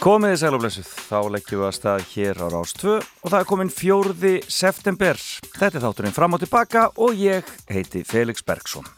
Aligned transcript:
Komiði 0.00 0.38
sælublessuð, 0.40 0.90
þá 1.10 1.16
leggjum 1.28 1.60
við 1.60 1.66
að 1.66 1.74
stað 1.76 2.04
hér 2.14 2.38
á 2.40 2.46
Rás 2.48 2.70
2 2.80 2.92
og 2.96 3.26
það 3.26 3.34
er 3.36 3.48
komin 3.50 3.68
fjórði 3.68 4.30
september. 4.48 5.18
Þetta 5.58 5.76
er 5.76 5.82
þátturinn 5.84 6.14
fram 6.16 6.36
og 6.38 6.40
tilbaka 6.40 6.84
og 7.04 7.18
ég 7.20 7.50
heiti 7.68 8.00
Felix 8.08 8.40
Bergsson. 8.40 8.88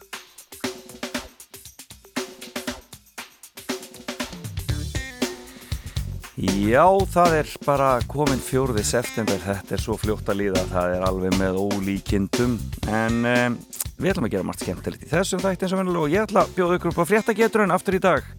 Já, 6.38 6.86
það 7.16 7.34
er 7.40 7.50
bara 7.66 7.90
komin 8.06 8.38
fjórði 8.38 8.86
september, 8.86 9.42
þetta 9.42 9.74
er 9.74 9.82
svo 9.82 9.98
fljótt 9.98 10.30
að 10.30 10.44
líða, 10.44 10.62
það 10.70 10.94
er 11.00 11.08
alveg 11.08 11.34
með 11.42 11.58
ólíkindum 11.66 12.54
en 12.86 13.18
um, 13.26 13.58
við 13.98 14.14
ætlum 14.14 14.30
að 14.30 14.36
gera 14.36 14.46
margt 14.46 14.62
skemmtilegt 14.62 15.02
í 15.08 15.10
þessum 15.10 15.42
þætti 15.42 15.66
eins 15.66 15.74
og 15.74 15.82
vennilega 15.82 16.06
og 16.06 16.14
ég 16.14 16.30
ætla 16.30 16.46
að 16.46 16.56
bjóða 16.60 16.78
ykkur 16.78 16.94
upp 16.94 17.02
á 17.02 17.10
fréttageturinn 17.10 17.74
aftur 17.74 17.98
í 17.98 18.04
dag. 18.06 18.32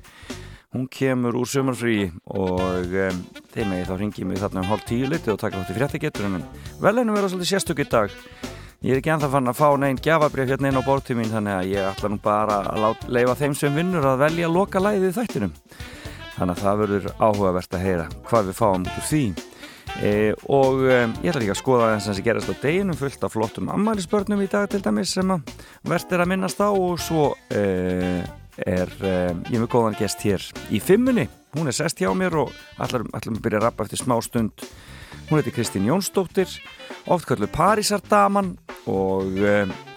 Hún 0.73 0.87
kemur 0.89 1.35
úr 1.37 1.45
sömurfrí 1.45 2.07
og 2.33 2.59
um, 2.89 3.19
þeim 3.53 3.69
með 3.69 3.83
þá 3.91 3.93
ringi 3.99 4.23
mig 4.25 4.39
þarna 4.41 4.63
um 4.63 4.71
hálf 4.71 4.87
tíu 4.89 5.05
liti 5.05 5.29
og 5.29 5.37
taka 5.37 5.59
þátt 5.59 5.69
í 5.69 5.75
fréttageturinn 5.77 6.39
vel 6.81 6.95
einu 6.97 7.13
vera 7.13 7.29
svolítið 7.29 7.51
sérstök 7.51 7.83
í 7.83 7.85
dag. 7.91 8.15
Ég 8.81 8.95
er 8.95 8.99
ekki 9.03 9.13
ennþá 9.13 9.29
fann 9.35 9.51
að 9.51 9.59
fá 9.61 9.67
neinn 9.77 10.01
gjafabrið 10.01 10.55
hérna 10.55 10.71
inn 10.71 10.81
á 10.81 10.83
bortið 10.83 11.19
mín 11.21 11.29
þannig 11.29 11.59
að 11.59 11.69
ég 11.75 11.85
ætla 11.91 12.09
nú 12.09 12.17
bara 12.25 12.57
að 12.73 12.81
lát, 12.87 13.05
leifa 13.05 13.37
þeim 13.43 13.55
sem 13.61 13.77
vinnur 13.77 14.09
að 14.09 14.25
velja 14.25 14.49
að 14.49 14.57
loka 14.57 14.81
læðið 14.81 15.15
þættinum. 15.21 15.55
Þannig 16.33 16.57
að 16.57 16.65
það 16.65 16.81
verður 16.81 17.09
áhugavert 17.21 17.77
að 17.77 17.85
heyra 17.85 18.11
hvað 18.25 18.49
við 18.49 18.61
fáum 18.63 18.83
út 18.89 18.97
úr 18.97 19.09
því. 19.13 19.23
E, 19.93 20.11
og 20.49 20.83
e, 20.89 21.01
ég 21.21 21.29
ætla 21.29 21.45
líka 21.45 21.53
að 21.53 21.61
skoða 21.61 21.93
þess 21.93 22.09
að 22.09 22.17
það 22.17 22.27
gerast 22.27 22.49
á 22.49 22.55
deginum 22.65 22.97
fullt 22.97 23.23
af 23.27 23.35
flottum 23.37 23.69
ammælisbörnum 23.69 24.41
í 24.41 24.49
dag 24.49 24.65
til 24.73 24.81
dæmis 24.81 25.13
sem 25.13 25.31
að 25.37 25.51
verður 25.85 26.23
að 26.25 26.31
minnast 26.33 26.63
á 26.65 26.69
og 26.73 26.97
svo 26.97 27.27
e, 27.53 27.61
er 28.57 28.91
ég 29.49 29.57
með 29.57 29.69
góðan 29.73 29.97
gest 29.97 30.21
hér 30.25 30.43
í 30.69 30.81
fimmunni. 30.83 31.27
Hún 31.53 31.69
er 31.69 31.77
sest 31.77 32.01
hjá 32.01 32.09
mér 32.17 32.35
og 32.45 32.53
ætlum 32.81 33.09
að 33.13 33.41
byrja 33.45 33.61
að 33.61 33.65
rappa 33.67 33.87
eftir 33.87 34.01
smá 34.03 34.17
stund. 34.25 34.65
Hún 35.29 35.39
heiti 35.39 35.53
Kristín 35.55 35.87
Jónsdóttir, 35.87 36.49
oft 37.07 37.25
kallu 37.29 37.47
Parísardaman 37.47 38.55
og 38.91 39.37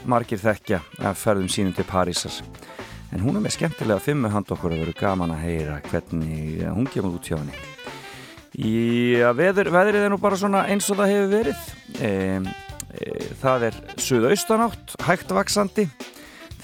margir 0.06 0.40
þekkja 0.40 0.80
að 1.02 1.20
ferðum 1.20 1.50
sínum 1.50 1.76
til 1.76 1.88
Parísar 1.88 2.40
en 3.14 3.22
hún 3.22 3.38
er 3.38 3.44
með 3.44 3.56
skemmtilega 3.56 4.02
fimmu 4.02 4.30
hand 4.32 4.50
okkur 4.52 4.74
að 4.74 4.82
vera 4.84 4.98
gaman 4.98 5.34
að 5.34 5.44
heyra 5.46 5.80
hvernig 5.86 6.62
hún 6.66 6.88
kemur 6.90 7.18
út 7.18 7.28
hjá 7.28 7.36
henni 7.38 7.54
í 8.56 9.20
að 9.22 9.42
veður, 9.42 9.70
veðrið 9.74 10.06
er 10.06 10.12
nú 10.14 10.18
bara 10.20 10.38
svona 10.40 10.64
eins 10.70 10.88
og 10.90 10.98
það 11.00 11.12
hefur 11.12 11.32
verið 11.34 11.66
e, 12.00 12.10
e, 12.96 13.10
það 13.42 13.68
er 13.68 13.80
suðaustanátt, 14.00 14.96
hægt 15.06 15.34
vaksandi 15.36 15.86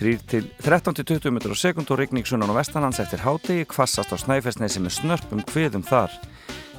13-20 0.03 1.31
metrar 1.31 1.55
á 1.55 1.59
sekund 1.59 1.91
og 1.95 2.01
regning 2.01 2.27
sunnan 2.27 2.51
á 2.51 2.59
vestanlands 2.59 2.99
eftir 2.99 3.23
hátegi 3.23 3.67
kvassast 3.71 4.11
á 4.11 4.19
snæfellsnesi 4.19 4.83
með 4.83 4.97
snörpum 4.97 5.43
hviðum 5.53 5.85
þar. 5.87 6.11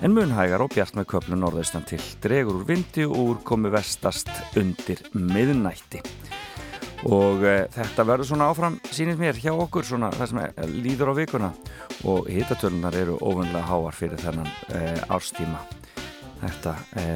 En 0.03 0.11
munhægar 0.11 0.59
og 0.65 0.73
bjart 0.73 0.97
með 0.97 1.07
köplu 1.13 1.37
norðaustan 1.39 1.85
til 1.87 2.01
dregur 2.23 2.59
úr 2.59 2.65
vindi 2.67 3.05
og 3.07 3.15
úr 3.21 3.39
komi 3.47 3.71
vestast 3.71 4.27
undir 4.59 4.99
miðnætti. 5.15 6.01
Og 7.07 7.45
e, 7.47 7.55
þetta 7.71 8.07
verður 8.07 8.29
svona 8.33 8.49
áfram 8.51 8.75
sínist 8.91 9.21
mér 9.21 9.39
hjá 9.39 9.53
okkur 9.53 9.87
svona 9.87 10.11
það 10.17 10.33
sem 10.33 10.43
líður 10.83 11.13
á 11.15 11.19
vikuna. 11.23 11.53
Og 12.03 12.27
hitatölunar 12.27 12.99
eru 12.99 13.15
ofunlega 13.21 13.63
háar 13.71 13.95
fyrir 13.95 14.19
þennan 14.19 14.51
e, 14.67 14.83
árstíma. 15.07 15.63
Þetta 16.43 16.75
e, 16.99 17.07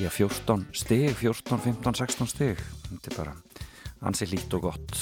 já 0.00 0.08
14 0.08 0.70
stig 0.72 1.12
14, 1.20 1.60
15, 1.68 2.00
16 2.00 2.32
stig 2.32 2.68
þetta 2.88 3.12
er 3.12 3.18
bara 3.20 3.36
ansi 4.06 4.28
lít 4.30 4.54
og 4.58 4.68
gott 4.68 5.00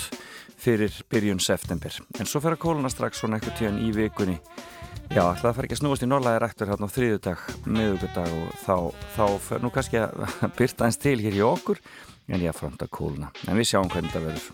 fyrir 0.67 0.95
byrjun 1.11 1.41
september. 1.43 1.93
En 2.19 2.27
svo 2.27 2.41
fer 2.43 2.57
að 2.57 2.63
kóluna 2.65 2.91
strax 2.91 3.21
svona 3.21 3.39
eitthvað 3.39 3.59
tíðan 3.61 3.83
í 3.85 3.93
vikunni. 3.95 4.39
Já 5.13 5.23
það 5.39 5.53
fer 5.55 5.67
ekki 5.67 5.77
að 5.77 5.81
snúast 5.83 6.03
í 6.03 6.09
norðlæði 6.11 6.41
rektur 6.43 6.71
hérna 6.73 6.89
á 6.91 6.95
þriðudag, 6.97 7.43
miðugudag 7.71 8.33
og 8.35 8.55
þá, 8.65 8.77
þá 9.15 9.27
fer 9.45 9.63
nú 9.63 9.71
kannski 9.75 10.01
að 10.03 10.25
byrta 10.59 10.89
eins 10.89 10.99
til 10.99 11.19
hér 11.23 11.37
í 11.37 11.45
okkur 11.47 11.83
en 12.27 12.43
ég 12.43 12.57
framta 12.57 12.89
kóluna 12.91 13.31
en 13.47 13.61
við 13.61 13.71
sjáum 13.71 13.93
hvernig 13.93 14.11
það 14.15 14.27
verður. 14.33 14.49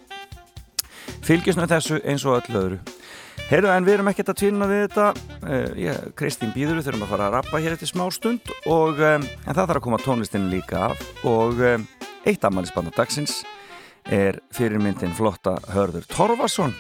Fylgjast 1.23 1.59
með 1.59 1.73
þessu 1.77 2.03
eins 2.05 2.27
og 2.29 2.37
öll 2.41 2.59
öðru. 2.61 2.81
Heyrðu 3.49 3.73
en 3.73 3.87
við 3.87 3.97
erum 3.97 4.11
ekkert 4.13 4.31
að 4.33 4.39
tvinna 4.43 4.69
við 4.71 4.85
þetta. 4.85 5.07
Uh, 5.43 5.73
ég, 5.81 6.05
Kristín 6.19 6.53
býður 6.55 6.79
við 6.79 6.87
þurfum 6.89 7.07
að 7.07 7.13
fara 7.15 7.27
að 7.27 7.35
rappa 7.39 7.63
hér 7.63 7.75
eftir 7.77 7.91
smá 7.91 8.05
stund 8.15 8.53
og, 8.71 9.01
um, 9.01 9.25
en 9.25 9.51
það 9.51 9.65
þarf 9.65 9.81
að 9.81 9.85
koma 9.87 10.01
tónlistin 10.03 10.49
líka 10.53 10.87
af. 10.91 11.03
Og 11.29 11.61
um, 11.73 11.89
eitt 12.29 12.45
afmælisbanda 12.47 12.95
dagsins 12.97 13.41
er 14.11 14.41
fyrirmyndin 14.55 15.15
flotta 15.17 15.57
Hörður 15.73 16.07
Torfarsson 16.11 16.75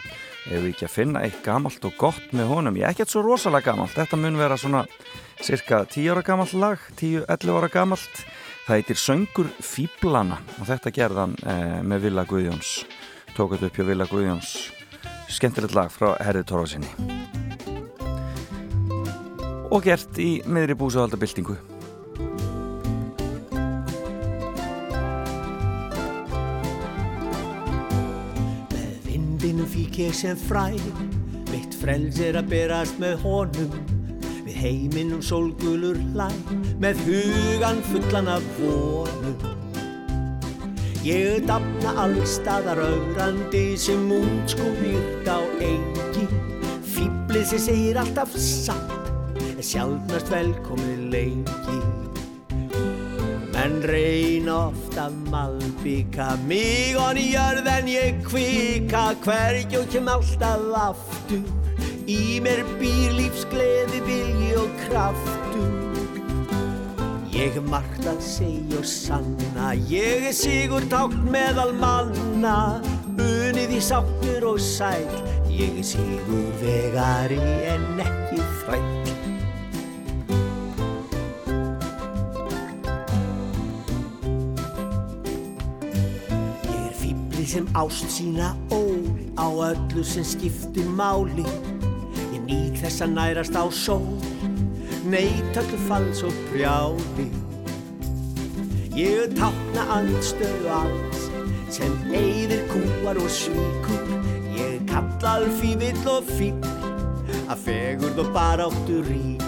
ef 0.48 0.58
við 0.58 0.70
ekki 0.72 0.86
að 0.88 0.94
finna 0.96 1.22
eitt 1.22 1.42
gamalt 1.44 1.84
og 1.86 1.94
gott 2.00 2.32
með 2.34 2.50
honum? 2.50 2.78
Ég 2.80 2.88
er 2.88 2.94
ekkert 2.96 3.12
svo 3.12 3.22
rosalega 3.26 3.70
gamalt. 3.70 3.94
Þetta 3.94 4.18
mun 4.18 4.40
vera 4.40 4.58
svona 4.58 4.82
cirka 5.42 5.84
10 5.86 6.10
ára 6.14 6.24
gamalt 6.26 6.54
lag 6.58 6.86
10-11 6.98 7.54
ára 7.58 7.70
gamalt. 7.72 8.24
Það 8.66 8.78
heitir 8.78 9.00
Söngur 9.02 9.50
Fíblana 9.62 10.40
og 10.58 10.68
þetta 10.70 10.94
gerðan 10.94 11.36
eh, 11.46 11.78
með 11.86 12.08
Villa 12.08 12.26
Guðjóns. 12.26 12.74
Tók 13.36 13.54
þetta 13.54 13.70
upp 13.70 13.78
hjá 13.78 13.86
Villa 13.90 14.08
Guðjóns. 14.10 14.56
Skemmtilegt 15.32 15.78
lag 15.78 15.90
frá 15.94 16.12
Herði 16.20 16.44
Torvarsinni 16.50 17.30
og 19.72 19.80
gert 19.86 20.18
í 20.20 20.42
miðri 20.44 20.76
búsahaldabildingu 20.76 21.56
Með 29.42 29.48
vindinu 29.48 29.64
fík 29.66 29.96
ég 29.98 30.12
sem 30.14 30.36
fræ. 30.38 30.68
Mitt 31.50 31.72
frels 31.74 32.20
er 32.22 32.36
að 32.38 32.50
berast 32.52 33.00
með 33.02 33.24
honum. 33.24 33.72
Við 34.46 34.54
heiminum 34.54 35.18
sólgulur 35.18 35.98
hlæ 36.12 36.28
með 36.78 37.00
hugan 37.08 37.80
fullan 37.88 38.30
af 38.30 38.46
vonum 38.60 39.34
Ég 41.02 41.42
dafna 41.48 41.96
allstaðar 42.04 42.84
augrandi 42.84 43.64
sem 43.74 44.06
útskúmýrt 44.14 45.26
á 45.26 45.42
engi. 45.58 46.28
Fýblið 46.94 47.50
sem 47.50 47.64
segir 47.66 47.98
alltaf 47.98 48.38
satt 48.38 49.10
er 49.56 49.66
sjálfnast 49.72 50.30
velkomið 50.30 51.02
lengi 51.16 52.11
Menn 53.62 53.78
reyna 53.86 54.54
oft 54.72 54.96
að 54.98 55.12
malbíka 55.30 56.32
mig 56.48 56.96
og 56.98 57.12
nýjörð 57.14 57.68
en 57.70 57.90
ég 57.92 58.16
kvika. 58.26 59.02
Hverjum 59.22 59.84
kem 59.92 60.08
alltaf 60.10 60.64
aftur. 60.80 61.44
Í 62.10 62.40
mér 62.42 62.64
býr 62.80 63.14
lífsgleði, 63.20 64.00
vilji 64.08 64.50
og 64.58 64.74
kraftur. 64.80 66.18
Ég 67.30 67.54
hef 67.54 67.70
margt 67.70 68.02
að 68.02 68.18
segja 68.32 68.82
og 68.82 68.90
sanna. 68.96 69.70
Ég 69.92 70.26
er 70.32 70.34
sigur 70.34 70.82
tákn 70.90 71.30
meðal 71.30 71.70
manna. 71.78 72.58
Unið 73.14 73.78
í 73.78 73.80
sáttur 73.92 74.50
og 74.56 74.58
sæl 74.58 75.06
Ég 75.52 75.78
er 75.78 75.86
sigur 75.86 76.50
vegari 76.64 77.38
en 77.70 78.00
ekki 78.02 78.42
þræll 78.64 79.11
sem 87.52 87.68
ást 87.72 88.08
sína 88.10 88.56
ól 88.70 89.04
Á 89.34 89.46
öllu 89.52 90.02
sem 90.02 90.22
skiptir 90.22 90.88
máli. 90.96 91.44
Ég 92.32 92.40
nýt 92.46 92.78
þess 92.80 93.04
að 93.04 93.12
nærast 93.16 93.56
á 93.56 93.64
sól 93.68 94.16
Neitt 95.04 95.56
öllu 95.60 95.80
falls 95.88 96.22
og 96.24 96.32
brjáli 96.48 97.28
Ég 98.96 99.32
tákna 99.36 99.84
andstöðu 99.98 100.68
alls 100.68 101.28
sem 101.72 101.92
eyðir 102.12 102.66
kúar 102.68 103.16
og 103.16 103.30
svíkur. 103.32 104.02
Ég 104.52 104.82
kalla 104.88 105.38
alfívill 105.38 106.08
og 106.12 106.28
fíll 106.36 106.60
að 107.48 107.62
fegurð 107.64 108.20
og 108.20 108.34
baráttu 108.36 109.00
Menn 109.08 109.41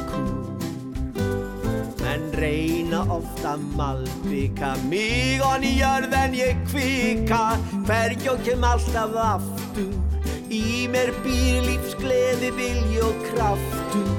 reyna 2.44 3.00
ofta 3.08 3.56
malbika. 3.76 4.74
Mig 4.90 5.40
og 5.42 5.62
nýjörð 5.64 6.14
en 6.24 6.36
ég 6.36 6.60
kvika. 6.68 7.56
Hverjum 7.88 8.42
kem 8.44 8.64
alltaf 8.64 9.16
aftur. 9.28 9.94
Í 10.52 10.86
mér 10.92 11.10
býr 11.24 11.64
lífsgleði, 11.64 12.52
vilji 12.58 13.00
og 13.02 13.24
kraftur. 13.30 14.12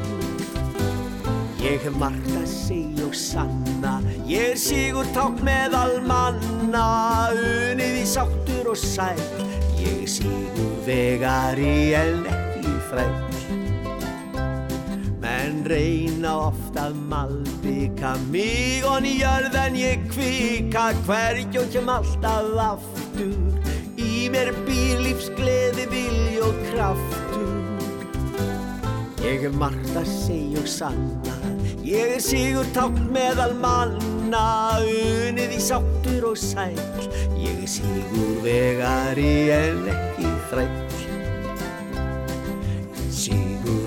Ég 1.66 1.82
hef 1.82 1.96
margt 1.98 2.34
að 2.38 2.50
segja 2.52 3.06
og 3.08 3.16
sanna. 3.18 4.00
Ég 4.30 4.54
er 4.54 4.60
sigur 4.60 5.06
ták 5.14 5.42
meðal 5.46 6.00
manna 6.06 6.86
Unið 7.34 8.02
í 8.02 8.06
sáttur 8.10 8.72
og 8.74 8.78
sæl 8.78 9.22
Ég 9.78 10.02
er 10.02 10.10
sigur 10.10 10.74
vegari 10.88 11.94
en 11.98 12.26
ekki 12.26 12.46
Menn 12.96 13.25
reyna 15.70 16.32
ofta 16.48 16.88
að 16.90 17.00
malbika 17.10 18.16
mig 18.32 18.86
og 18.88 19.02
nýjörð 19.06 19.58
en 19.64 19.78
ég 19.80 20.06
kvika. 20.12 20.88
Hverjum 21.08 21.70
kem 21.74 21.92
alltaf 21.92 22.52
aftur 22.66 23.36
Í 23.96 24.28
mér 24.34 24.52
býr 24.68 25.00
lífsgleði, 25.06 25.86
vilji 25.92 26.42
og 26.44 26.58
kraftur. 26.70 27.54
Ég 29.26 29.48
er 29.48 29.56
margt 29.58 29.96
að 29.98 30.10
segja 30.12 30.62
og 30.62 30.68
sanna. 30.70 31.38
Ég 31.86 32.18
er 32.18 32.22
sigur 32.24 32.68
tátt 32.76 33.00
meðal 33.14 33.56
manna. 33.62 34.46
Unið 34.82 35.54
í 35.56 35.62
sáttur 35.62 36.32
og 36.32 36.38
sæl 36.40 36.74
Ég 37.38 37.62
er 37.62 37.70
sigur 37.70 38.40
vegari 38.44 39.52
en 39.54 39.86
ekki 39.94 40.32
Sigur 40.50 41.05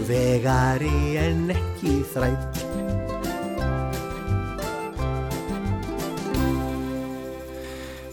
vegari 0.09 1.17
en 1.21 1.51
ekki 1.55 2.01
þræll 2.15 2.69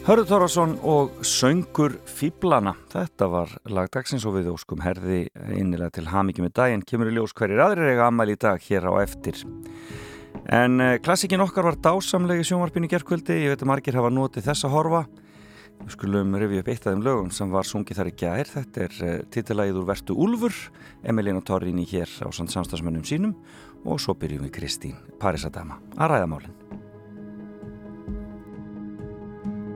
Hörður 0.06 0.28
Þorvarsson 0.30 0.74
og 0.86 1.24
Söngur 1.26 1.96
Fíblana. 2.06 2.76
Þetta 2.94 3.26
var 3.26 3.56
lagdagsins 3.74 4.22
og 4.30 4.36
við 4.36 4.52
óskum 4.52 4.84
herði 4.86 5.24
innilega 5.58 5.96
til 5.96 6.04
hamingi 6.12 6.44
með 6.46 6.52
daginn. 6.60 6.84
Kemur 6.86 7.10
í 7.10 7.16
ljós 7.16 7.34
hverjir 7.34 7.64
aðrir 7.66 7.90
eiga 7.96 8.06
ammæli 8.12 8.36
í 8.36 8.42
dag 8.44 8.62
hér 8.62 8.86
á 8.86 8.94
eftir. 9.02 9.42
En 10.46 10.78
eh, 10.78 11.00
klassikin 11.02 11.42
okkar 11.42 11.66
var 11.72 11.80
dásamlegi 11.82 12.46
sjónvarpinu 12.46 12.92
gerðkvöldi. 12.92 13.40
Ég 13.48 13.56
veit 13.56 13.66
að 13.66 13.72
margir 13.72 13.98
hafa 13.98 14.14
notið 14.14 14.46
þess 14.52 14.68
að 14.70 14.76
horfa. 14.78 15.02
Við 15.84 15.94
skulum 15.94 16.36
rifja 16.40 16.64
upp 16.64 16.70
eitt 16.72 16.86
af 16.86 16.94
þeim 16.94 17.04
lögum 17.06 17.32
sem 17.36 17.52
var 17.54 17.68
sungið 17.68 18.00
þar 18.00 18.10
í 18.10 18.16
gær. 18.22 18.50
Þetta 18.50 18.86
er 18.86 19.00
eh, 19.06 19.18
titilægið 19.36 19.80
úr 19.82 19.88
Vertu 19.92 20.16
Úlfur, 20.26 20.56
Emilina 21.04 21.44
Torrini 21.46 21.86
hér 21.90 22.10
á 22.26 22.30
samstagsmönnum 22.34 23.06
sínum 23.06 23.36
og 23.86 24.00
svo 24.02 24.16
byrjum 24.18 24.48
við 24.48 24.56
Kristín 24.56 24.98
Parisadama 25.22 25.78
að 26.00 26.16
ræða 26.16 26.30
málinn. 26.32 26.62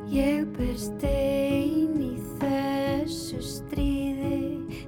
Ég 0.09 0.47
ber 0.55 0.73
stein 0.81 1.99
í 2.01 2.15
þessu 2.39 3.43
stríði, 3.45 4.39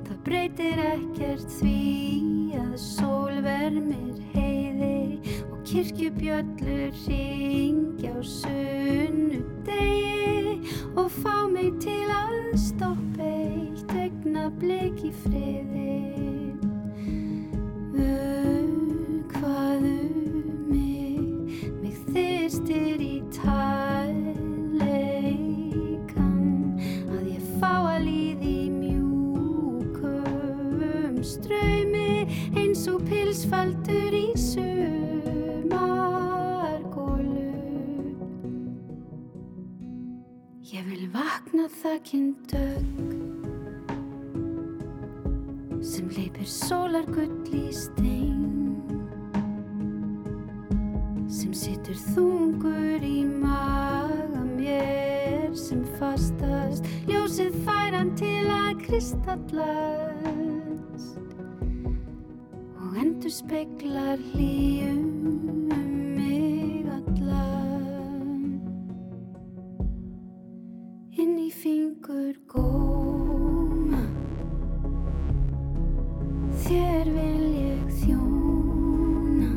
það 0.07 0.18
breytir 0.25 0.81
ekkert 0.96 1.60
því 1.60 2.57
að 2.57 2.74
sól 2.81 3.38
vermir 3.46 4.31
heiði 4.81 5.36
og 5.51 5.60
kirkjubjöllur 5.68 6.92
ringja 7.06 8.12
á 8.18 8.22
sunnudegi 8.25 9.81
og 10.98 11.10
fá 11.22 11.48
mig 11.51 11.72
til 11.83 12.07
að 12.12 12.57
stoppa 12.60 13.24
eitt 13.24 13.92
ögna 14.06 14.50
blik 14.62 14.98
í 15.06 15.12
friði. 15.24 15.98
Hvað 19.31 19.81
um 19.88 20.16
mig, 20.69 21.19
mig 21.81 21.95
þyrstir 22.13 22.98
í 23.01 23.16
tæleikan 23.36 23.70
þakkinn 41.81 42.33
dögg 42.51 43.13
sem 45.81 46.10
leipir 46.13 46.45
sólargull 46.45 47.56
í 47.57 47.72
stein 47.74 48.83
sem 51.25 51.56
situr 51.57 51.98
þungur 52.12 53.01
í 53.07 53.24
maga 53.25 54.44
mér 54.51 55.50
sem 55.57 55.81
fastast 55.98 56.86
ljósið 57.10 57.57
færan 57.66 58.13
til 58.19 58.45
að 58.45 58.86
kristallast 58.86 59.57
og 62.78 63.01
endur 63.01 63.33
speklar 63.42 64.22
hlýjum 64.36 65.20
fingur 72.12 72.36
góma 72.52 74.02
þér 76.63 77.10
vil 77.16 77.46
ég 77.56 77.94
þjóna. 78.02 79.52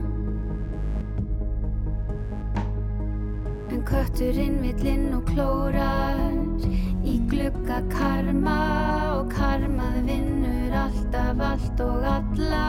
En 3.75 3.83
kötturinn 3.89 4.61
vill 4.63 4.87
inn 4.87 5.11
og 5.17 5.27
klórar 5.33 6.23
í 7.03 7.19
glugga 7.31 7.81
karma 7.91 8.59
og 9.17 9.35
karmað 9.35 10.01
vinnur 10.07 10.79
alltaf 10.85 11.45
allt 11.51 11.85
og 11.85 12.09
alla. 12.15 12.65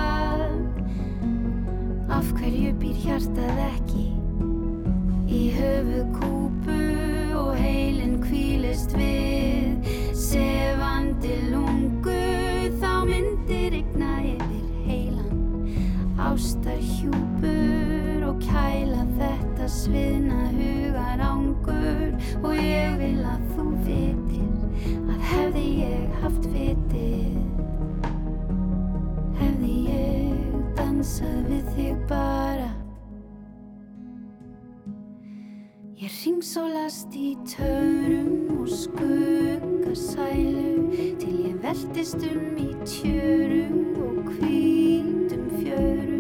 Af 2.16 2.34
hverju 2.40 2.74
býr 2.82 3.02
hjartað 3.06 3.66
ekki 3.70 4.08
í 5.30 5.46
höfu 5.60 6.05
heilan 16.36 16.44
ástar 16.44 16.80
hjúpur 16.80 18.24
og 18.28 18.40
kæla 18.42 19.06
þetta 19.18 19.68
sviðna 19.68 20.50
hugar 20.52 21.20
ángur 21.24 22.12
og 22.44 22.56
ég 22.60 22.98
vil 23.00 23.24
að 23.24 23.40
þú 23.56 23.64
vitir 23.86 24.50
að 25.08 25.20
hefði 25.30 25.66
ég 25.80 26.10
haft 26.22 26.46
vitið 26.52 27.38
hefði 29.40 29.76
ég 29.88 30.34
dansað 30.76 31.40
við 31.50 31.66
þig 31.76 31.96
bara. 32.10 32.72
Ég 35.96 36.12
ringsólast 36.26 37.16
í 37.16 37.38
törum 37.48 38.60
og 38.60 38.68
skuggasælu 38.84 40.36
til 41.22 41.36
ég 41.48 41.56
veltist 41.64 42.20
um 42.28 42.60
í 42.60 42.76
tjörum 42.84 43.96
og 44.04 44.36
hvítum 44.36 45.48
fjörum 45.56 46.15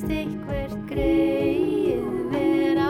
heyrist 0.00 0.08
eitthvert 0.08 0.76
greið 0.88 2.04
vera 2.32 2.86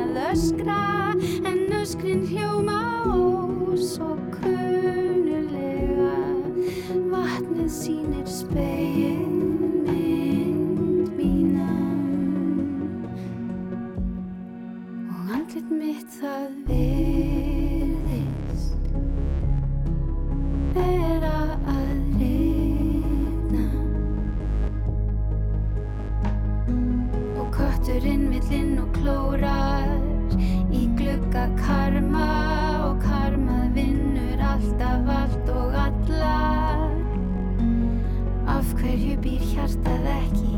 að 0.00 0.16
öskra 0.30 1.12
en 1.44 1.72
öskrin 1.80 2.24
hljóma 2.28 2.80
og 3.12 3.76
svo 3.76 4.14
kunulega 4.32 6.14
vatnið 7.12 7.68
sínir 7.68 8.24
speil 8.24 9.28
mynd 9.84 11.12
mína. 11.18 11.68
Og 15.10 15.34
andlit 15.36 15.70
mitt 15.70 16.20
það 16.20 16.63
klórar 29.14 29.90
í 30.74 30.88
glugga 30.98 31.44
karma 31.60 32.26
og 32.88 32.96
karmað 33.04 33.76
vinnur 33.76 34.40
alltaf 34.42 35.10
allt 35.16 35.50
og 35.54 35.76
alla 35.84 36.32
af 38.56 38.72
hverju 38.80 39.14
býr 39.22 39.44
hjartað 39.52 40.08
ekki 40.16 40.56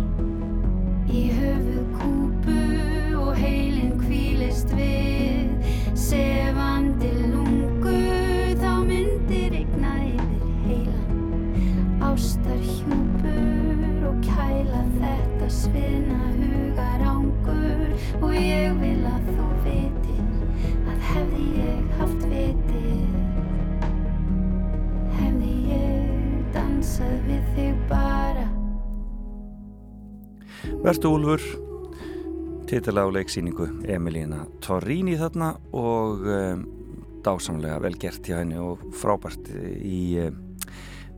í 1.20 1.26
höfu 1.36 1.84
kúpu 1.98 2.58
og 3.26 3.36
heilin 3.42 3.92
kvílist 4.00 4.72
við 4.78 5.52
Vertu 30.86 31.10
Úlfur 31.16 31.42
titila 32.70 33.02
á 33.02 33.10
leiksýningu 33.10 33.64
Emilína 33.90 34.44
Torrini 34.62 35.16
þarna 35.18 35.48
og 35.74 36.20
um, 36.30 36.60
dásamlega 37.26 37.80
vel 37.82 37.96
gert 37.98 38.22
hjá 38.22 38.36
henni 38.38 38.54
og 38.62 38.84
frábært 38.94 39.48
í 39.82 40.20
um, 40.22 40.36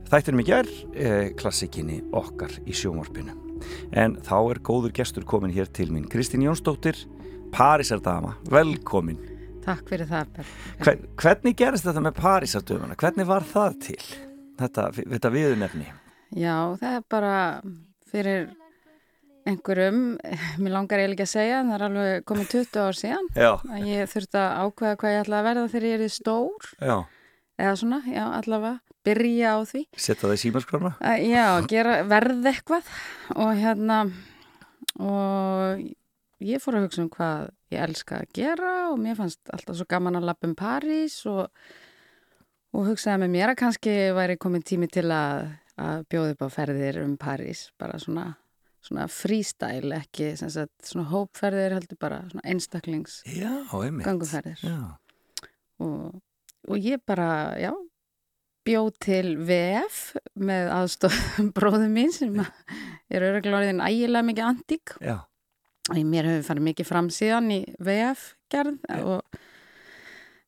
þættinum 0.09 0.41
í 0.41 0.45
gerð 0.47 0.79
eh, 0.97 1.27
klassikinni 1.37 1.99
okkar 2.17 2.55
í 2.65 2.73
sjómorpinu 2.73 3.35
en 3.93 4.15
þá 4.25 4.33
er 4.39 4.61
góður 4.65 4.95
gestur 4.97 5.27
komin 5.29 5.53
hér 5.53 5.69
til 5.69 5.91
mín 5.93 6.07
Kristín 6.09 6.47
Jónsdóttir 6.47 6.97
Parísardama, 7.53 8.39
velkomin 8.49 9.21
Takk 9.67 9.85
fyrir 9.91 10.09
það. 10.09 10.39
Hver, 10.81 11.03
hvernig 11.13 11.59
gerist 11.61 11.85
þetta 11.85 12.01
með 12.07 12.17
Parísardöfuna? 12.17 12.97
Hvernig 12.97 13.29
var 13.29 13.45
það 13.45 13.77
til? 13.85 14.01
Þetta, 14.63 14.89
þetta 14.97 15.31
viðunefni 15.37 15.91
Já, 16.33 16.55
það 16.81 16.95
er 16.95 17.05
bara 17.13 17.35
fyrir 18.09 18.49
einhverjum, 19.49 20.01
mér 20.61 20.75
langar 20.75 21.01
eiginlega 21.03 21.25
að 21.27 21.31
segja, 21.33 21.59
en 21.63 21.71
það 21.71 21.77
er 21.79 21.85
alveg 21.87 22.27
komið 22.29 22.51
20 22.55 22.83
ár 22.85 22.99
síðan 22.99 23.29
Já, 23.35 23.49
að 23.59 23.87
ég 23.89 24.11
þurfti 24.13 24.41
að 24.43 24.59
ákveða 24.65 24.99
hvað 25.01 25.15
ég 25.15 25.23
ætla 25.25 25.39
að 25.41 25.47
verða 25.49 25.67
þegar 25.73 25.87
ég 25.89 26.05
er 26.07 26.13
stór. 26.15 26.69
Já, 26.79 26.95
eða 27.59 27.75
svona, 27.83 28.01
já, 28.07 28.23
allavega, 28.39 28.79
byrja 29.09 29.53
á 29.55 29.59
því. 29.69 29.83
setja 29.95 30.21
það 30.27 30.35
í 30.35 30.41
símaskrána 30.45 30.91
Að, 30.99 31.23
já, 31.29 31.45
gera, 31.71 31.95
verð 32.07 32.49
eitthvað. 32.53 32.91
Og 33.35 33.53
hérna 33.59 33.99
og 34.99 35.83
ég 36.43 36.61
fór 36.63 36.79
að 36.79 36.87
hugsa 36.87 37.03
um 37.03 37.11
hvað 37.13 37.49
ég 37.73 37.83
elska 37.85 38.21
að 38.23 38.33
gera 38.39 38.73
og 38.89 38.99
mér 39.01 39.17
fannst 39.19 39.51
alltaf 39.53 39.77
svo 39.77 39.87
gaman 39.89 40.17
að 40.19 40.27
lappa 40.29 40.47
um 40.49 40.55
París 40.57 41.19
og, 41.29 41.47
og 42.73 42.87
hugsaði 42.89 43.23
með 43.23 43.33
mér 43.35 43.53
að 43.53 43.59
kannski 43.63 43.95
væri 44.17 44.37
komin 44.41 44.65
tími 44.65 44.89
til 44.91 45.05
að, 45.13 45.51
að 45.79 46.05
bjóða 46.11 46.35
upp 46.35 46.45
á 46.47 46.49
ferðir 46.55 47.01
um 47.03 47.15
París, 47.21 47.67
bara 47.79 47.99
svona, 48.01 48.25
svona 48.85 49.09
freestyle, 49.11 49.99
ekki 49.99 50.31
sagt, 50.39 50.73
svona 50.87 51.09
hópferðir 51.11 51.75
heldur 51.77 51.99
bara 51.99 52.23
svona 52.31 52.45
einstaklings 52.47 53.19
Já, 53.27 53.51
ganguferðir 54.05 54.63
Já, 54.63 54.79
og, 55.83 56.19
og 56.67 56.89
ég 56.89 57.01
bara, 57.07 57.29
já, 57.59 57.73
bjóð 58.67 58.89
til 59.01 59.33
VF 59.47 59.99
með 60.39 60.71
aðstof 60.75 61.17
bróðum 61.55 61.93
mín 61.95 62.13
sem 62.13 62.35
er 62.39 63.25
öruglega 63.25 63.61
orðin 63.61 63.83
ægilega 63.83 64.25
mikið 64.27 64.47
antík. 64.49 64.95
Já, 65.03 65.17
og 65.89 66.01
mér 66.05 66.29
hefur 66.29 66.49
farið 66.51 66.67
mikið 66.69 66.89
fram 66.89 67.11
síðan 67.13 67.53
í 67.55 67.61
VF 67.81 68.33
gerð 68.51 68.81
og, 68.99 69.39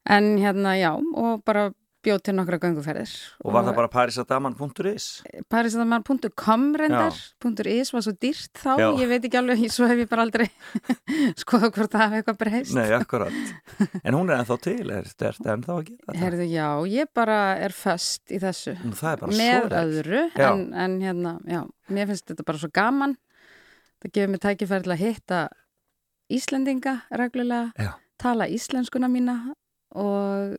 en 0.09 0.33
hérna, 0.41 0.75
já, 0.79 0.91
og 0.97 1.45
bara 1.47 1.69
bjóð 2.05 2.21
til 2.25 2.33
nokkra 2.37 2.57
gönguferðir 2.61 3.11
og 3.45 3.53
var 3.55 3.65
það 3.67 3.77
bara 3.77 3.89
parisadaman.is 3.93 5.05
Parisadaman.com 5.53 6.65
reyndar 6.81 7.17
.is 7.71 7.91
var 7.93 8.05
svo 8.05 8.13
dýrt 8.17 8.61
þá, 8.61 8.71
Já. 8.81 8.87
ég 9.01 9.11
veit 9.11 9.27
ekki 9.29 9.39
alveg, 9.41 9.63
svo 9.73 9.89
hef 9.89 10.01
ég 10.03 10.09
bara 10.11 10.25
aldrei 10.25 10.47
skoða 11.41 11.69
hvort 11.71 11.93
það 11.93 12.03
hafi 12.05 12.19
eitthvað 12.21 12.39
breyst. 12.41 12.75
Nei, 12.77 12.87
akkurat. 12.97 13.39
En 14.03 14.17
hún 14.17 14.31
er 14.31 14.41
ennþá 14.41 14.59
til, 14.65 14.85
er 14.89 15.09
þetta 15.09 15.55
ennþá 15.55 15.75
að 15.77 15.83
gera 15.89 16.05
þetta? 16.07 16.19
Herðu, 16.25 16.49
já, 16.51 16.67
ég 16.95 17.11
bara 17.21 17.39
er 17.61 17.75
föst 17.75 18.33
í 18.33 18.41
þessu. 18.41 18.75
Nú, 18.83 18.93
það 18.97 19.15
er 19.15 19.23
bara 19.25 19.39
með 19.41 19.79
öðru 19.81 20.23
en, 20.47 20.67
en 20.85 20.99
hérna, 21.05 21.35
já, 21.49 21.63
mér 21.93 22.11
finnst 22.11 22.29
þetta 22.33 22.47
bara 22.47 22.61
svo 22.63 22.71
gaman. 22.73 23.17
Það 24.01 24.15
gefur 24.17 24.31
mér 24.33 24.45
tækifæri 24.47 24.87
til 24.87 24.95
að 24.95 25.03
hitta 25.05 25.41
Íslendinga 26.31 26.93
reglulega, 27.11 27.73
Já. 27.75 27.91
tala 28.21 28.47
íslenskuna 28.47 29.09
mína 29.11 29.33
og, 29.99 30.55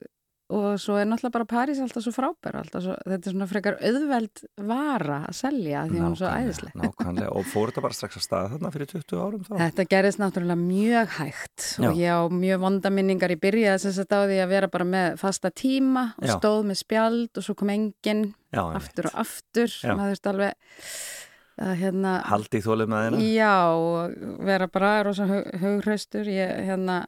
og 0.52 0.80
svo 0.82 0.96
er 1.00 1.06
náttúrulega 1.08 1.32
bara 1.36 1.46
París 1.48 1.78
alltaf 1.80 2.02
svo 2.04 2.12
frábær 2.12 2.58
alltaf 2.60 2.82
svo, 2.84 2.96
þetta 3.06 3.28
er 3.30 3.34
svona 3.34 3.46
frekar 3.48 3.76
auðveld 3.78 4.42
vara 4.68 5.20
að 5.28 5.36
selja 5.38 5.84
því 5.88 6.00
hún 6.02 6.10
er 6.10 6.18
svo 6.20 6.32
æðisleg 6.32 6.74
Nákvæmlega, 6.82 7.30
og 7.32 7.46
fór 7.52 7.70
þetta 7.70 7.84
bara 7.86 7.96
strax 7.96 8.18
að 8.18 8.26
staða 8.26 8.50
þarna 8.56 8.72
fyrir 8.74 8.90
20 8.92 9.22
árum 9.22 9.46
þá? 9.46 9.54
Þetta 9.62 9.86
gerðist 9.94 10.20
náttúrulega 10.20 10.58
mjög 10.64 11.16
hægt 11.20 11.68
Já. 11.78 11.88
og 11.88 12.02
ég 12.02 12.12
á 12.12 12.20
mjög 12.42 12.62
vonda 12.66 12.92
minningar 12.98 13.32
í 13.32 13.38
byrjaði 13.46 13.84
sem 13.86 13.96
sagt 13.96 14.12
á 14.12 14.20
því 14.26 14.42
að 14.44 14.52
vera 14.56 14.72
bara 14.74 14.88
með 14.92 15.18
fasta 15.22 15.52
tíma 15.54 16.04
og 16.18 16.28
Já. 16.28 16.36
stóð 16.36 16.60
með 16.68 16.82
spjald 16.82 17.40
og 17.40 17.48
svo 17.48 17.56
kom 17.62 17.72
enginn 17.72 18.28
aftur 18.52 19.08
og 19.12 19.18
aftur 19.24 19.70
Já. 19.72 19.94
maður 19.96 20.16
þurfti 20.18 20.32
alveg 20.34 20.78
að 21.62 21.74
hérna 21.82 22.12
Haldi 22.26 22.58
í 22.60 22.64
þólið 22.64 22.88
með 22.90 23.02
þeirna? 23.06 23.26
já, 23.36 23.56
vera 24.48 24.68
bara 24.72 24.92
rosa 25.06 25.26
hug, 25.28 25.50
hugraustur 25.62 26.28
ég 26.32 26.52
hérna 26.66 27.02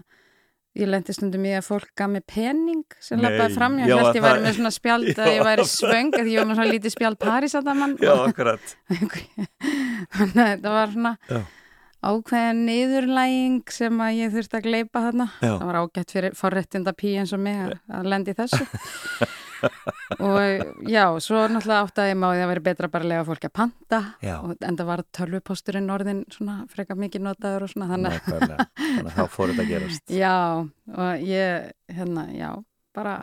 ég 0.75 0.90
lendi 0.90 1.14
stundum 1.14 1.45
í 1.47 1.52
að 1.54 1.66
fólk 1.69 1.90
gaf 1.99 2.11
mig 2.11 2.25
pening 2.26 2.97
sem 3.02 3.21
lappaði 3.23 3.54
fram, 3.54 3.76
ég 3.78 3.93
held 3.93 4.19
ég 4.19 4.25
væri 4.25 4.43
með 4.43 4.57
svona 4.59 4.73
spjald 4.75 5.11
að 5.12 5.28
Já. 5.28 5.35
ég 5.37 5.45
væri 5.47 5.66
svöng 5.71 6.16
að 6.19 6.31
ég 6.33 6.40
var 6.40 6.49
með 6.50 6.59
svona 6.59 6.73
lítið 6.73 6.95
spjald 6.97 7.21
París 7.23 7.54
að 7.54 7.69
það 7.69 7.78
mann 7.83 7.95
Já, 8.02 8.14
akkurat 8.25 8.75
þannig 10.16 10.40
að 10.40 10.50
þetta 10.50 10.75
var 10.75 10.97
svona 10.97 11.14
Já. 11.31 11.40
Ákveðin 12.04 12.64
niðurlæging 12.68 13.73
sem 13.73 14.02
að 14.04 14.18
ég 14.20 14.34
þurfti 14.34 14.58
að 14.58 14.68
gleipa 14.68 15.04
þarna. 15.06 15.28
Já. 15.38 15.52
það 15.52 15.64
var 15.70 15.80
ágætt 15.80 16.14
fyrir 16.16 16.37
forréttinda 16.38 16.94
pí 16.96 17.14
eins 17.20 17.32
og 17.37 17.42
mig 17.44 17.58
að, 17.64 17.75
að 18.00 18.12
lendi 18.12 18.37
þessu. 18.37 18.66
Og 19.64 20.90
já, 20.90 21.06
svo 21.25 21.44
náttúrulega 21.49 21.84
áttaði 21.87 22.12
ég 22.12 22.18
máið 22.20 22.42
að 22.44 22.50
vera 22.50 22.64
betra 22.66 22.90
bara 22.92 23.06
að 23.06 23.12
lega 23.12 23.26
fólki 23.28 23.49
að 23.49 23.54
panta 23.56 24.00
og 24.34 24.66
enda 24.68 24.87
var 24.88 25.02
tölvuposturinn 25.16 25.92
orðin 25.94 26.20
svona 26.32 26.56
frekar 26.73 26.99
mikið 27.00 27.25
notaður 27.25 27.64
og 27.66 27.73
svona 27.73 27.88
þannig 27.92 28.18
að. 28.18 28.28
Þannig 28.28 29.00
að 29.00 29.16
þá 29.16 29.23
fór 29.32 29.52
þetta 29.52 29.64
að 29.64 29.73
gerast. 29.73 30.04
Já, 30.23 30.37
og 30.99 31.25
ég 31.25 31.70
hérna, 31.96 32.26
já, 32.34 32.50
bara 32.96 33.16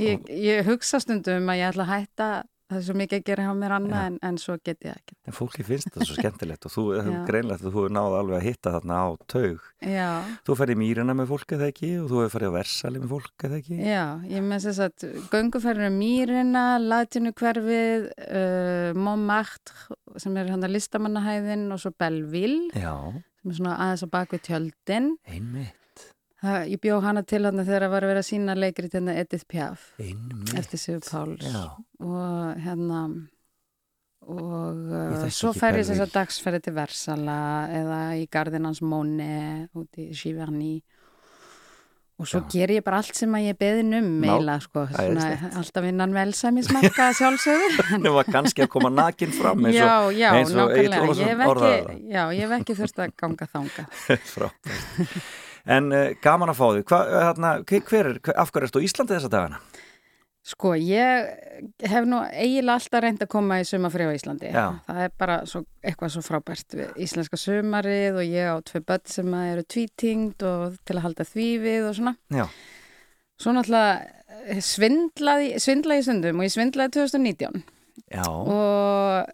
ég, 0.00 0.22
ég 0.30 0.64
hugsa 0.68 1.00
stundum 1.02 1.50
að 1.50 1.62
ég 1.62 1.72
ætla 1.72 1.86
að 1.88 1.92
hætta 1.96 2.30
það 2.70 2.76
er 2.78 2.84
svo 2.86 2.94
mikið 3.00 3.18
að 3.20 3.24
gera 3.28 3.44
hjá 3.48 3.54
mér 3.60 3.72
annað 3.76 4.04
en, 4.08 4.16
en 4.30 4.36
svo 4.38 4.54
get 4.64 4.84
ég 4.86 4.94
ekki 4.94 5.16
En 5.26 5.34
fólki 5.36 5.64
finnst 5.66 5.88
þetta 5.90 6.06
svo 6.06 6.16
skemmtilegt 6.20 6.66
og 6.68 6.72
þú 6.74 6.84
Já. 6.96 7.18
greinlegt 7.28 7.64
að 7.66 7.74
þú 7.76 7.84
er 7.88 7.94
náð 7.98 8.16
alveg 8.20 8.36
að 8.38 8.46
hitta 8.46 8.72
þarna 8.76 8.98
á 9.02 9.08
taug. 9.30 9.64
já, 9.82 10.08
Þú 10.46 10.56
ferði 10.60 10.76
í 10.76 10.80
mýrina 10.84 11.16
með 11.18 11.30
fólk 11.32 11.54
eða 11.58 11.68
ekki 11.72 11.90
og 12.00 12.06
þú 12.12 12.20
hefur 12.22 12.34
farið 12.36 12.52
á 12.54 12.58
versali 12.60 13.02
með 13.02 13.12
fólk 13.16 13.46
eða 13.48 13.58
ekki. 13.60 13.78
Já, 13.90 14.04
ég 14.30 14.46
með 14.46 14.66
þess 14.68 14.84
að 14.86 15.06
gönguferðinu 15.34 15.90
Mýrina, 16.00 16.64
Latinu 16.82 17.32
hverfið, 17.40 18.06
uh, 18.30 18.92
Montmartre 18.98 19.98
sem 20.22 20.36
er 20.40 20.50
hann 20.54 20.64
að 20.66 20.74
listamannahæðin 20.78 21.66
og 21.74 21.82
svo 21.82 21.92
Belleville 21.98 22.70
Já, 22.74 22.94
sem 23.40 23.52
er 23.52 23.58
svona 23.60 23.76
aðeins 23.86 24.04
á 24.04 24.08
bakvið 24.14 24.42
tjöldin. 24.48 25.10
einmitt, 25.30 25.76
Það, 26.40 26.62
ég 26.72 26.80
bjó 26.80 27.00
hana 27.04 27.22
til 27.28 27.42
hann 27.44 27.60
þegar 27.60 27.84
það 27.84 27.92
var 27.92 28.06
að 28.06 28.12
vera 28.14 28.22
sína 28.24 28.54
leikrit 28.56 28.94
hérna 28.96 29.16
Edith 29.20 29.44
Piaf 29.50 29.90
einmitt. 30.00 30.54
eftir 30.56 30.80
Sigur 30.80 31.02
Páls. 31.04 31.44
Já, 31.44 31.66
og 32.00 32.62
hérna 32.64 33.02
og 34.30 34.78
uh, 34.92 35.26
svo 35.32 35.50
fer 35.56 35.80
ég 35.80 35.88
þess 35.88 36.04
að 36.04 36.14
dagsferði 36.14 36.62
til 36.64 36.74
Versala 36.76 37.36
eða 37.72 38.00
í 38.20 38.24
Gardinans 38.32 38.80
Móni 38.84 39.66
út 39.76 40.00
í 40.00 40.10
Giverny. 40.16 40.78
Og 42.20 42.28
svo 42.28 42.42
Já. 42.42 42.48
ger 42.52 42.72
ég 42.76 42.84
bara 42.84 42.98
allt 43.00 43.16
sem 43.16 43.32
að 43.32 43.46
ég 43.46 43.56
beðin 43.60 43.96
um 43.96 44.08
meila 44.20 44.58
sko, 44.60 44.82
svona, 44.92 45.28
alltaf 45.56 45.86
innan 45.88 46.12
velsæmismarka 46.12 47.06
sjálfsögðu. 47.16 47.70
Það 48.04 48.16
var 48.18 48.32
kannski 48.36 48.64
að 48.66 48.72
koma 48.76 48.92
nakin 48.92 49.32
fram 49.32 49.64
eins 49.64 49.78
Já, 49.78 49.88
og 50.04 50.12
já, 50.12 50.28
eins 50.36 50.52
og 50.52 50.60
nákvæmlega. 50.60 51.14
Ég 51.16 51.30
hef 51.30 51.46
ekki, 51.48 52.02
já, 52.12 52.24
ekki 52.60 52.76
þurft 52.82 53.06
að 53.06 53.14
ganga 53.24 53.48
þanga 53.54 53.86
frábært. 54.34 55.24
En 55.66 55.92
uh, 55.92 56.08
gaman 56.22 56.52
að 56.52 56.60
fá 56.60 56.66
uh, 56.70 56.80
þarna, 56.88 57.52
hver, 57.68 58.10
er, 58.14 58.18
af 58.34 58.52
hverju 58.52 58.70
ertu 58.70 58.82
á 58.82 58.86
Íslandi 58.86 59.16
þessa 59.16 59.32
dagana? 59.32 59.60
Sko, 60.50 60.72
ég 60.72 61.28
hef 61.84 62.06
nú 62.08 62.22
eiginlega 62.24 62.78
alltaf 62.78 63.02
reynd 63.04 63.20
að 63.20 63.32
koma 63.34 63.58
í 63.60 63.66
sumafri 63.68 64.06
á 64.08 64.16
Íslandi. 64.16 64.48
Já. 64.54 64.66
Það 64.86 65.00
er 65.04 65.14
bara 65.20 65.38
svo, 65.46 65.66
eitthvað 65.84 66.14
svo 66.14 66.22
frábært 66.24 66.76
við 66.78 67.02
íslenska 67.04 67.38
sumarið 67.38 68.22
og 68.22 68.24
ég 68.24 68.48
á 68.48 68.56
tvei 68.64 68.80
börn 68.80 69.04
sem 69.12 69.34
eru 69.42 69.64
tvítingd 69.68 70.46
og 70.48 70.78
til 70.88 70.96
að 70.96 71.04
halda 71.04 71.28
því 71.28 71.48
við 71.60 71.90
og 71.90 71.98
svona. 72.00 72.16
Já, 72.32 72.46
Svo 73.40 73.54
náttúrulega 73.56 74.00
eh, 74.52 74.60
svindlaði, 74.64 75.52
svindlaði 75.62 76.02
í 76.02 76.06
stundum 76.06 76.40
og 76.42 76.46
ég 76.46 76.52
svindlaði 76.52 76.92
2019 76.98 77.62
já, 78.12 78.24
og, 78.28 79.30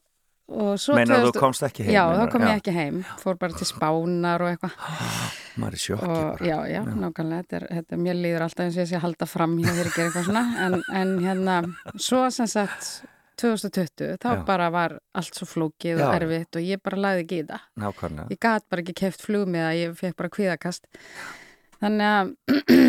meinar 0.47 1.25
þú 1.25 1.33
2000 1.33 1.41
komst 1.43 1.65
ekki 1.67 1.87
heim? 1.87 1.93
Já, 1.95 2.03
þá 2.05 2.13
meinarðu? 2.13 2.31
kom 2.35 2.47
ég 2.47 2.61
ekki 2.61 2.75
heim, 2.77 3.01
fór 3.23 3.39
bara 3.41 3.59
til 3.59 3.67
Spánar 3.67 4.45
og 4.45 4.53
eitthvað 4.53 4.77
er 5.67 5.77
sjokki 5.83 6.07
og 6.07 6.23
bara. 6.23 6.47
já, 6.47 6.57
já, 6.71 6.81
nákvæmlega 6.87 7.43
þetta 7.43 7.59
er, 7.59 7.67
þetta 7.81 7.99
mér 8.05 8.21
líður 8.21 8.47
alltaf 8.47 8.65
eins 8.67 8.79
og 8.79 8.85
ég 8.85 8.91
sé 8.93 8.99
að 9.01 9.05
halda 9.09 9.29
fram 9.31 9.59
þér 9.59 9.73
að 9.73 9.97
gera 9.97 10.07
eitthvað 10.07 10.29
svona 10.31 10.45
en, 10.67 10.79
en 11.03 11.15
hérna, 11.25 11.59
svo 11.99 12.23
sem 12.35 12.51
sagt 12.51 12.91
2020, 13.37 14.17
þá 14.23 14.31
Já. 14.33 14.45
bara 14.49 14.69
var 14.73 14.95
allt 15.17 15.37
svo 15.37 15.45
flókið 15.49 15.99
og 16.01 16.07
Já. 16.07 16.13
erfitt 16.17 16.57
og 16.57 16.65
ég 16.65 16.81
bara 16.81 17.01
lagði 17.05 17.25
ekki 17.27 17.41
í 17.43 17.47
það. 17.51 17.67
Nákvæmlega. 17.83 18.29
Ég 18.33 18.41
gat 18.41 18.65
bara 18.73 18.81
ekki 18.85 18.95
keft 18.97 19.25
flug 19.27 19.51
með 19.53 19.67
að 19.67 19.81
ég 19.83 19.99
fekk 19.99 20.17
bara 20.17 20.33
kvíðakast. 20.33 20.89
Þannig 21.85 22.15
að 22.15 22.31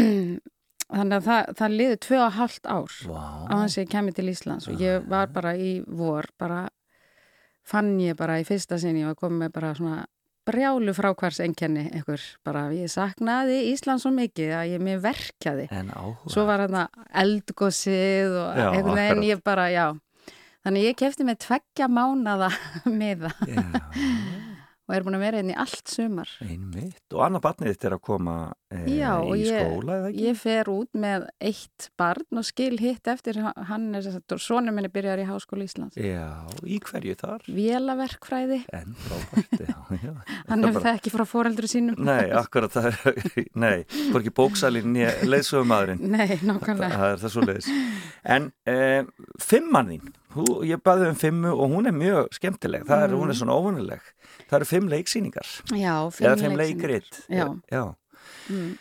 þannig 0.96 1.18
að 1.18 1.28
það, 1.28 1.52
það 1.60 1.76
liði 1.82 2.00
tvö 2.06 2.20
og 2.24 2.36
hálft 2.38 2.70
ár 2.72 2.98
Vá, 3.10 3.24
á 3.52 3.54
hans 3.60 3.76
ég 3.76 3.90
kemur 3.92 4.16
til 4.16 4.30
Íslands 4.32 4.70
og 4.72 4.80
ég 4.80 5.08
var 5.12 5.28
bara 5.36 5.52
í 5.60 5.82
vor, 5.84 6.30
bara 6.40 6.62
fann 7.68 7.98
ég 8.00 8.16
bara 8.20 8.40
í 8.42 8.46
fyrsta 8.48 8.78
sinni 8.82 9.04
og 9.08 9.18
kom 9.20 9.36
með 9.42 9.52
bara 9.58 9.74
svona 9.78 10.06
brjálu 10.48 10.94
frákværs 10.96 11.42
einkenni 11.44 11.90
einhver, 11.92 12.22
bara 12.48 12.70
ég 12.72 12.88
saknaði 12.92 13.58
Ísland 13.74 14.00
svo 14.00 14.14
mikið 14.16 14.54
að 14.56 14.70
ég 14.78 14.84
mér 14.88 15.02
verkjaði. 15.04 15.66
Svo 16.32 16.46
var 16.48 16.64
hérna 16.64 16.86
eldgósið 17.20 18.38
og 18.40 18.60
Já, 18.62 18.68
einhvern 18.72 18.96
veginn 19.02 19.26
ég 19.28 19.42
bara, 19.44 19.68
já. 19.74 19.88
Þannig 20.64 20.88
ég 20.88 20.98
kefti 21.00 21.28
með 21.28 21.42
tveggja 21.44 21.88
mánada 21.92 22.48
Já, 23.52 23.58
og 24.88 24.96
er 24.96 25.04
búin 25.04 25.18
að 25.18 25.24
vera 25.26 25.40
inn 25.44 25.52
í 25.52 25.56
allt 25.60 25.92
sumar 25.92 26.30
einmitt. 26.46 27.02
Og 27.12 27.24
annað 27.26 27.44
barnið 27.44 27.74
þitt 27.74 27.86
er 27.90 27.96
að 27.98 28.02
koma 28.08 28.36
e, 28.72 28.82
Já, 28.96 29.10
og 29.20 29.34
í 29.36 29.46
skóla 29.50 29.98
eða 29.98 30.12
ekki? 30.12 30.24
ég 30.28 30.38
fer 30.40 30.72
út 30.72 30.90
með 31.04 31.26
eitt 31.50 31.88
barn 32.00 32.40
og 32.42 32.48
skil 32.48 32.78
hitt 32.80 33.10
eftir 33.12 33.40
hann 33.44 33.88
er 33.98 34.06
þess 34.06 34.22
að 34.24 34.44
sonur 34.46 34.76
minni 34.78 34.92
byrjar 34.94 35.20
í 35.24 35.28
Háskóla 35.28 35.68
Íslands 35.68 36.00
Já, 36.00 36.28
í 36.64 36.80
hverju 36.88 37.18
þar? 37.20 37.44
Vélaverkfræði, 37.58 38.62
En 38.78 38.96
frábært, 39.04 39.60
já, 39.68 39.78
já. 40.04 40.14
hann 40.50 40.64
Þetta 40.64 40.72
hefur 40.72 40.86
það 40.88 41.00
ekki 41.02 41.14
frá 41.18 41.26
foreldru 41.34 41.72
sínum 41.72 42.00
Nei, 42.08 42.32
akkurat 42.40 42.74
það 42.78 42.90
er, 42.92 43.28
nei, 43.66 43.76
hvorki 44.14 44.34
bóksalinn 44.38 44.96
leiðsögum 45.28 45.70
maðurinn. 45.72 46.04
Nei, 46.16 46.38
nákvæmlega 46.48 46.96
Það 46.98 47.12
er 47.12 47.22
það 47.24 47.34
svo 47.36 47.44
leiðis. 47.48 47.68
En 48.38 48.50
e, 48.68 48.78
fimmann 49.44 49.92
þín, 49.94 50.12
Hú, 50.38 50.46
ég 50.68 50.82
baði 50.86 51.10
um 51.12 51.18
fimmu 51.18 51.52
og 51.54 51.72
hún 51.74 51.90
er 51.90 51.96
mjög 51.98 52.32
skemmtileg. 52.38 52.86
Það 52.88 53.06
er, 53.08 53.16
hún 53.18 53.34
er 53.34 53.38
svona 53.40 53.56
óvunileg. 53.58 54.04
Það 54.48 54.58
eru 54.62 54.70
fimm 54.70 54.90
leiksýningar. 54.94 55.54
Já, 55.74 55.96
Eða 56.22 56.36
fimm 56.44 56.60
leikrit. 56.60 57.10
Já. 57.30 57.48
Já. 57.74 57.84
Mm. 58.52 58.76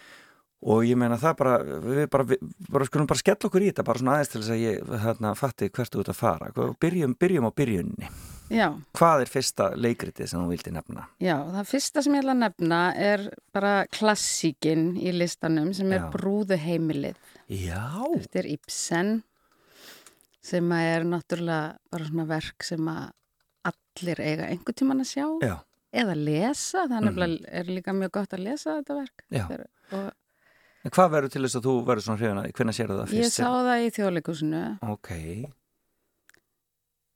Og 0.67 0.83
ég 0.89 0.97
meina 0.99 1.19
það 1.21 1.35
bara, 1.39 1.57
við 1.85 2.07
bara, 2.11 2.25
við 2.27 2.41
bara 2.73 2.87
skulum 2.89 3.07
bara 3.07 3.21
skella 3.21 3.47
okkur 3.51 3.63
í 3.63 3.69
þetta, 3.71 3.85
bara 3.87 4.01
svona 4.01 4.15
aðeins 4.17 4.31
til 4.33 4.41
þess 4.41 4.55
að 4.55 4.63
ég 4.63 4.95
hérna, 5.05 5.35
fatti 5.39 5.69
hvert 5.69 5.93
þú 5.95 6.01
ert 6.03 6.11
að 6.15 6.19
fara. 6.19 6.49
Byrjum, 6.83 7.13
byrjum 7.21 7.47
á 7.47 7.53
byrjunni. 7.61 8.09
Já, 8.47 8.69
Hvað 8.95 9.25
er 9.25 9.31
fyrsta 9.31 9.65
leikritið 9.75 10.29
sem 10.31 10.39
þú 10.39 10.53
vildi 10.55 10.71
nefna? 10.71 11.05
já, 11.19 11.35
það 11.51 11.65
fyrsta 11.67 12.03
sem 12.07 12.15
ég 12.15 12.23
ætla 12.23 12.35
að 12.37 12.43
nefna 12.45 12.81
er 12.95 13.25
bara 13.53 13.73
klassíkin 13.91 14.85
í 15.03 15.11
listanum 15.15 15.73
sem 15.75 15.91
er 15.91 16.05
Já. 16.05 16.11
Brúðuheimilið 16.15 17.17
Já. 17.51 17.83
eftir 18.15 18.47
Ibsen 18.47 19.17
sem 20.47 20.69
að 20.77 20.91
er 20.95 21.07
náttúrulega 21.11 21.77
bara 21.91 22.05
svona 22.11 22.27
verk 22.31 22.67
sem 22.69 22.91
að 22.93 23.07
allir 23.71 24.21
eiga 24.23 24.47
einhvern 24.53 24.79
tíman 24.79 25.03
að 25.03 25.11
sjá 25.11 25.27
Já. 25.43 25.57
eða 26.03 26.15
lesa, 26.21 26.85
er 26.85 26.93
Mhm. 27.01 27.09
nefnilega 27.09 27.51
er 27.61 27.65
líka 27.75 27.95
mjög 27.97 28.13
gott 28.21 28.31
að 28.37 28.45
lesa 28.47 28.77
þetta 28.81 28.95
verk. 29.01 29.27
Þeir- 29.33 29.67
og 29.93 30.13
En 30.87 30.91
hvað 30.95 31.11
verður 31.11 31.31
til 31.35 31.43
þess 31.43 31.57
að 31.59 31.65
þú 31.67 31.73
verður 31.87 32.05
svona 32.07 32.19
hrifina? 32.21 32.43
Hvernig 32.55 32.75
sér 32.77 32.87
það 32.95 33.07
ég 33.11 33.25
fyrst? 33.25 33.39
sá 33.41 33.49
það 33.51 33.81
í 33.83 33.89
þjóðleikusinu 33.97 34.61
Ok. 34.87 35.11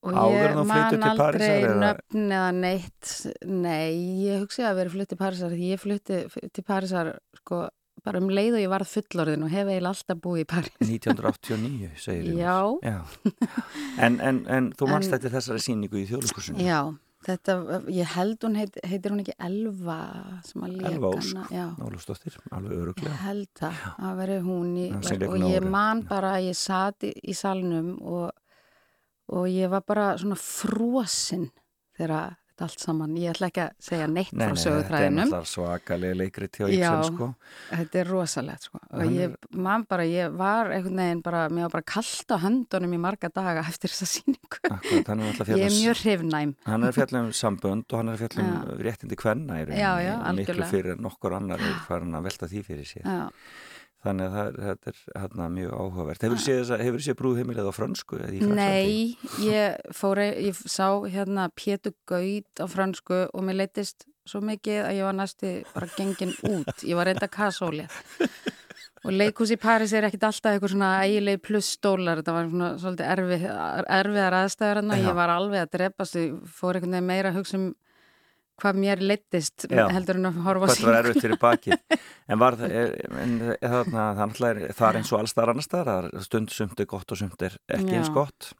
og 0.03 0.15
ég 0.33 0.67
man 0.67 0.95
aldrei 1.05 1.61
nöfn 1.79 2.33
eða 2.33 2.53
neitt 2.57 3.11
nei, 3.45 3.93
ég 4.25 4.41
hugsi 4.41 4.65
að 4.65 4.75
vera 4.81 4.91
flutt 4.95 5.09
til 5.13 5.19
Parísar 5.21 5.53
því 5.53 5.69
ég 5.75 5.83
flutti 5.83 6.51
til 6.57 6.65
Parísar 6.65 7.11
sko, 7.37 7.69
bara 8.05 8.21
um 8.23 8.31
leið 8.33 8.57
og 8.59 8.63
ég 8.65 8.71
varð 8.73 8.91
fullorðin 8.95 9.45
og 9.47 9.53
hef 9.53 9.69
eiginlega 9.69 9.93
alltaf 9.95 10.19
búið 10.25 10.43
í 10.43 10.49
París 10.55 10.89
1989, 10.95 11.93
segir 12.01 12.33
ég. 12.33 12.41
Já. 12.41 12.57
Já. 12.83 12.99
En, 13.99 14.19
en, 14.21 14.43
en 14.49 14.73
þú 14.79 14.89
manst 14.91 15.11
En- 15.13 15.19
eftir 15.21 15.33
þessari 15.37 15.63
síningu 15.65 16.01
í 16.01 16.07
þjóðleikusinu? 16.11 16.65
Já, 16.65 16.81
þetta, 17.27 17.57
ég 17.93 18.13
held 18.17 18.47
hún 18.47 18.57
heit, 18.61 18.79
heitir 18.89 19.13
hún 19.15 19.23
ekki 19.25 19.35
Elva 19.49 19.99
sem 20.49 20.65
að 20.67 20.77
léka 20.79 20.91
Elva 20.95 21.11
Ósk. 21.19 21.41
Nálufsdóttir, 21.81 22.39
alveg 22.57 22.73
ég 22.77 22.85
öruglega. 22.87 23.17
held 23.27 23.49
það 23.61 23.87
að 24.09 24.21
veri 24.23 24.39
hún 24.47 24.71
í 24.81 24.87
leikur 24.97 25.27
og 25.35 25.49
ég 25.53 25.67
man 25.77 26.05
bara 26.09 26.35
ég 26.45 26.57
sat 26.57 27.05
í, 27.11 27.35
salnum 27.37 27.97
og, 28.01 28.31
og 29.37 29.49
ég 29.53 29.69
var 29.73 29.85
bara 29.87 30.13
svona 30.21 30.39
frosin 30.41 31.51
þegar 31.99 32.39
þetta 32.61 32.67
allt 32.69 32.83
saman, 32.85 33.15
ég 33.17 33.33
ætla 33.33 33.49
ekki 33.49 33.63
að 33.65 33.71
segja 33.81 34.07
neitt 34.11 34.33
Nei, 34.37 34.45
frá 34.45 34.53
nei, 34.53 34.57
þetta 34.61 34.61
er 34.61 34.65
sögutræðinum 34.67 35.31
svakalega 35.49 36.19
leikrit 36.21 36.59
hjá 36.61 36.67
Já. 36.69 36.91
Ibsen, 36.91 37.15
sko. 37.15 37.29
Þetta 37.71 38.01
er 38.03 38.11
rosalegt 38.11 38.67
sko 38.69 38.81
og 38.91 39.15
ég 39.17 39.35
man 39.57 39.85
bara, 39.89 40.05
ég 40.05 40.37
var 40.37 40.71
einhvern 40.75 41.01
veginn 41.01 41.23
bara, 41.25 41.43
mér 41.49 41.67
var 41.69 41.75
bara 41.79 41.87
kallt 41.95 42.35
á 42.35 42.37
höndunum 42.45 42.95
í 42.97 43.01
marga 43.01 43.31
daga 43.33 43.65
eftir 43.65 43.91
þessa 43.95 44.09
síningu. 44.11 44.61
Akkurat, 44.69 45.09
hann 45.09 45.21
er 45.25 45.31
náttúrulega 45.31 45.59
Ég 45.61 45.67
er 45.71 45.77
mjög 45.79 46.03
hrifnæm. 46.05 46.55
Hann 46.67 46.85
er 46.85 46.93
að 46.93 46.99
fjalla 47.01 47.25
um 47.25 47.33
sambönd 47.41 47.87
og 47.91 47.99
hann 48.01 48.13
er 48.13 48.19
að 48.19 48.25
fjalla 48.27 48.45
um 48.45 48.53
Já. 48.53 48.79
réttindi 48.91 49.17
kvenna 49.21 49.61
í 49.61 49.65
rauninni 49.67 49.81
Já, 49.81 49.93
já, 50.05 50.15
og 50.21 50.39
miklu 50.39 50.55
algjörlega. 50.55 50.71
fyrir 50.75 51.01
nokkur 51.09 51.37
annar 51.41 51.61
er 51.65 51.77
farin 51.89 52.15
að 52.19 52.29
velta 52.29 52.51
því 52.51 52.65
fyrir 52.67 52.89
sér. 52.93 53.05
Já, 53.07 53.21
Þannig 54.01 54.27
að 54.31 54.37
það 54.37 54.61
þetta 54.65 54.91
er 54.93 55.01
hérna, 55.21 55.47
mjög 55.53 55.73
áhugavert. 55.77 56.23
Hefur 56.25 56.39
séð, 56.41 56.61
þessa- 56.63 56.79
hefurðu 56.81 57.05
séð 57.05 57.17
brúðheimilið 57.19 57.67
á 57.69 57.73
Frakklandi? 57.77 58.39
Nei, 58.57 59.17
ég 59.45 59.77
fór, 59.93 60.17
ég 60.25 60.57
sá 60.65 60.87
hérna 61.05 61.51
Pétur 61.53 61.93
Gaut 62.09 62.63
á 62.63 62.67
fransku 62.67 63.29
og 63.35 63.45
mér 63.45 63.59
leittist 63.61 64.07
svo 64.25 64.41
mikið 64.41 64.81
að 64.87 64.97
ég 64.97 65.05
var 65.05 65.13
næstu 65.19 65.51
bara 65.75 65.87
gengin 65.99 66.33
út. 66.49 66.73
Ég 66.87 66.97
var 66.97 67.07
reynda 67.11 67.29
kasóli. 67.29 67.85
Og 69.05 69.13
leikhús 69.17 69.51
í 69.53 69.57
Paris 69.61 69.93
er 69.97 70.05
ekkit 70.05 70.25
alltaf 70.29 70.53
eitthvað 70.55 70.73
svona 70.75 70.91
ægilegi 71.05 71.41
pluss 71.41 71.77
stólar. 71.77 72.21
Þetta 72.21 72.33
var 72.37 72.49
svona 72.51 72.69
svolítið 72.81 73.13
erfið, 73.15 73.45
erfiðar 74.01 74.37
aðstæður 74.43 74.81
Já. 74.91 74.99
ég 75.09 75.15
var 75.17 75.29
alveg 75.33 75.63
að 75.65 75.71
drepast. 75.77 76.19
Ég 76.21 76.35
fór 76.53 76.77
einhvern 76.77 76.93
veginn 76.97 77.09
meira 77.09 77.31
að 77.33 77.39
hugsa 77.41 77.57
um 77.57 77.75
hvað 78.63 78.81
mér 78.85 79.03
leittist 79.05 79.67
heldur 79.71 80.19
en 80.21 80.31
að 80.31 80.41
horfa 80.47 80.69
á 80.69 80.71
Hvað 80.71 80.87
var 80.91 80.99
erfitt 81.03 81.25
fyrir 81.27 81.41
bakið? 81.43 81.77
En 82.31 82.39
var 82.39 82.55
það, 82.55 82.73
en, 83.19 83.33
þarna, 83.59 84.03
það, 84.15 84.19
náttúrulega 84.21 84.53
er, 84.69 84.75
það 84.79 84.89
er 84.93 84.99
eins 85.01 85.09
og 85.11 85.19
alls 85.19 85.33
þar 85.35 85.51
annars 85.51 85.67
þar, 85.73 85.89
það 85.91 86.05
er 86.21 86.27
stund 86.29 86.53
sumt 86.55 86.83
er 86.85 86.87
gott 86.93 87.11
og 87.11 87.19
sumt 87.19 87.43
er 87.43 87.57
ekki 87.75 87.91
Já. 87.91 87.97
eins 87.99 88.11
gott. 88.15 88.51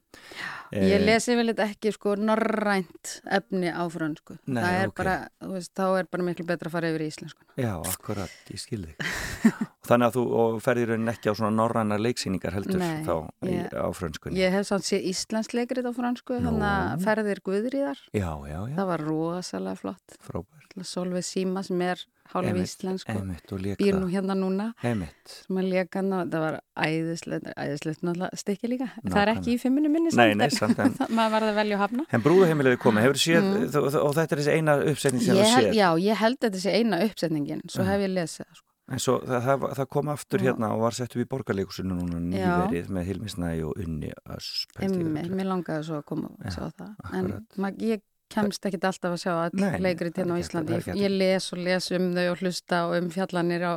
Ég 0.75 0.97
Eh, 0.97 1.03
lesi 1.05 1.35
vel 1.39 1.49
eitthvað 1.53 1.71
ekki 1.77 1.93
sko 1.95 2.17
norrænt 2.19 3.13
efni 3.39 3.71
á 3.71 3.83
frönsku. 3.91 4.37
Nei, 4.51 4.59
það 4.63 4.81
er 4.81 4.91
ok. 4.91 4.97
bara, 4.99 5.15
þú 5.43 5.53
veist, 5.55 5.73
þá 5.79 5.85
er 6.01 6.09
bara 6.11 6.27
miklu 6.27 6.47
betra 6.51 6.71
að 6.71 6.75
fara 6.77 6.91
yfir 6.91 7.05
í 7.07 7.09
íslensku. 7.13 7.47
Já, 7.59 7.73
akkurat, 7.93 8.35
ég 8.51 8.63
skil 8.63 8.83
þig. 8.89 9.11
Þannig 9.91 10.07
að 10.07 10.15
þú 10.17 10.25
ferðir 10.63 10.93
raunin 10.95 11.11
ekki 11.13 11.31
á 11.31 11.35
svona 11.35 11.51
norræna 11.59 11.99
leiksýningar 11.99 12.55
heldur 12.55 12.79
Nei, 12.79 13.03
þá 13.03 13.15
í, 13.43 13.51
ég- 13.57 13.75
á 13.75 13.89
frönskunni. 13.91 14.39
Ég 14.39 14.55
hef 14.55 14.69
samt 14.71 14.87
séð 14.87 15.09
Íslands 15.11 15.51
leikrit 15.57 15.83
á 15.85 15.93
fransku, 15.97 16.39
hann 16.41 16.63
að 16.63 17.03
ferðir 17.05 17.43
Guðríðar. 17.43 17.99
Já, 18.15 18.31
já, 18.47 18.59
já, 18.71 18.77
Það 18.79 18.87
var 18.95 19.01
rosalega 19.11 19.77
flott. 19.83 20.17
frábært. 20.23 20.57
Solveig 20.87 21.25
Síma 21.27 21.65
sem 21.67 21.81
er 21.83 21.99
hálf 22.31 22.47
Einmitt, 22.47 22.63
íslensk 22.71 23.09
og 23.11 23.59
lék 23.59 23.77
býr 23.81 23.97
nú 23.99 24.07
það. 24.07 24.13
hérna 24.15 24.37
núna 24.39 24.67
Einmitt. 24.87 25.27
sem 25.27 25.57
að 25.59 25.67
leka 25.73 25.99
hann 25.99 26.13
og 26.15 26.29
það 26.31 26.45
var 26.45 26.61
æðislegt, 26.79 27.49
æðislegt 27.59 28.05
náttúrulega 28.07 28.39
stykki 28.39 28.71
líka. 28.71 28.87
Það 29.03 29.19
er 29.25 29.33
ekki 29.35 29.51
í 29.57 29.59
fimminu 29.59 29.91
minni 29.91 30.15
Nei, 30.15 30.31
samt, 30.31 30.39
nei, 30.39 30.45
en 30.47 30.51
samt 30.51 30.79
en- 30.79 30.95
maður 31.19 31.35
varði 31.35 31.51
að 31.51 31.59
velja 31.59 31.77
að 31.77 31.83
hafna. 31.83 32.07
En 32.15 32.23
brúðheimilið 32.23 32.77
er 32.79 32.81
komið, 32.87 33.03
hefur 33.09 33.21
séð, 33.27 33.43
Mm. 33.43 33.67
mm. 33.67 34.01
og 34.07 34.15
þetta 34.15 34.33
er 34.33 34.39
þessi 34.45 34.55
eina 34.61 34.79
uppsetning 34.95 35.23
sem 35.27 35.37
Ég 35.37 35.51
þú 35.51 35.59
séð. 35.59 35.75
já, 35.75 35.89
ég 36.07 36.17
held 36.23 36.39
þetta 36.47 36.61
sé 36.63 36.71
eina 36.79 37.03
uppsetningin, 37.09 37.63
svo 37.67 37.83
Já. 37.83 37.89
hef 37.91 38.01
ég 38.07 38.15
lesið 38.15 38.47
það. 38.47 38.55
Sko. 38.55 38.70
En 38.91 38.99
svo 38.99 39.17
það, 39.23 39.45
það, 39.47 39.65
það 39.79 39.89
kom 39.95 40.09
aftur 40.11 40.43
Já. 40.43 40.45
hérna 40.51 40.71
og 40.75 40.81
var 40.83 40.97
sett 40.97 41.13
upp 41.15 41.23
í 41.23 41.29
borgarleikusinu 41.31 41.95
núna 41.95 42.19
nýverið 42.25 42.89
með 42.91 43.05
Hilmisnæ 43.07 43.51
og 43.69 43.79
Unni 43.85 44.11
Ösp. 44.35 44.73
mér 45.39 45.47
langaði 45.47 45.85
svo 45.87 46.01
að 46.01 46.07
koma 46.11 46.31
og 46.33 46.45
Já, 46.45 46.51
sjá 46.57 46.65
það. 46.75 46.95
akkurat. 47.05 47.59
En 47.59 47.77
ég 47.87 48.03
kemst 48.31 48.67
ekkit 48.67 48.85
alltaf 48.91 49.15
að 49.15 49.23
sjá 49.23 49.33
all 49.35 49.65
er 49.87 49.97
hérna 50.19 50.35
á 50.35 50.43
Íslandi. 50.43 50.79
Ég, 50.81 50.91
ég 51.05 51.15
les 51.19 51.49
og 51.55 51.59
les 51.59 51.91
um 51.97 52.11
þau 52.15 52.27
og 52.33 52.43
hlusta 52.43 52.83
og 52.89 52.97
um 52.99 53.11
fjallanir 53.15 53.63
á, 53.67 53.75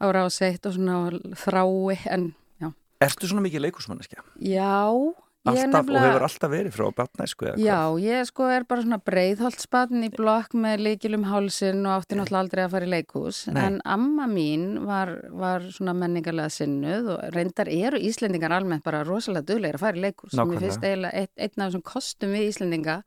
á 0.00 0.06
ráseitt 0.12 0.66
og 0.68 0.76
svona 0.76 0.98
þrái. 1.40 1.98
En 2.12 2.34
já, 2.60 2.70
Ertu 3.00 3.28
svona 3.28 3.44
mikið 3.48 3.64
leikusmanneskja? 3.68 4.24
já 4.40 5.14
Alltaf 5.44 5.90
og 5.90 5.98
hefur 6.00 6.24
alltaf 6.24 6.52
verið 6.52 6.72
frá 6.72 6.86
batnæsku 6.96 7.48
eða 7.50 7.60
Já, 7.60 7.80
ég 8.00 8.28
sko 8.30 8.46
er 8.48 8.64
bara 8.68 8.84
svona 8.84 8.98
breiðholtspann 9.04 10.06
í 10.06 10.08
blokk 10.14 10.56
með 10.56 10.84
leikilum 10.86 11.26
hálsin 11.28 11.84
og 11.84 11.98
átti 11.98 12.16
náttúrulega 12.16 12.40
aldrei 12.40 12.62
að 12.64 12.72
fara 12.76 12.88
í 12.88 12.92
leikhús 12.94 13.42
Nei. 13.50 13.60
en 13.66 13.76
amma 13.84 14.28
mín 14.30 14.64
var, 14.88 15.12
var 15.36 15.68
svona 15.74 15.92
menningarlega 16.00 16.54
sinnuð 16.54 17.12
og 17.16 17.36
reyndar 17.36 17.68
eru 17.72 18.00
Íslendingar 18.00 18.56
almennt 18.56 18.86
bara 18.86 19.04
rosalega 19.04 19.50
duglegir 19.52 19.76
að 19.76 19.84
fara 19.84 20.00
í 20.00 20.06
leikhús 20.06 20.32
Nákvæmlega. 20.32 20.54
Mér 20.54 20.64
finnst 20.64 20.88
eiginlega 20.88 21.28
einn 21.36 21.54
af 21.60 21.68
þessum 21.68 21.86
kostum 21.92 22.36
við 22.36 22.48
Íslendinga 22.48 22.98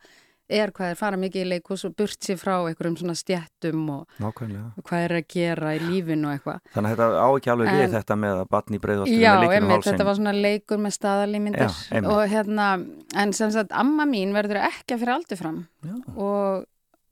er 0.50 0.72
hvað 0.72 0.92
er 0.94 0.96
fara 1.00 1.18
mikið 1.20 1.42
í 1.44 1.48
leikhús 1.52 1.84
og 1.88 1.96
burt 2.00 2.24
sér 2.24 2.38
frá 2.40 2.54
einhverjum 2.70 2.96
svona 3.02 3.16
stjættum 3.20 3.82
og 3.92 4.06
Nákvæmlega. 4.24 4.70
hvað 4.88 5.04
er 5.08 5.14
að 5.18 5.26
gera 5.34 5.74
í 5.76 5.82
lífinu 5.84 6.30
og 6.30 6.38
eitthvað 6.38 6.60
Þannig 6.76 6.92
að 6.94 6.96
þetta 7.02 7.20
á 7.20 7.28
ekki 7.36 7.52
alveg 7.52 7.68
við 7.74 7.84
En- 7.88 7.96
þetta 7.98 8.16
með 8.22 8.36
að 8.44 8.48
batni 8.56 8.80
Já, 9.20 9.34
með 9.36 9.44
leikinu 9.44 9.70
hálsinn. 9.74 9.92
þetta 9.92 10.06
var 10.08 10.16
svona 10.16 10.34
leikur 10.42 10.78
með 10.86 10.96
staðalímyndir 10.98 11.76
Já, 11.92 12.06
og 12.08 12.22
hérna, 12.32 12.68
en 13.16 13.34
sem 13.34 13.52
sagt 13.52 13.72
amma 13.72 14.06
mín 14.06 14.32
verður 14.34 14.62
ekki 14.70 14.96
að 14.96 15.00
fyrir 15.04 15.14
aldur 15.18 15.38
fram 15.38 15.60
Já. 15.84 15.94
og 16.16 16.66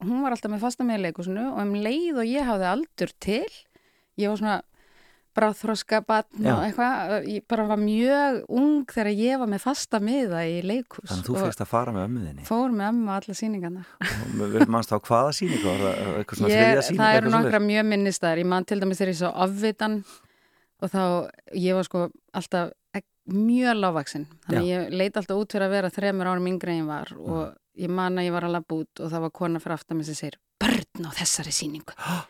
hún 0.06 0.22
var 0.22 0.32
alltaf 0.32 0.50
með 0.52 0.60
fasta 0.64 0.84
með 0.84 1.04
leikusinu 1.06 1.44
og 1.52 1.60
um 1.60 1.74
leið 1.74 2.16
og 2.20 2.24
ég 2.28 2.44
hafði 2.48 2.66
aldur 2.72 3.12
til 3.20 3.44
ég 4.18 4.28
var 4.32 4.36
svona 4.40 4.62
bráþroska 5.36 6.00
batn 6.06 6.46
Já. 6.46 6.52
og 6.54 6.62
eitthvað 6.66 7.28
ég 7.30 7.44
bara 7.50 7.66
var 7.70 7.80
mjög 7.80 8.38
ung 8.48 8.84
þegar 8.92 9.10
ég 9.12 9.42
var 9.42 9.50
með 9.52 9.64
fasta 9.66 10.00
miða 10.02 10.42
í 10.48 10.60
leikus 10.66 11.10
Þannig 11.10 11.22
að 11.22 11.28
þú 11.28 11.36
og 11.36 11.42
fyrst 11.44 11.64
að 11.64 11.70
fara 11.72 11.94
með 11.96 12.06
ömmuðinni. 12.08 12.46
fór 12.48 12.72
með 12.76 12.88
ömmu 12.92 13.12
á 13.12 13.14
alla 13.20 13.36
sýningarna 13.40 13.84
Við 14.56 14.72
mannst 14.76 14.94
á 14.94 14.98
hvaða 14.98 15.34
sýningu? 15.36 15.66
Var 15.66 15.84
það 15.84 16.38
svona 16.40 16.54
ég, 16.54 16.80
það 16.96 17.18
eru 17.20 17.34
nokkra 17.36 17.62
mjög 17.66 17.90
minnistæðir 17.92 18.42
ég 18.42 18.50
man 18.54 18.66
til 18.68 18.80
dæmis 18.80 19.02
þegar 19.02 19.12
ég 19.12 19.20
svo 19.20 19.34
afvitan 19.46 20.00
og 20.76 20.92
þá 20.92 21.02
ég 21.56 21.78
var 21.78 21.86
sko 21.88 22.08
alltaf 22.36 22.74
mjög 23.26 23.78
lágvaksinn 23.80 24.26
þannig 24.46 24.60
að 24.60 24.68
ég 24.70 24.92
leit 24.94 25.16
alltaf 25.18 25.40
út 25.40 25.54
fyrir 25.54 25.66
að 25.66 25.72
vera 25.74 25.90
þremur 25.90 26.28
árum 26.30 26.46
yngri 26.46 26.74
en 26.76 26.82
ég 26.84 26.90
var 26.90 27.10
og 27.18 27.56
ég 27.76 27.90
man 27.92 28.20
að 28.20 28.28
ég 28.28 28.34
var 28.36 28.46
að 28.46 28.54
labba 28.54 28.78
út 28.82 29.02
og 29.02 29.10
það 29.12 29.24
var 29.26 29.32
kona 29.34 29.62
fyrir 29.62 29.76
aftan 29.76 29.98
mig 29.98 30.06
sem 30.08 30.16
segir 30.18 30.38
börn 30.62 31.08
á 31.08 31.10
þessari 31.12 31.52
sýningu. 31.52 31.96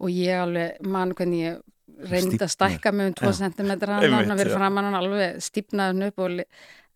Og 0.00 0.08
ég 0.08 0.38
alveg 0.40 0.78
man 0.88 1.10
hvernig 1.12 1.42
ég 1.42 1.58
reyndi 2.08 2.40
að 2.40 2.54
stækka 2.54 2.92
mig 2.94 3.10
um 3.10 3.16
2 3.20 3.26
Já. 3.26 3.32
cm 3.40 3.72
hann 3.90 4.38
fyrir 4.38 4.52
já. 4.52 4.56
framann 4.56 4.88
hann 4.90 5.00
alveg 5.00 5.42
stífnaði 5.44 5.92
hann 5.92 6.06
upp 6.08 6.46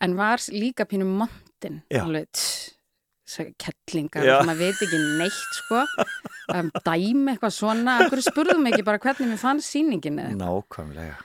en 0.05 0.17
var 0.19 0.45
líka 0.53 0.87
pínu 0.89 1.09
montin 1.09 1.83
alveg 2.01 2.47
kettlingar 3.59 4.27
maður 4.47 4.61
veit 4.61 4.83
ekki 4.85 4.99
neitt 5.19 5.59
sko 5.59 5.83
um, 6.55 6.71
dæmi 6.85 7.35
eitthvað 7.35 7.55
svona 7.57 7.99
akkur 8.05 8.23
spurðum 8.25 8.69
ekki 8.71 8.85
bara 8.87 9.01
hvernig 9.03 9.33
mér 9.33 9.41
fannst 9.41 9.73
sýningin 9.73 10.21
eða 10.21 10.35
eitthvað. 10.35 10.45
Nákvæmlega. 10.45 11.17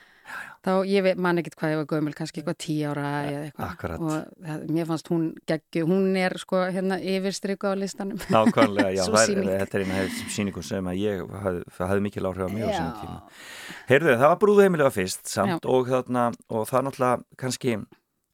Þá 0.60 0.72
ég 0.88 1.04
veit, 1.06 1.20
man 1.20 1.40
ekkit 1.40 1.56
hvað 1.56 1.72
ég 1.72 1.78
var 1.80 1.86
gömul 1.88 2.14
kannski 2.16 2.40
eitthvað 2.40 2.58
tí 2.60 2.74
ára 2.84 3.04
eða 3.26 3.44
eitthvað 3.46 3.70
Akkurat. 3.70 4.02
og 4.04 4.10
það, 4.44 4.64
mér 4.76 4.88
fannst 4.90 5.10
hún 5.12 5.22
geggju 5.48 5.86
hún 5.88 6.18
er 6.20 6.36
sko 6.40 6.64
hérna 6.68 6.98
yfirstryku 7.00 7.70
á 7.70 7.74
listanum 7.80 8.20
Nákvæmlega, 8.32 8.90
já, 8.98 9.04
það 9.14 9.32
er, 9.36 9.40
þetta 9.62 9.78
er 9.78 9.86
eina 9.86 10.02
þessum 10.02 10.34
sýningum 10.36 10.66
sem 10.66 10.90
að 10.92 11.00
ég 11.00 11.22
hafði, 11.44 11.62
hafði 11.78 12.04
mikil 12.08 12.26
áhrif 12.28 12.44
á 12.44 12.50
mig 12.52 12.66
á 12.66 12.70
sínum 12.74 12.98
tíma. 13.00 13.16
Heyrðu, 13.88 14.12
það 14.20 14.28
var 14.34 14.42
brúðheimilega 14.44 14.94
fyrst 14.94 15.32
samt 15.32 15.56
Já. 15.56 15.72
og, 15.72 15.88
þarna, 15.88 16.26
og 16.52 16.68
það 16.68 16.86
náttúrulega 16.88 17.40
kannski 17.40 17.78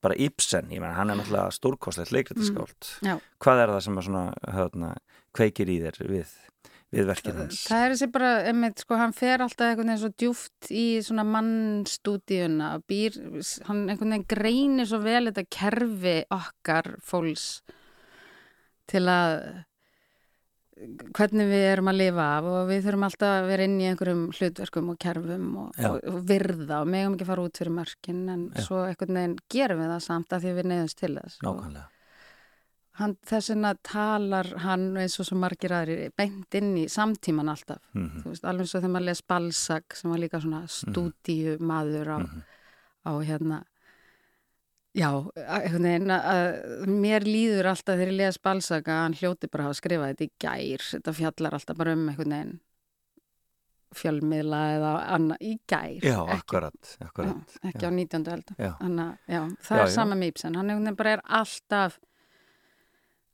bara 0.04 0.18
Ibsen, 0.26 0.68
ég 0.74 0.82
menn 0.82 0.94
hann 0.96 1.10
er 1.14 1.20
náttúrulega 1.20 1.54
stórkostlegt 1.54 2.12
leikritaskáld 2.14 2.90
Já. 3.06 3.16
hvað 3.42 3.62
er 3.62 3.72
það 3.74 3.84
sem 3.86 4.00
að 4.02 4.08
svona 4.10 4.26
hérna, 4.58 4.90
kveikir 5.36 5.70
í 5.72 5.78
þér 5.86 6.02
við, 6.10 6.34
við 6.96 7.08
verkið 7.10 7.38
hans. 7.42 7.60
Það 7.68 7.84
er 7.84 7.94
þessi 7.94 8.10
bara, 8.14 8.32
einmitt, 8.50 8.82
sko, 8.82 8.98
hann 9.00 9.14
fer 9.16 9.44
alltaf 9.44 9.70
einhvern 9.70 9.92
veginn 9.92 10.02
svo 10.02 10.12
djúft 10.22 10.70
í 10.72 10.86
svona 11.04 11.26
mannstúdíuna, 11.28 12.72
býr, 12.88 13.20
hann 13.68 13.86
einhvern 13.86 14.16
veginn 14.16 14.28
greinir 14.30 14.90
svo 14.90 15.00
vel 15.04 15.28
þetta 15.30 15.46
kerfi 15.58 16.18
okkar 16.36 16.94
fólks 17.04 17.48
til 18.90 19.06
að 19.10 19.64
hvernig 21.16 21.48
við 21.48 21.62
erum 21.70 21.88
að 21.88 21.98
lifa 22.02 22.24
af 22.36 22.46
og 22.50 22.58
við 22.68 22.82
þurfum 22.84 23.06
alltaf 23.06 23.34
að 23.38 23.46
vera 23.48 23.66
inn 23.66 23.76
í 23.80 23.86
einhverjum 23.88 24.24
hlutverkum 24.36 24.90
og 24.92 24.98
kerfum 25.00 25.46
og, 25.62 25.78
og, 25.88 25.98
og 26.12 26.18
virða 26.28 26.82
og 26.84 26.90
megum 26.92 27.16
ekki 27.16 27.28
fara 27.30 27.46
út 27.48 27.60
fyrir 27.60 27.76
mörkin 27.78 28.22
en 28.28 28.42
Já. 28.50 28.64
svo 28.66 28.82
einhvern 28.84 29.20
veginn 29.20 29.38
gerum 29.52 29.80
við 29.80 29.92
það 29.94 30.02
samt 30.10 30.36
að 30.36 30.44
því 30.44 30.56
við 30.58 30.68
neyðumst 30.72 31.00
til 31.00 31.12
þess 31.16 31.40
nákvæmlega 31.46 31.86
hann, 32.98 33.14
þess 33.28 33.50
vegna 33.52 33.74
talar 33.84 34.48
hann 34.64 34.86
eins 34.96 35.18
og 35.20 35.26
svo 35.28 35.36
margir 35.38 35.72
aðri 35.76 36.10
beint 36.16 36.54
inn 36.58 36.74
í 36.80 36.84
samtíman 36.88 37.48
alltaf 37.52 37.80
mm 37.94 38.22
þú 38.24 38.32
veist, 38.32 38.44
alveg 38.48 38.68
svo 38.70 38.80
þegar 38.80 38.94
maður 38.96 39.08
les 39.10 39.22
Balzac 39.22 39.96
sem 40.00 40.10
var 40.10 40.22
líka 40.22 40.40
svona 40.40 40.62
stúdíu 40.66 41.56
maður 41.60 42.12
á, 42.16 42.18
Mhm. 42.24 42.42
á 43.06 43.12
hérna 43.28 43.58
já, 44.96 45.10
veginn 45.76 46.08
að 46.08 46.86
mér 46.88 47.26
líður 47.28 47.66
alltaf 47.72 47.98
þegar 47.98 48.12
ég 48.12 48.16
les 48.16 48.38
Balzac 48.38 48.84
að 48.88 49.02
hann 49.04 49.14
hljóti 49.20 49.50
bara 49.52 49.64
að 49.64 49.68
hafa 49.68 49.80
skrifað 49.82 50.14
þetta 50.14 50.24
í 50.24 50.30
gær 50.40 50.86
þetta 50.94 51.12
fjallar 51.20 51.52
alltaf 51.58 51.76
bara 51.76 51.92
um 51.92 52.08
einhvern 52.08 52.32
veginn 52.36 52.60
fjölmiðla 53.96 54.58
eða 54.76 54.90
annað 55.14 55.44
í 55.46 55.52
gær 55.70 56.02
Já, 56.04 56.16
ekki, 56.20 56.34
akkurat, 56.40 56.90
akkurat. 57.06 57.54
já, 57.62 57.68
ekki 57.70 57.86
á 57.86 57.90
19. 57.94 58.42
Já. 58.58 58.72
Þannig, 58.80 59.04
að, 59.06 59.14
já, 59.32 59.40
það 59.68 59.78
Já, 59.78 59.84
er 59.86 59.92
sama 59.94 60.14
með 60.18 60.32
Ibsen 60.32 60.56
hann 60.58 60.96
bara 60.98 61.12
er 61.16 61.22
alltaf 61.38 61.98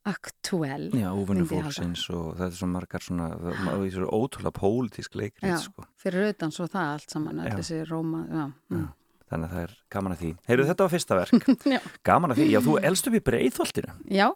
aktúel 0.09 0.89
Já, 0.91 1.09
halda. 1.11 1.45
fólksins 1.51 2.03
og 2.11 2.33
þetta 2.39 2.49
er 2.51 2.59
svo 2.59 2.69
margar 2.73 3.05
svona, 3.05 3.29
það 3.39 3.85
er 3.87 3.95
svo 3.95 4.09
ótrúlega 4.19 4.55
pólitísk 4.59 5.15
leikrið, 5.21 5.55
sko. 5.63 5.87
fyrir 6.03 6.33
utan 6.33 6.55
svo 6.55 6.67
það 6.71 6.91
allt 6.97 7.15
saman 7.15 7.45
þessi 7.47 7.83
róma 7.89 8.25
mm. 8.27 8.89
Þannig 9.33 9.49
að 9.49 9.53
það 9.55 9.63
er 9.65 9.71
gaman 9.95 10.13
að 10.13 10.19
því. 10.21 10.31
Heyrðu, 10.45 10.65
þetta 10.69 10.85
var 10.85 10.91
fyrsta 10.93 11.17
verk. 11.17 11.47
Gaman 12.09 12.35
að 12.35 12.41
því. 12.43 12.47
Já, 12.53 12.59
þú 12.67 12.75
elst 12.85 13.07
upp 13.09 13.15
í 13.17 13.21
Breiðholtinu. 13.25 13.95
já, 14.13 14.27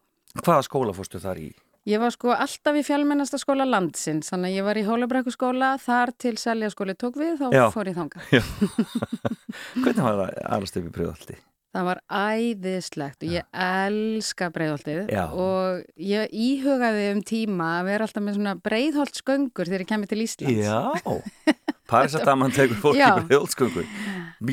Hvaða 0.41 0.63
skóla 0.65 0.95
fórstu 0.97 1.21
þar 1.21 1.41
í? 1.43 1.51
Ég 1.87 2.01
var 2.03 2.11
sko 2.11 2.33
alltaf 2.35 2.75
í 2.75 2.83
fjálmennasta 2.83 3.39
skóla 3.39 3.67
landsins, 3.69 4.33
þannig 4.33 4.51
að 4.51 4.57
ég 4.57 4.65
var 4.67 4.81
í 4.81 4.87
Hólabrekkuskóla, 4.89 5.69
þar 5.79 6.11
til 6.19 6.33
seljaskóli 6.41 6.97
tók 6.99 7.21
við, 7.21 7.37
þá 7.39 7.47
Já. 7.55 7.67
fór 7.71 7.91
ég 7.93 7.99
þanga. 8.01 8.25
Hvernig 9.85 10.01
var 10.03 10.19
það 10.19 10.41
alast 10.57 10.81
upp 10.81 10.89
í 10.89 10.95
Breiðholti? 10.97 11.39
Það 11.77 11.85
var 11.91 11.99
æðislegt 12.09 13.25
og 13.27 13.33
ég 13.35 13.49
elska 13.53 14.47
breiðholtið 14.55 15.11
Já. 15.13 15.25
og 15.29 15.83
ég 16.01 16.31
íhugaði 16.33 17.03
um 17.13 17.19
tíma 17.29 17.67
að 17.83 17.89
vera 17.91 18.07
alltaf 18.07 18.25
með 18.25 18.39
svona 18.39 18.55
breiðholtsköngur 18.65 19.69
þegar 19.69 19.85
ég 19.85 19.91
kemur 19.91 20.09
til 20.09 20.23
Íslands. 20.25 20.63
Já, 20.65 21.51
Paris 21.91 22.17
að 22.17 22.25
daman 22.31 22.55
tekur 22.57 22.81
fólk 22.81 22.97
Já. 22.97 23.11
í 23.13 23.27
Breiðholtsköngu. 23.29 23.85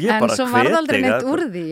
Ég 0.03 0.11
En 0.17 0.33
svo 0.35 0.49
varð 0.51 0.67
hvet 0.67 0.79
aldrei 0.81 0.99
neitt 1.05 1.29
úr 1.31 1.45
því, 1.53 1.63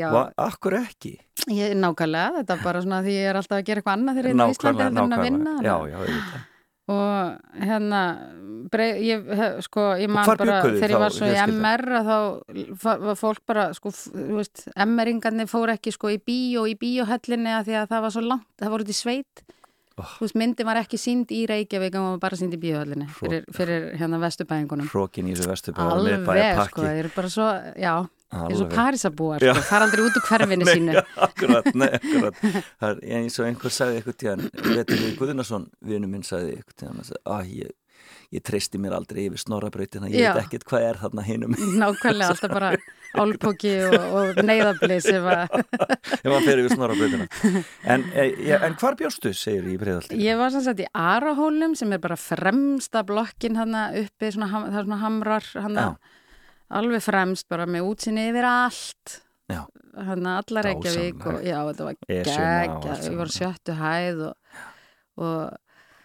Akkur 0.45 0.77
ekki? 0.79 1.11
Ég, 1.51 1.75
nákvæmlega, 1.79 2.39
þetta 2.39 2.55
er 2.55 2.63
bara 2.63 2.85
svona 2.85 3.01
því 3.03 3.17
ég 3.17 3.27
er 3.27 3.41
alltaf 3.41 3.59
að 3.59 3.67
gera 3.67 3.83
eitthvað 3.83 3.99
annað 3.99 4.21
þegar 4.21 4.31
ég 4.31 4.39
er 4.39 4.47
á 4.47 4.53
Íslandi 4.55 4.87
en 4.87 5.03
að 5.17 5.27
vinna. 5.27 5.57
Já, 5.59 5.75
já, 5.91 5.99
auðvitað. 5.99 6.47
Og 6.91 7.61
hérna 7.61 8.01
breið, 8.71 8.99
ég, 9.07 9.31
sko, 9.65 9.85
ég 9.99 10.11
man 10.11 10.27
bara 10.27 10.59
þegar 10.65 10.95
ég 10.95 11.01
var 11.01 11.15
svo 11.15 11.29
í? 11.29 11.37
MR 11.45 11.85
þá 12.07 12.91
var 13.07 13.17
fólk 13.19 13.41
bara 13.49 13.69
sko, 13.77 13.93
MR-ingarnir 14.75 15.49
fór 15.51 15.73
ekki 15.75 15.95
sko 15.95 16.11
í 16.13 16.19
bíó 16.19 16.67
í 16.69 16.75
bíóhöllinni 16.79 17.55
að 17.57 17.71
því 17.71 17.79
að 17.81 17.89
það 17.95 18.05
var 18.05 18.15
svo 18.17 18.27
langt, 18.27 18.47
það 18.61 18.75
voru 18.75 18.87
út 18.87 18.93
í 18.93 18.99
sveit 19.01 19.47
Oh. 19.99 20.07
veist, 20.23 20.37
myndi 20.39 20.63
var 20.65 20.79
ekki 20.79 20.97
sínd 20.97 21.31
í 21.35 21.41
Reykjavík 21.49 21.95
en 21.99 22.05
var 22.05 22.21
bara 22.23 22.37
sínd 22.39 22.55
í 22.55 22.59
bíóhöllinni 22.61 23.09
fyrir, 23.11 23.43
fyrir 23.53 23.89
hérna 23.99 24.21
vestubæðingunum 24.23 24.87
Hrókin 24.89 25.27
í 25.27 25.35
þessu 25.35 25.49
vesturbá 25.51 25.89
alveg, 25.91 26.23
sko, 26.69 26.85
þeir 26.87 26.99
eru 27.01 27.11
bara 27.13 27.31
svo 27.33 27.47
já, 27.75 27.91
eins 28.31 28.63
og 28.63 28.71
Parísabúar 28.71 29.43
sko, 29.43 29.65
fara 29.67 29.87
aldrei 29.87 30.05
út 30.05 30.17
úr 30.19 30.25
hverfinu 30.29 30.69
sínu. 30.71 30.95
Nei, 30.95 31.03
akkurat, 31.27 31.67
nei, 31.75 31.89
akkurat. 31.99 32.39
Það 32.79 32.89
er 32.95 33.19
eins 33.19 33.37
og 33.39 33.49
einhver 33.49 33.75
sagði 33.75 33.99
eitthvað 33.99 34.17
tíðan 34.23 34.47
Vetur 34.71 35.03
við 35.03 35.13
Guðnason, 35.19 35.67
vinu 35.91 36.09
minn 36.11 36.25
sagði 36.27 36.57
eitthvað 36.57 36.79
tíðan 36.83 37.03
að 37.35 37.51
ég, 37.57 37.75
ég 38.31 38.45
treysti 38.47 38.79
mér 38.81 38.95
aldrei 38.95 39.25
yfir 39.27 39.43
snorrabrautina, 39.43 40.09
ég 40.11 40.23
Já. 40.23 40.31
veit 40.31 40.45
ekkert 40.45 40.65
hvað 40.69 40.87
er 40.87 41.01
þarna 41.03 41.27
hinum. 41.27 41.57
Nákvæmlega, 41.81 42.31
alltaf 42.31 42.53
bara 42.55 42.71
álpóki 43.11 43.73
og, 43.89 43.97
og 44.15 44.37
neyðabli 44.47 45.01
sem 45.03 45.25
að 45.27 45.57
ef 45.59 46.29
hann 46.31 46.45
fer 46.45 46.61
yfir 46.61 46.71
snorrabrautina. 46.77 47.27
En, 47.83 48.05
e, 48.15 48.29
ja, 48.47 48.61
en 48.63 48.77
hvar 48.79 48.95
bjóstu, 48.99 49.33
segir 49.35 49.67
í 49.67 49.75
Breiðalti 49.81 50.15
Ég 50.23 50.39
var 50.39 50.53
sem 50.55 50.63
sagt 50.63 50.79
í 50.79 50.87
Arahólum 50.95 51.75
sem 51.75 51.91
er 51.91 51.99
bara 51.99 52.15
fremsta 52.15 53.03
blokkin 53.03 53.59
hann 53.59 53.75
uppi, 53.75 54.31
svona, 54.31 54.47
það 54.63 54.79
er 54.79 54.87
svona 54.87 55.01
hamrar 55.03 55.51
hann. 55.67 55.81
Alveg 56.71 57.03
fremst 57.03 57.47
bara 57.51 57.65
með 57.69 57.89
útsinni 57.91 58.29
yfir 58.31 58.47
allt 58.47 59.17
Já. 59.51 59.65
hann 60.07 60.27
alla 60.31 60.61
Reykjavík 60.63 61.25
og 61.25 61.41
Dásamlegt. 61.41 61.49
já, 61.51 61.57
þetta 61.67 61.87
var 61.87 61.97
og 61.97 62.07
geggja 62.07 62.95
á 62.95 62.95
saman. 63.01 63.33
sjöttu 63.35 63.75
hæð 63.81 64.23
og, 64.29 64.35
og 65.17 65.57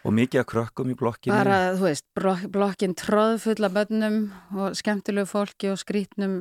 og 0.07 0.15
mikið 0.15 0.39
að 0.43 0.49
krökkum 0.53 0.91
í 0.93 0.95
blokkinu 0.99 1.35
bara, 1.35 1.57
þú 1.75 1.83
veist, 1.89 2.05
blok, 2.15 2.45
blokkin 2.55 2.95
tróðfull 2.95 3.65
af 3.67 3.73
bönnum 3.75 4.19
og 4.55 4.77
skemmtilegu 4.79 5.27
fólki 5.27 5.71
og 5.73 5.81
skrítnum 5.83 6.37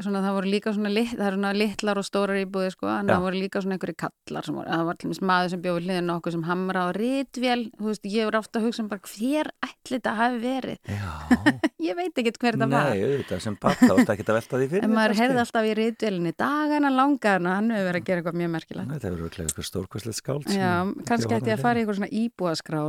svona 0.00 0.22
það 0.24 0.36
voru 0.38 0.50
líka 0.52 0.72
svona, 0.74 0.90
lit, 0.92 1.12
það 1.18 1.36
svona 1.36 1.52
litlar 1.56 2.00
og 2.00 2.06
stórar 2.06 2.40
íbúði 2.40 2.70
sko, 2.72 2.88
en 2.88 3.06
Já. 3.08 3.14
það 3.14 3.24
voru 3.26 3.36
líka 3.42 3.62
svona 3.62 3.74
einhverju 3.76 3.96
kallar 4.02 4.44
sem 4.46 4.54
voru, 4.56 4.68
það 4.70 4.84
var 4.88 4.96
til 4.98 5.06
dæmis 5.08 5.22
maður 5.30 5.48
sem 5.52 5.62
bjóði 5.66 5.82
hliðin 5.86 6.14
okkur 6.16 6.32
sem 6.36 6.44
hamra 6.48 6.78
á 6.86 6.88
rítvél, 6.96 7.62
þú 7.78 7.86
veist, 7.90 8.04
ég 8.12 8.22
voru 8.28 8.38
ofta 8.40 8.54
að 8.60 8.64
hugsa 8.68 8.80
um 8.82 8.88
bara 8.92 9.02
hver 9.12 9.46
ætli 9.68 9.94
þetta 9.98 10.12
hafi 10.20 10.38
verið? 10.42 10.76
Ég 11.82 11.96
veit 11.98 12.14
ekkert 12.14 12.38
hver 12.38 12.54
þetta 12.54 12.68
var. 12.70 12.84
Nei, 12.92 13.02
auðvitað 13.02 13.40
sem 13.42 13.56
papp 13.58 13.80
þá 13.80 13.90
ertu 13.96 14.12
ekkert 14.12 14.28
að 14.30 14.36
velta 14.36 14.54
því 14.60 14.66
fyrir 14.70 14.84
en 14.86 14.92
maður 14.94 15.18
heyrði 15.18 15.40
alltaf 15.42 15.64
í 15.66 15.72
rítvélinni 15.74 16.30
dagana 16.38 16.90
langaðana, 16.94 17.56
hann 17.58 17.72
hefur 17.74 17.88
verið 17.88 17.98
að 17.98 18.06
gera 18.06 18.18
eitthvað 18.22 18.38
mjög 18.38 18.52
merkilegt. 18.52 18.86
Þetta 18.92 19.06
verður 19.08 19.24
örugglega 19.24 19.46
eitthvað 19.50 19.66
stórkvæslegt 19.66 20.18
skáld 20.20 20.46
Já, 20.54 20.86
kannski 21.08 21.34
ætti 21.34 21.50
að 21.50 21.64
fara 21.64 21.74
í 21.74 21.82
eitthvað 21.82 21.98
svona 21.98 22.14
íbúaskrár 22.22 22.86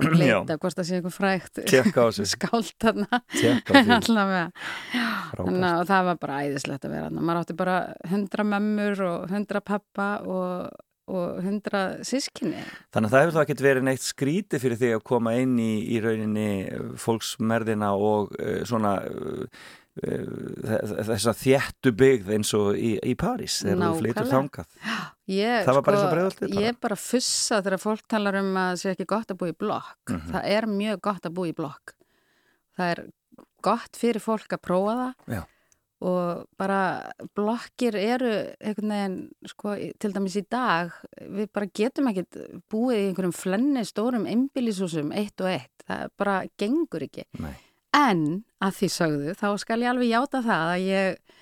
að 6.94 7.04
að 7.04 7.12
vera. 7.12 7.28
Maður 7.28 7.44
átti 7.44 7.60
bara 7.60 7.78
hundra 8.12 8.48
mömmur 8.48 9.04
og 9.08 9.30
hundra 9.34 9.62
pappa 9.66 10.08
og, 10.30 10.82
og 11.12 11.44
hundra 11.44 11.84
sískinni. 12.06 12.64
Þannig 12.94 13.10
að 13.10 13.14
það 13.16 13.24
hefur 13.24 13.36
þá 13.38 13.44
ekkert 13.44 13.64
verið 13.68 13.88
neitt 13.90 14.06
skríti 14.06 14.60
fyrir 14.64 14.82
því 14.82 14.92
að 14.98 15.06
koma 15.12 15.38
inn 15.42 15.56
í, 15.62 15.72
í 15.94 16.02
rauninni 16.04 16.50
fólksmerðina 17.04 17.94
og 17.98 18.36
uh, 18.38 18.60
svona 18.68 18.94
uh, 19.08 19.64
uh, 20.04 21.08
þessa 21.10 21.36
þéttu 21.38 21.96
byggð 22.04 22.36
eins 22.38 22.54
og 22.58 22.78
í, 22.78 22.96
í 23.00 23.16
París 23.20 23.62
þegar 23.64 23.84
þú 23.88 24.04
flytur 24.04 24.32
þangað. 24.32 24.78
Ég, 25.32 25.64
sko, 25.64 25.66
Það 25.70 25.76
var 25.78 25.84
bara 25.88 25.98
eins 25.98 26.06
og 26.06 26.14
Breiðholtið 26.14 26.48
bara? 26.54 26.64
Ég 26.68 26.80
bara 26.84 27.00
fussa 27.00 27.60
þegar 27.64 27.84
fólk 27.84 28.08
talar 28.12 28.40
um 28.42 28.54
að 28.60 28.72
það 28.74 28.80
sé 28.82 28.94
ekki 28.96 29.10
gott 29.14 29.32
að 29.32 29.42
búa 29.42 29.52
í 29.54 29.60
blokk. 29.66 30.00
Mhm. 30.12 30.32
Það 30.34 30.48
er 30.58 30.72
mjög 30.72 31.04
gott 31.10 31.28
að 31.30 31.38
búa 31.38 31.52
í 31.52 31.58
blokk. 31.58 31.94
Það 32.74 32.90
er 32.96 33.04
gott 33.64 33.96
fyrir 33.96 34.24
fólk 34.24 34.56
að 34.56 34.64
prófa 34.66 34.96
það 35.00 35.38
Já. 35.38 35.42
Og 36.04 36.44
bara 36.60 36.80
blokkir 37.36 37.96
eru 37.96 38.32
einhvern 38.60 38.92
veginn, 38.94 39.18
sko, 39.48 39.76
til 40.04 40.12
dæmis 40.16 40.36
í 40.40 40.44
dag, 40.52 40.92
við 41.22 41.52
bara 41.56 41.70
getum 41.80 42.10
ekkit 42.12 42.40
búið 42.72 42.98
í 42.98 43.06
einhverjum 43.10 43.36
flenni 43.38 43.84
stórum 43.88 44.26
einbýlishúsum 44.28 45.14
eitt 45.16 45.40
og 45.44 45.52
eitt. 45.54 45.86
Það 45.88 46.10
bara 46.20 46.36
gengur 46.60 47.06
ekki. 47.08 47.24
Nei. 47.44 47.54
En 47.94 48.26
að 48.64 48.78
því 48.80 48.90
sögðu, 48.98 49.34
þá 49.38 49.48
skal 49.62 49.80
ég 49.84 49.92
alveg 49.92 50.10
játa 50.12 50.42
það 50.44 50.72
að 50.74 50.86
ég, 50.88 51.38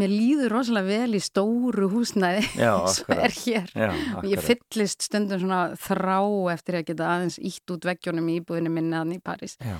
mér 0.00 0.12
líður 0.14 0.54
rosalega 0.56 0.88
vel 1.04 1.18
í 1.18 1.20
stóru 1.22 1.90
húsnæði 1.92 2.46
svo 2.94 3.18
er 3.18 3.34
hér. 3.36 3.68
Já, 3.76 3.92
Ég 4.32 4.42
fyllist 4.42 5.04
stundum 5.06 5.42
svona 5.42 5.60
þrá 5.78 6.16
eftir 6.54 6.80
að 6.80 6.88
geta 6.90 7.10
aðeins 7.12 7.38
ítt 7.38 7.74
út 7.74 7.86
veggjónum 7.86 8.32
í 8.32 8.40
íbúðinu 8.40 8.72
minni 8.72 8.96
aðan 8.98 9.14
í 9.18 9.20
París 9.22 9.54
Já, 9.62 9.76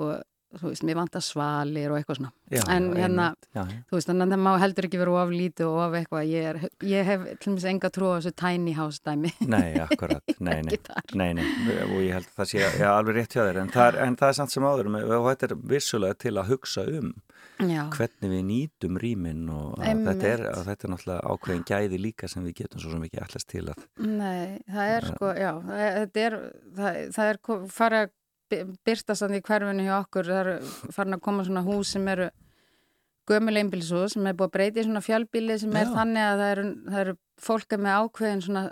og 0.00 0.16
þú 0.56 0.70
veist, 0.70 0.84
mér 0.88 0.96
vantar 0.98 1.24
svalir 1.24 1.92
og 1.92 1.98
eitthvað 1.98 2.18
svona. 2.20 2.30
já, 2.50 2.62
En 2.72 2.88
já, 2.90 2.98
hérna- 3.02 3.34
já. 3.54 3.64
Þú 3.90 3.98
veist, 3.98 4.08
þannig 4.08 4.26
að 4.26 4.32
það 4.34 4.42
má 4.46 4.52
heldur 4.62 4.88
ekki 4.88 5.00
vera 5.02 5.16
of 5.22 5.30
lítið 5.34 5.66
og 5.68 5.78
of 5.84 5.96
eitthvað. 5.98 6.30
Ég, 6.32 6.48
er, 6.48 6.68
ég 6.88 7.04
hef 7.04 7.26
til 7.38 7.52
dæmis 7.52 7.68
enga 7.72 7.90
trú 7.90 8.08
á 8.08 8.16
þessu 8.18 8.34
tiny 8.34 8.72
house 8.72 9.00
dæmi. 9.04 9.32
Nei, 9.54 9.74
akkurat, 9.84 10.22
nei, 10.40 10.62
nei, 10.62 10.78
nei, 11.14 11.32
nei, 11.36 11.48
og 11.84 11.98
ég 12.00 12.14
held 12.16 12.28
að 12.28 12.36
það 12.40 12.52
sé 12.52 12.64
já, 12.64 12.88
alveg 12.94 13.20
rétt 13.20 13.36
hjá 13.36 13.42
þér, 13.44 13.62
en 13.62 13.72
það 13.74 13.88
er, 13.92 14.00
en 14.06 14.16
það 14.16 14.28
er 14.28 14.38
samt 14.40 14.54
sem 14.54 14.68
áður 14.68 14.92
og 15.18 15.28
þetta 15.32 15.50
er 15.50 15.56
vissulega 15.74 16.18
til 16.18 16.36
að 16.38 16.54
hugsa 16.54 16.86
um 16.98 17.12
hvernig 17.58 18.30
við 18.30 18.42
nýtum 18.46 18.98
rýmin 19.02 19.48
og 19.50 19.80
þetta 19.82 20.28
er, 20.30 20.42
að 20.52 20.68
þetta 20.68 20.86
er 20.86 20.92
náttúrulega 20.92 21.32
ákveðin 21.32 21.64
gæði 21.66 21.98
líka 22.00 22.28
sem 22.30 22.44
við 22.46 22.54
getum 22.62 22.82
svo 22.82 22.92
sem 22.92 23.06
ekki 23.08 23.22
allast 23.24 23.48
til 23.50 23.64
að 23.72 23.82
nei, 23.98 24.60
það 24.70 24.92
er 24.94 25.08
sko, 25.10 25.32
já, 25.34 25.50
það 25.66 25.82
er, 25.86 25.96
þetta 25.98 26.24
er, 26.28 26.36
það, 26.78 27.00
það 27.16 27.32
er 27.32 27.40
farið 27.74 28.12
að 28.48 28.66
by- 28.66 28.78
birtast 28.88 29.22
þannig 29.24 29.42
í 29.42 29.46
hverfinu 29.48 29.86
hjá 29.86 29.96
okkur, 30.02 30.28
það 30.32 30.40
er 30.40 30.92
farin 30.96 31.14
að 31.18 31.20
koma 31.28 31.44
svona 31.44 31.62
hús 31.66 31.92
sem 31.94 32.08
eru 32.08 32.28
gömul 33.28 33.56
einbílisús 33.60 34.14
sem 34.16 34.26
er 34.26 34.32
búið 34.38 34.48
að 34.48 34.54
breyta 34.56 34.80
í 34.80 34.84
svona 34.86 35.02
fjölbíli 35.04 35.58
sem 35.60 35.74
er 35.76 35.84
Já. 35.84 35.92
þannig 35.98 36.24
að 36.24 36.38
það 36.40 36.52
eru, 36.54 36.66
það 36.88 37.00
eru 37.02 37.16
fólk 37.44 37.72
er 37.76 37.82
með 37.84 37.98
ákveðin 38.02 38.44
svona 38.46 38.62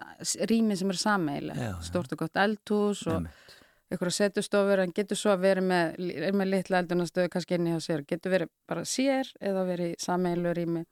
rými 0.50 0.76
sem 0.80 0.90
er 0.90 0.96
Já, 0.96 1.02
sameigileg, 1.04 1.56
já. 1.60 1.74
stort 1.84 2.12
og 2.16 2.18
gott 2.24 2.40
eldhús 2.40 3.02
og 3.06 3.18
Einmitt. 3.18 3.56
einhverja 3.92 4.16
setustofur, 4.16 4.80
en 4.82 4.92
getur 4.96 5.16
svo 5.20 5.34
að 5.36 5.44
vera 5.44 5.60
með, 5.62 6.00
er 6.24 6.32
með 6.32 6.48
litla 6.54 6.80
eldunastöðu 6.82 7.28
kannski 7.30 7.54
inni 7.58 7.74
hjá 7.76 7.82
sér, 7.84 8.06
getur 8.08 8.32
verið 8.32 8.48
bara 8.66 8.82
sér 8.88 9.28
eða 9.40 9.66
verið 9.68 9.92
í 9.92 10.00
sameigilu 10.02 10.54
rými. 10.56 10.84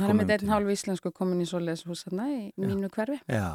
Það 0.00 0.08
er 0.12 0.16
með 0.20 0.30
einn 0.36 0.48
hálf 0.52 0.68
íslensku 0.72 1.12
komin 1.12 1.40
í 1.42 1.46
svoleiðis 1.50 1.84
hús 1.88 2.04
þarna 2.06 2.26
í 2.32 2.52
mínu 2.56 2.88
hverfi, 2.94 3.18
Já, 3.28 3.48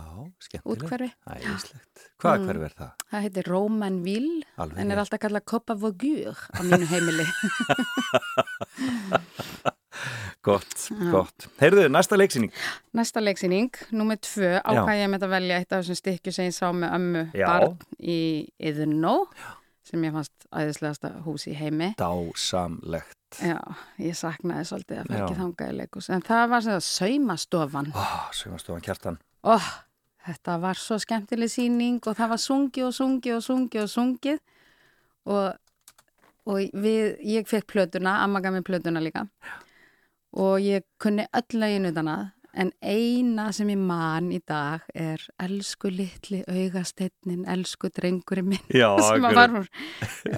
skemmtilegt. 0.44 1.16
Æðislegt. 1.28 2.06
Hvaða 2.22 2.38
Mm. 2.38 2.46
hverfi 2.50 2.64
er 2.70 2.76
það? 2.78 2.92
Það 3.12 3.22
heitir 3.26 3.48
Romanville 3.48 4.44
Alveg 4.58 4.78
en 4.84 4.92
er 4.92 4.98
alltaf 5.04 5.20
kallað 5.20 5.46
Copa 5.46 5.74
Vogur 5.76 6.38
á 6.54 6.62
mínu 6.62 6.86
heimili. 6.92 7.26
Gott, 10.48 10.76
gott. 11.12 11.48
Heyrðu, 11.60 11.88
næsta 11.92 12.16
leiksýning. 12.16 12.52
Næsta 12.96 13.20
leiksýning, 13.24 13.74
númer 13.92 14.20
tvö, 14.22 14.52
ákvað 14.62 15.00
ég 15.02 15.10
með 15.12 15.26
að 15.26 15.34
velja 15.34 15.58
eitt 15.60 15.74
af 15.74 15.82
þessum 15.84 15.98
stykkju 16.00 16.32
sem 16.36 16.46
ég 16.48 16.56
sá 16.56 16.70
með 16.72 16.94
ömmu 16.98 17.24
Já. 17.36 17.48
barn 17.50 17.74
í 18.00 18.20
Iðnó, 18.70 19.16
sem 19.88 20.06
ég 20.08 20.14
fannst 20.16 20.48
æðislegasta 20.54 21.12
hús 21.26 21.48
í 21.50 21.56
heimi. 21.58 21.90
Dásamlegt. 22.00 23.17
Já, 23.36 23.60
ég 24.00 24.16
saknaði 24.16 24.66
svolítið 24.70 25.02
að 25.02 25.10
fara 25.10 25.26
ekki 25.26 25.38
þangað 25.38 25.72
í 25.72 25.76
leikus. 25.82 26.08
En 26.16 26.24
það 26.26 26.46
var 26.54 26.64
sem 26.64 26.78
það 26.78 26.86
saumastofan. 26.88 27.90
Ó, 27.92 28.06
sögumstofan 28.40 28.86
kjartan. 28.86 29.20
Ó, 29.44 29.56
þetta 30.30 30.56
var 30.64 30.80
svo 30.80 30.98
skemmtileg 31.04 31.52
sýning 31.52 32.00
og 32.08 32.18
það 32.18 32.32
var 32.34 32.42
sungið 32.42 32.88
og 32.88 32.96
sungið 32.96 33.36
og 33.36 33.44
sungið 33.50 33.84
og 33.84 33.92
sungið. 33.94 34.40
Og, 35.28 35.84
og 36.48 36.80
við, 36.88 37.18
ég 37.28 37.52
fekk 37.52 37.68
plötuna, 37.74 38.22
amma 38.24 38.42
gaf 38.44 38.56
mér 38.56 38.66
plötuna 38.68 39.04
líka. 39.04 39.28
Og 40.38 40.64
ég 40.64 40.88
kunni 41.02 41.28
öll 41.36 41.60
lögin 41.60 41.92
utan 41.92 42.14
að. 42.14 42.26
En 42.58 42.72
eina 42.82 43.52
sem 43.54 43.70
ég 43.70 43.78
man 43.78 44.32
í 44.34 44.40
dag 44.50 44.82
er 44.98 45.22
elsku 45.46 45.92
litli 45.94 46.40
augasteinnin, 46.50 47.44
elsku 47.54 47.92
drengurinn 47.94 48.48
minn. 48.50 48.64
Já, 48.74 48.90
sem 49.08 49.22
var 49.22 49.54
úr, 49.60 49.68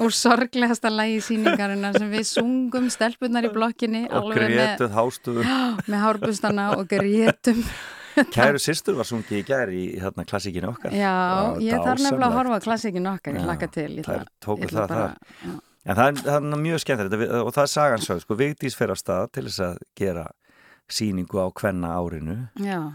úr 0.03 0.15
sorglegasta 0.15 0.91
lægi 0.91 1.21
sýningarinnar 1.29 1.95
sem 1.95 2.10
við 2.12 2.25
sungum 2.27 2.89
stelpunar 2.91 3.47
í 3.47 3.53
blokkinni 3.55 4.01
Og 4.12 4.34
grétuð 4.36 4.91
hástuðu. 4.97 5.45
með 5.88 6.03
hárbustana 6.03 6.67
og 6.75 6.89
grétum 6.91 7.63
Kæru 8.36 8.60
sýstur 8.60 8.97
var 8.99 9.08
sungið 9.08 9.38
í 9.39 9.45
gær 9.47 9.69
í 9.71 9.84
hérna, 10.01 10.25
klassíkinu 10.27 10.73
okkar. 10.73 10.91
Já, 10.91 11.08
Já, 11.08 11.62
ég 11.69 11.86
þarf 11.86 12.01
nefnilega 12.03 12.27
að 12.27 12.36
horfa 12.36 12.58
á 12.60 12.65
klassikin 12.65 13.08
okkar, 13.08 13.38
ég 13.39 13.45
hlakka 13.47 13.69
til 13.71 13.88
ég 14.01 14.03
þær 14.03 14.25
ætla- 14.25 14.34
tóku 14.43 14.60
ég 14.65 14.73
ætla 14.73 14.84
það 14.84 14.91
bara- 14.91 15.45
já. 15.45 15.53
En 15.89 15.95
það 15.95 16.10
er, 16.10 16.19
það 16.25 16.36
er 16.36 16.62
mjög 16.65 16.84
við- 17.23 17.32
og 17.39 17.53
það 17.55 17.63
er 17.63 17.71
sagan 17.71 18.03
sögð, 18.03 18.21
sko, 18.25 18.36
Vigdís 18.41 18.75
fer 18.75 18.91
af 18.91 18.99
stað 18.99 19.32
til 19.38 19.45
þess 19.47 19.62
að 19.69 19.77
gera 19.95 20.25
sýningu 20.89 21.38
á 21.39 21.47
kvenna 21.54 21.93
árinu 21.99 22.36
Já, 22.60 22.91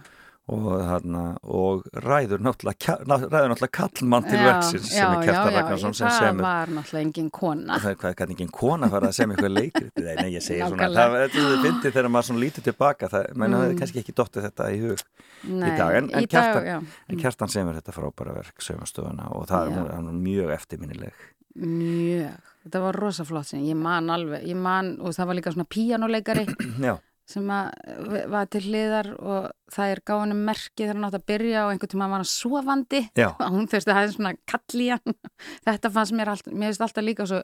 og, 0.47 0.65
þarna, 0.85 1.21
og 1.49 1.87
ræður 2.05 2.43
náttúrulega, 2.45 2.99
ræður 3.09 3.49
náttúrulega 3.49 3.73
kallmann 3.79 4.27
til 4.29 4.39
verksins 4.45 4.91
sem 4.93 5.15
er 5.23 5.29
já, 5.31 5.39
Ragnarsson 5.55 5.95
sem 5.97 6.09
það 6.09 6.19
semur. 6.21 6.43
var 6.45 6.69
náttúrulega 6.69 7.07
engin 7.07 7.31
kona. 7.33 7.79
Það 7.81 7.91
er 7.95 7.97
hvað, 8.03 8.17
kann 8.19 8.35
ekki 8.35 8.49
kona 8.53 8.91
fara 8.93 9.09
að 9.09 9.17
semja 9.17 9.37
eitthvað 9.39 9.55
leikrit? 9.57 9.93
Nei, 10.05 10.15
nei, 10.21 10.29
ég 10.35 10.45
segi 10.45 10.61
svona, 10.69 10.91
það 10.93 11.17
er 11.23 11.33
þetta 11.33 11.63
fyndið 11.65 11.95
þegar 11.97 12.11
maður 12.13 12.29
svona 12.29 12.43
lítið 12.45 12.67
tilbaka 12.69 13.09
það, 13.15 13.31
menn 13.41 13.57
það 13.57 13.65
er 13.65 13.73
Mm. 13.73 13.79
kannski 13.81 14.03
ekki 14.05 14.15
dottið 14.21 14.45
þetta 14.51 14.69
í 14.75 14.81
hug 14.85 14.99
Nei, 15.45 15.71
dag, 15.79 15.95
en- 15.97 16.11
en 16.13 16.23
í 16.23 16.27
dag, 16.27 16.29
Kjartan- 16.29 16.67
já, 16.67 16.77
en 17.09 17.19
Kjartan 17.25 17.49
semur 17.49 17.75
þetta 17.81 17.93
frábæra 17.97 18.35
verk 18.37 18.59
sögumstöðuna 18.61 19.31
og 19.33 19.47
það 19.49 19.71
Já. 19.71 19.81
er 19.81 19.93
er 19.97 20.13
mjög 20.13 20.53
eftirminnileg. 20.59 21.13
Mjög. 21.57 22.37
Þetta 22.65 22.81
var 22.81 22.97
rosa 22.97 23.25
flott 23.25 23.47
sem 23.47 23.61
ég 23.61 23.77
man 23.77 24.09
alveg 24.11 24.45
ég 24.49 24.57
man, 24.57 24.99
og 25.01 25.13
það 25.15 25.27
var 25.27 25.35
líka 25.37 25.53
svona 25.53 25.69
píjánuleikari 25.69 26.47
já, 26.81 26.99
sem 27.29 27.47
var 27.49 28.49
til 28.53 28.61
hliðar 28.67 29.09
og 29.17 29.47
það 29.73 29.93
er 29.95 30.03
gáðanum 30.11 30.43
merki 30.45 30.83
þegar 30.83 30.99
hann 30.99 31.07
átt 31.09 31.19
að 31.19 31.27
byrja 31.31 31.63
og 31.65 31.73
einhvern 31.73 31.93
tíma 31.95 32.09
var 32.13 32.21
hann 32.21 32.29
sofandi. 32.29 33.01
Já, 33.17 33.29
og 33.33 33.47
hún 33.57 33.71
þurfti 33.71 33.93
að 33.93 34.01
hafa 34.01 34.15
svona 34.17 34.35
kall 34.51 34.83
í 34.85 34.91
hann. 34.93 35.17
Þetta 35.69 35.93
fannst 35.95 36.17
mér 36.19 36.33
alltaf, 36.35 36.53
mér 36.53 36.73
finnst 36.73 36.85
alltaf 36.85 37.07
líka 37.07 37.29
svo 37.31 37.41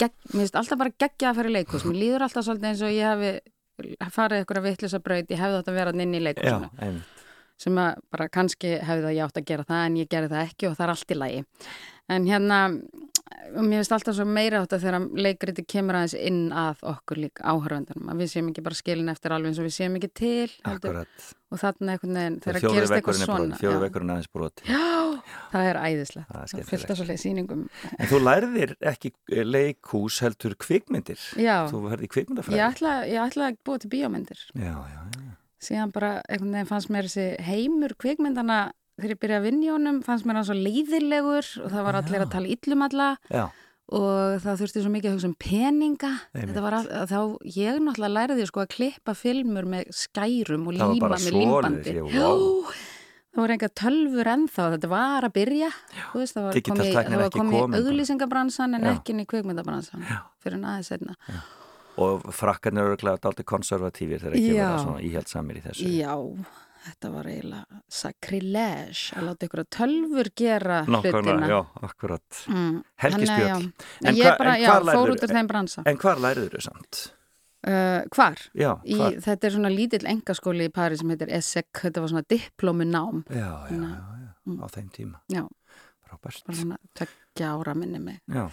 gegg, 0.00 0.14
mér 0.30 0.44
finnst 0.44 0.60
alltaf 0.60 0.80
bara 0.80 0.94
geggja 0.94 1.32
að 1.32 1.40
fara 1.40 1.50
í 1.50 1.56
leikus 1.58 1.86
mér 1.88 1.98
líður 1.98 2.26
alltaf 2.26 2.46
svolítið 2.46 2.70
eins 2.70 2.84
og 2.86 2.94
ég 2.94 3.10
hefði 3.10 3.32
farið 4.12 4.44
ykkur 4.44 4.60
að 4.60 4.68
vittlisa 4.68 5.00
braut, 5.00 5.30
ég 5.32 5.40
hefði 5.40 5.58
átt 5.60 5.70
að 5.72 5.78
vera 5.80 5.96
inn 5.96 6.14
í 6.14 6.22
leikusinu 6.22 7.02
sem 7.60 7.76
að 7.80 8.00
bara 8.12 8.28
kannski 8.32 8.76
hefði 8.78 9.04
það 9.04 9.16
ég 9.16 9.26
átt 9.26 9.40
að 9.40 9.48
gera 9.50 9.66
það 9.68 9.82
en 9.86 9.96
ég 10.00 10.10
gerði 10.12 10.30
það 10.32 10.46
ekki 10.46 10.68
og 10.68 10.76
það 10.78 10.84
er 10.86 10.92
allt 10.94 11.10
í 11.10 11.18
lagi. 11.18 11.40
En 12.10 12.28
hérna 12.28 12.60
og 13.50 13.64
mér 13.64 13.80
finnst 13.80 13.94
alltaf 13.96 14.16
svo 14.16 14.26
meira 14.28 14.60
átt 14.62 14.74
að 14.76 14.84
þegar 14.84 15.06
leikriti 15.26 15.64
kemur 15.68 15.98
aðeins 15.98 16.14
inn 16.18 16.40
að 16.54 16.84
okkur 16.92 17.20
líka 17.24 17.44
áhörvendunum, 17.50 18.12
að 18.12 18.22
við 18.22 18.32
séum 18.34 18.50
ekki 18.52 18.64
bara 18.66 18.78
skilin 18.78 19.12
eftir 19.12 19.34
alveg 19.34 19.52
eins 19.52 19.60
og 19.62 19.68
við 19.68 19.76
séum 19.76 19.98
ekki 19.98 20.10
til 20.20 20.52
heldur, 20.66 21.00
og 21.50 21.62
þarna 21.62 21.96
einhvern 21.96 22.20
veginn 22.20 22.38
þegar 22.44 22.66
gerist 22.66 22.96
eitthvað 22.96 23.20
svona 23.24 23.80
vekkurinn 23.84 24.14
aðeins 24.14 24.30
broti 24.30 24.68
Já, 24.70 24.90
það 25.50 25.68
er 25.70 25.80
æðislegt. 25.80 26.30
Það 26.30 26.70
fylgta 26.70 26.96
svolítið 26.98 27.20
sýningum. 27.24 27.66
en 27.96 28.10
þú 28.10 28.22
lærðir 28.22 28.76
ekki 28.92 29.12
eh, 29.32 29.44
leikhús 29.46 30.20
heldur 30.24 30.56
kvikmyndir. 30.60 31.26
Já, 31.40 31.56
þú 31.70 31.84
verði 31.88 32.10
í 32.10 32.24
ég 32.56 32.64
ætla, 32.66 32.96
ég 33.08 33.20
ætla 33.24 33.50
að 33.50 33.60
búa 33.66 33.82
til 33.82 33.92
bíómyndir. 33.92 34.46
já, 34.54 34.74
já, 34.74 35.00
já, 35.18 35.30
Síðan 35.60 35.90
bara 35.92 36.22
einhvern 36.24 36.54
veginn 36.54 36.68
fannst 36.70 36.88
mér 36.88 37.08
þessi 37.08 37.24
heimur 37.44 37.92
kvikmyndana 38.00 38.70
þegar 39.00 39.14
ég 39.16 39.20
byrjaði 39.24 39.40
að 39.40 39.48
vinna 39.48 39.66
í 39.66 39.72
honum 39.74 39.98
fannst 40.06 40.28
mér 40.28 40.40
hann 40.40 40.46
svo 40.50 40.56
leiðilegur 40.60 41.50
og 41.64 41.72
það 41.74 41.88
var 41.88 41.98
allir 42.00 42.20
Já. 42.20 42.24
að 42.26 42.32
tala 42.36 42.52
illum 42.54 42.86
alla 42.86 43.08
já, 43.30 43.44
og 43.90 44.38
það 44.44 44.60
þurfti 44.62 44.84
svo 44.84 44.92
mikið 44.94 45.10
að 45.10 45.16
hugsa 45.16 45.28
um 45.30 45.34
peninga. 45.42 46.12
All, 46.38 46.86
þá, 47.10 47.18
ég 47.56 47.80
náttúrulega 47.82 48.14
læriði 48.14 48.46
sko 48.46 48.62
að 48.62 48.70
klippa 48.76 49.14
filmur 49.18 49.66
með 49.72 49.90
skærum 49.98 50.68
og 50.70 50.76
líma 50.78 51.10
með 51.16 51.26
límbandi. 51.34 51.96
já, 52.14 52.28
vá. 52.30 52.74
það 53.34 53.42
voru 53.42 53.56
enga 53.56 53.70
tölfur 53.82 54.30
ennþá, 54.34 54.68
þetta 54.76 54.90
var 54.92 55.26
að 55.26 55.34
byrja. 55.40 55.70
Veist, 56.14 56.36
það 56.36 56.46
var 56.46 56.60
komið, 56.70 56.92
komið 57.10 57.34
komin 57.34 57.58
bara. 57.58 57.82
auðlýsingabransan 57.82 58.78
en 58.78 58.86
Já. 58.86 58.92
ekki 58.94 59.14
inn 59.16 59.24
í 59.24 59.26
kvikmyndabransan 59.30 60.06
fyrir 60.42 60.58
en 60.60 60.64
aðeins 60.70 60.92
einna. 60.94 61.16
og 62.00 62.30
frakkarnir 62.32 62.86
eru 62.86 62.96
glæðið 63.02 63.26
aldrei 63.30 63.44
konservatífir 63.44 64.22
þegar 64.22 64.38
ekki 64.38 64.54
Já. 64.54 64.62
vera 64.70 64.82
svona 64.86 65.02
íhjaldsamir 65.04 65.58
í 65.58 65.62
þessu 65.66 65.90
Já, 65.98 66.14
þetta 66.86 67.10
var 67.12 67.24
eiginlega 67.30 67.80
sacrilege 67.88 69.14
að 69.18 69.26
láta 69.28 69.46
ykkur 69.48 69.62
að 69.64 69.70
tölfur 69.76 70.30
gera 70.36 70.78
hlutina. 70.86 71.48
já, 71.48 71.60
akkurat 71.82 72.42
Mm, 72.48 72.82
Helgi 72.96 73.14
þannig 73.16 73.30
að 73.30 73.40
Spjöll. 73.40 73.48
já. 73.48 74.08
En 74.08 74.14
Ég 74.14 74.24
hva- 74.24 74.36
en 75.36 75.48
hvar. 75.48 75.86
En 75.86 75.96
læriður 76.24 76.54
þau 76.56 76.62
samt? 76.70 77.12
Uh, 77.60 78.00
hvar? 78.16 78.36
Já, 78.56 78.70
Í, 78.88 78.96
hvar? 78.96 79.12
þetta 79.20 79.44
er 79.44 79.50
svona 79.50 79.68
lítill 79.76 80.06
engaskóli 80.08 80.64
í 80.68 80.72
Paris 80.72 81.00
sem 81.00 81.08
heitir 81.10 81.28
ESSEC, 81.28 81.66
þetta 81.74 82.00
var 82.00 82.08
svona 82.08 82.24
diplómunám. 82.26 83.24
Já, 83.28 83.68
já, 83.68 83.76
já, 83.76 84.00
já, 84.46 84.64
á 84.64 84.66
þeim 84.72 84.90
tíma 84.90 85.20
Já, 85.28 85.46
Tökja 86.98 87.52
ára 87.54 87.72
minni 87.78 88.00
mig. 88.02 88.16
Já, 88.28 88.48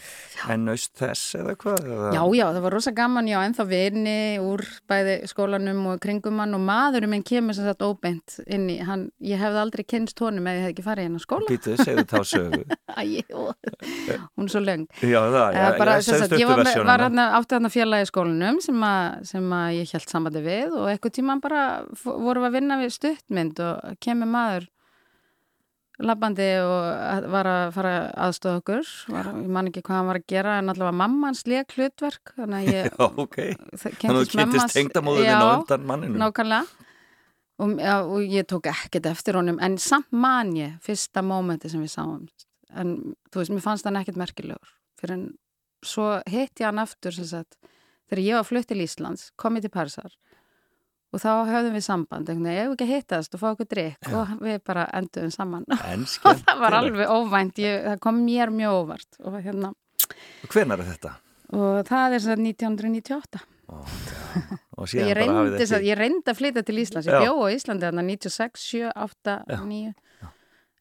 en 0.54 0.66
naust 0.68 0.94
þess 1.00 1.36
eða 1.40 1.56
hvað? 1.60 1.88
Eða? 1.88 2.12
Já, 2.14 2.22
já, 2.38 2.44
það 2.54 2.60
var 2.66 2.76
rosa 2.78 2.94
gaman, 2.96 3.28
já, 3.28 3.38
ennþá 3.48 3.66
vini 3.68 4.14
úr 4.44 4.64
bæði 4.88 5.16
skólanum 5.32 5.82
og 5.92 6.00
kringum 6.04 6.38
hann 6.44 6.54
og 6.54 6.62
maðurinn 6.68 7.12
minn 7.12 7.26
kemur 7.28 7.58
sem 7.58 7.66
sagt 7.68 7.82
óbeint 7.86 8.38
inn 8.46 8.70
í, 8.72 8.78
hann, 8.86 9.08
ég 9.26 9.42
hefði 9.42 9.62
aldrei 9.64 9.84
kynst 9.90 10.22
honum 10.24 10.48
ef 10.48 10.60
ég 10.60 10.64
hefði 10.68 10.76
ekki 10.76 10.86
farið 10.86 11.10
inn 11.10 11.18
á 11.18 11.22
skóla. 11.26 11.50
Býtuð, 11.50 11.82
segðu 11.82 12.06
þá 12.14 12.18
sögu 12.32 12.62
Æ, 12.98 13.04
hún 13.34 14.48
er 14.48 14.54
svo 14.54 14.64
löng. 14.64 14.88
Já, 15.02 15.20
það, 15.26 15.58
já, 15.58 15.58
Já, 15.58 15.68
bara, 15.82 15.98
já, 15.98 16.08
sagt, 16.14 16.38
ég 16.38 16.50
var, 16.54 16.64
var 16.88 17.06
hérna, 17.08 17.28
átti 17.42 17.58
hérna 17.58 17.74
félagi 17.74 18.08
í 18.08 18.12
skólanum 18.14 18.62
sem, 18.64 18.88
að, 18.94 19.20
sem 19.34 19.52
að 19.60 19.68
ég 19.82 19.94
held 19.98 20.10
sambandi 20.14 20.46
við 20.46 20.78
og 20.78 20.88
eitthvað 20.94 21.18
tíma 21.18 21.42
bara 21.44 21.68
vorum 22.06 22.48
að 22.48 22.58
vinna 22.62 22.80
við 22.80 22.96
stuttmynd 22.96 23.62
og 23.66 24.00
kemur 24.04 24.30
maður 24.32 24.70
labbandi 26.00 26.46
og 26.62 26.84
að- 26.94 27.28
var 27.34 27.48
að 27.50 27.72
fara 27.74 27.94
aðstofa 28.28 28.60
okkur. 28.62 28.90
Var, 29.14 29.30
ég 29.42 29.48
man 29.56 29.68
ekki 29.72 29.82
hvað 29.82 29.96
hann 29.98 30.10
var 30.12 30.20
að 30.20 30.28
gera 30.34 30.58
en 30.60 30.70
allavega 30.74 30.94
mamma 31.00 31.28
hans 31.32 31.46
leik 31.50 31.74
hlutverk 31.78 32.34
þannig 32.38 32.58
að 32.58 32.68
ég 32.76 32.92
Já, 32.92 33.08
ok. 33.24 33.38
það 33.38 33.96
Þannig 34.02 34.12
að 34.12 34.20
þú 34.20 34.36
kynntist 34.36 34.76
tengdamóðurinn 34.78 35.42
á 35.42 35.50
undan 35.58 35.88
manninu 35.90 36.22
nákvæmlega. 36.22 36.68
Og, 37.58 37.72
já, 37.82 37.96
og 38.06 38.20
ég 38.22 38.46
tók 38.46 38.68
ekkert 38.70 39.08
eftir 39.10 39.34
honum 39.40 39.58
en 39.66 39.80
samt 39.82 40.12
man 40.14 40.52
ég 40.54 40.76
fyrsta 40.86 41.24
mómenti 41.26 41.72
sem 41.74 41.82
við 41.82 41.90
sáum. 41.96 42.28
En 42.78 43.16
þú 43.34 43.40
veist, 43.42 43.50
mér 43.56 43.64
fannst 43.66 43.88
hann 43.90 43.98
ekkert 43.98 44.20
merkilegur. 44.22 44.76
Fyrir 45.02 45.16
en 45.16 45.24
svo 45.82 46.20
hitt 46.30 46.62
ég 46.62 46.68
hann 46.70 46.78
aftur 46.84 47.16
sem 47.16 47.26
sagt, 47.26 47.58
þegar 48.12 48.22
ég 48.28 48.38
var 48.38 48.46
flutt 48.46 48.68
til 48.70 48.78
Íslands 48.86 49.32
kom 49.36 49.58
ég 49.58 49.66
til 49.66 49.74
Parisar 49.74 50.14
og 51.18 51.24
þá 51.24 51.32
höfðum 51.50 51.76
við 51.78 51.86
samband, 51.88 52.30
einhvern 52.30 52.48
veginn, 52.52 52.62
ef 52.62 52.70
við 52.70 52.78
ekki 52.78 52.90
hittast 52.92 53.34
og 53.34 53.42
fá 53.42 53.48
okkur 53.50 53.70
drikk 53.74 54.10
og 54.14 54.34
við 54.46 54.62
bara 54.70 54.86
enduðum 55.00 55.34
saman 55.34 55.68
og 55.74 56.42
það 56.46 56.62
var 56.62 56.78
alveg 56.84 57.14
óvænt, 57.18 57.62
ég, 57.64 57.84
það 57.90 58.02
kom 58.06 58.24
mér 58.28 58.54
mjög 58.54 58.80
óvart 58.84 59.22
og 59.26 59.40
hérna, 59.42 59.74
Hvenær 60.54 60.84
er 60.84 60.92
þetta? 60.94 61.14
og 61.58 61.80
það 61.90 62.18
er 62.20 62.28
sagt 62.28 62.44
1998 62.46 63.46
Ó, 63.68 63.84
já. 63.84 64.58
Og 64.78 64.92
Ég 64.94 65.10
reyndi, 65.18 65.58
ekki... 65.60 65.78
ég 65.90 65.98
reyndi 65.98 66.32
að 66.32 66.38
flytja 66.38 66.62
til 66.64 66.78
Íslands, 66.80 67.08
ég 67.10 67.18
Já. 67.18 67.24
bjó 67.26 67.42
á 67.44 67.48
Íslandi 67.52 67.84
þarna 67.88 68.04
96, 68.06 68.62
7, 68.62 68.92
8, 68.94 69.34
Já. 69.50 69.58
9 69.66 69.96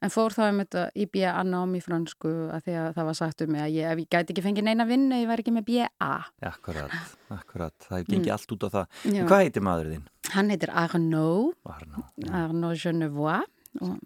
en 0.05 0.13
fór 0.13 0.35
þá 0.35 0.43
um 0.51 0.61
þetta 0.63 0.83
í 0.95 1.07
BA 1.13 1.33
nám 1.49 1.75
í 1.77 1.81
fransku 1.85 2.33
að 2.53 2.67
því 2.67 2.75
að 2.83 2.89
það 2.99 3.09
var 3.09 3.19
sagt 3.19 3.45
um 3.45 3.53
mig 3.55 3.63
að 3.65 3.77
ég, 3.77 3.93
ef 3.93 4.03
ég 4.03 4.11
gæti 4.13 4.35
ekki 4.35 4.45
fengið 4.45 4.67
neina 4.69 4.87
vinnu, 4.89 5.21
ég 5.23 5.31
væri 5.31 5.45
ekki 5.45 5.55
með 5.57 5.67
BA. 5.71 6.11
Akkurat, 6.51 6.97
akkurat, 7.33 7.75
það 7.89 8.11
gengi 8.11 8.33
allt 8.35 8.55
út 8.57 8.67
á 8.67 8.71
það. 8.77 9.01
Já. 9.09 9.23
Hvað 9.25 9.43
heitir 9.45 9.67
maður 9.67 9.91
þinn? 9.95 10.05
Hann 10.35 10.51
heitir 10.51 10.75
Arnaud, 10.75 11.55
Arnó. 11.65 12.05
Arnaud 12.33 12.77
Genevois 12.83 13.47
og 13.81 13.99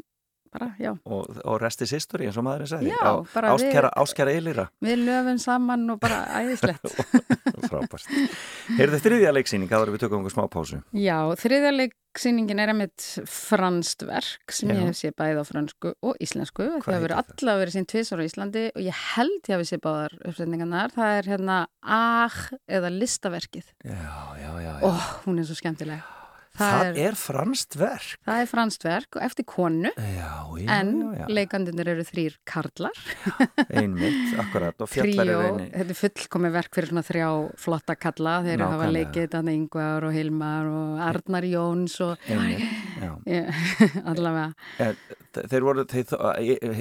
bara, 0.52 0.70
Og, 1.04 1.26
og 1.44 1.60
resti 1.62 1.86
sýstori 1.86 2.26
eins 2.28 2.36
og 2.40 2.44
maðurinn 2.46 2.70
sagði. 2.72 2.90
Já, 2.90 3.00
Á- 3.00 3.26
bara 3.34 3.52
við- 3.54 3.70
Ástkæra, 3.70 3.90
ástkæra 4.02 4.34
eilira. 4.34 4.68
við 4.82 5.04
löfum 5.06 5.38
saman 5.38 5.88
og 5.94 6.00
bara 6.00 6.24
æðislegt. 6.40 6.84
Frábært. 7.70 8.06
Heyrðu 8.78 8.96
þetta 8.96 9.04
þriðja 9.04 9.32
leiksýning, 9.36 9.68
það 9.70 9.82
voru 9.84 9.94
við 9.94 10.02
tökum 10.04 10.22
okkur 10.24 10.34
smá 10.34 10.44
pásu. 10.50 10.78
Já, 10.96 11.16
þriðarleiksýningin 11.42 12.60
er 12.64 12.72
einmitt 12.72 13.06
franskt 13.30 14.02
verk 14.08 14.54
sem 14.56 14.70
Já. 14.72 14.78
ég 14.80 14.86
hef 14.90 14.98
séð 14.98 15.14
bæði 15.20 15.42
á 15.42 15.44
fransku 15.46 15.92
og 16.02 16.16
íslensku. 16.24 16.66
Það 16.82 16.96
hefur 16.96 17.14
allavega 17.20 17.60
verið 17.64 17.76
sín 17.76 17.88
tvisar 17.92 18.22
á 18.22 18.26
Íslandi 18.26 18.64
og 18.74 18.80
ég 18.82 19.02
held 19.14 19.50
ég 19.50 19.54
hafi 19.58 19.68
séð 19.70 19.82
báðar 19.86 20.16
uppsetningarnar. 20.24 20.94
Það 20.96 21.18
er 21.20 21.30
hérna 21.34 21.58
AH 21.82 22.40
eða 22.66 22.90
listaverkið. 22.96 23.68
Já, 23.84 24.16
já, 24.40 24.50
já. 24.64 24.72
já. 24.80 24.88
Ó, 24.88 24.90
hún 25.28 25.38
er 25.38 25.46
svo 25.50 25.58
skemmtileg. 25.60 26.00
Það, 26.58 26.82
er, 26.90 26.98
er 27.10 27.16
franskt 27.18 27.76
verk. 27.80 28.16
það 28.26 28.40
er 28.42 28.48
franskt 28.50 28.84
verk 28.86 29.16
og 29.18 29.22
eftir 29.26 29.46
konu 29.48 29.92
Já, 29.96 30.32
já, 30.58 30.66
en 30.80 30.90
já, 31.16 31.26
leikandunir 31.30 31.88
eru 31.94 32.04
þrýr 32.08 32.36
karlar. 32.48 32.96
Einmitt, 33.70 34.34
akkurat. 34.40 34.76
Og 34.82 34.90
fjallar 34.90 35.26
Tríó, 35.30 35.38
er 35.40 35.48
eini. 35.50 35.68
þetta 35.74 35.94
er 35.94 36.00
fullkomi 36.00 36.50
verk 36.54 36.74
fyrir 36.76 36.90
svona 36.92 37.04
þrjá 37.06 37.28
flotta 37.64 37.96
kalla. 38.00 38.34
Þeir 38.46 38.64
hafa 38.64 38.76
Nákvæmlega. 38.76 38.96
leikið 38.98 39.28
þannig 39.36 39.58
Yngvar 39.60 40.08
og 40.08 40.16
Hilmar 40.16 40.70
og 40.70 41.00
Arnar 41.06 41.46
Jóns 41.48 41.96
og 42.04 42.30
Einmitt, 42.30 42.89
allavega. 44.10 44.52
Eh, 44.78 44.94
Þeir 45.30 45.62
voru, 45.62 45.84
þeir, 45.86 46.08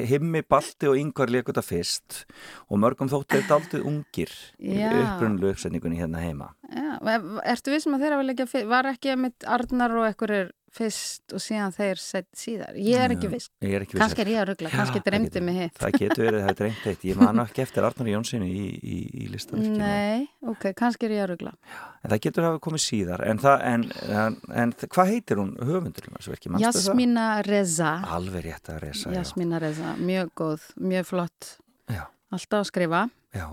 himmi, 0.09 0.41
balti 0.49 0.87
og 0.89 0.95
yngvar 0.97 1.29
leikur 1.29 1.53
þetta 1.53 1.61
fyrst 1.67 2.23
og 2.65 2.79
mörgum 2.81 3.11
þótt 3.11 3.35
er 3.37 3.43
daldið 3.49 3.83
ungir 3.85 4.31
í 4.57 4.73
Já. 4.79 4.89
upprunlu 5.03 5.51
uppsetningunni 5.53 5.99
hérna 6.01 6.23
heima. 6.23 6.47
Já, 6.73 6.95
e- 7.13 7.43
ertu 7.53 7.75
vissum 7.75 7.93
að 7.93 8.07
þeir 8.07 8.15
hafa 8.17 8.25
leikja 8.25 8.47
fyrst, 8.49 8.69
var 8.71 8.89
ekki 8.89 9.13
mitt 9.21 9.45
Arnar 9.45 9.93
og 10.01 10.07
ekkur 10.09 10.33
fyrst 10.75 11.33
og 11.35 11.41
síðan 11.43 11.73
þeir 11.75 12.01
sett 12.01 12.27
síðar, 12.37 12.75
ég 12.79 12.99
er 13.03 13.13
ekki 13.15 13.29
viss 13.31 13.49
Ég 13.63 13.75
er 13.77 13.85
ekki 13.85 13.95
viss. 13.97 14.01
kannski 14.03 14.23
er 14.25 14.31
ég 14.33 14.41
að 14.43 14.47
ruggla, 14.51 14.71
kannski 14.73 15.01
dreymdi 15.05 15.41
mig 15.45 15.59
hitt 15.63 15.79
Það 15.79 15.97
getur 16.03 16.25
verið, 16.27 16.41
það 16.45 16.51
er 16.53 16.59
dreymt 16.61 16.87
eitt. 16.91 17.05
Ég 17.09 17.19
man 17.19 17.41
ekki 17.43 17.63
eftir 17.65 17.87
Arnur 17.89 18.11
Jónssoni 18.13 18.49
í, 18.49 18.67
í, 18.79 18.97
í 19.23 19.29
listaverkinu. 19.33 19.79
Nei, 19.81 20.27
ok, 20.53 20.69
kannski 20.77 21.09
er 21.09 21.15
ég 21.17 21.23
að 21.25 21.31
ruggla 21.33 21.55
En 21.99 22.13
það 22.13 22.21
getur 22.27 22.45
hafa 22.47 22.61
komið 22.63 22.83
síðar. 22.85 23.23
En, 23.27 23.41
það, 23.43 23.63
en, 23.67 23.81
en, 24.21 24.37
en 24.63 24.71
hvað 24.85 25.09
heitir 25.13 25.41
hún 25.41 25.55
höfundurinn? 25.59 26.61
Jasmina 26.63 27.25
Reza 27.45 27.95
Alveg 28.15 28.45
rétt 28.47 28.69
að 28.71 28.79
resa, 28.85 29.09
já. 29.11 29.19
Jasmina 29.19 29.59
Reza, 29.61 29.95
mjög 29.99 30.31
góð, 30.39 30.69
mjög 30.79 31.09
flott 31.09 31.49
Já, 31.89 32.05
alltaf 32.31 32.61
að 32.61 32.69
skrifa 32.69 33.01
já. 33.35 33.47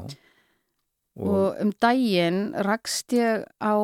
og, 1.16 1.56
um 1.62 1.72
daginn 1.80 2.40
rakst 2.66 3.14
ég 3.16 3.46
á 3.62 3.74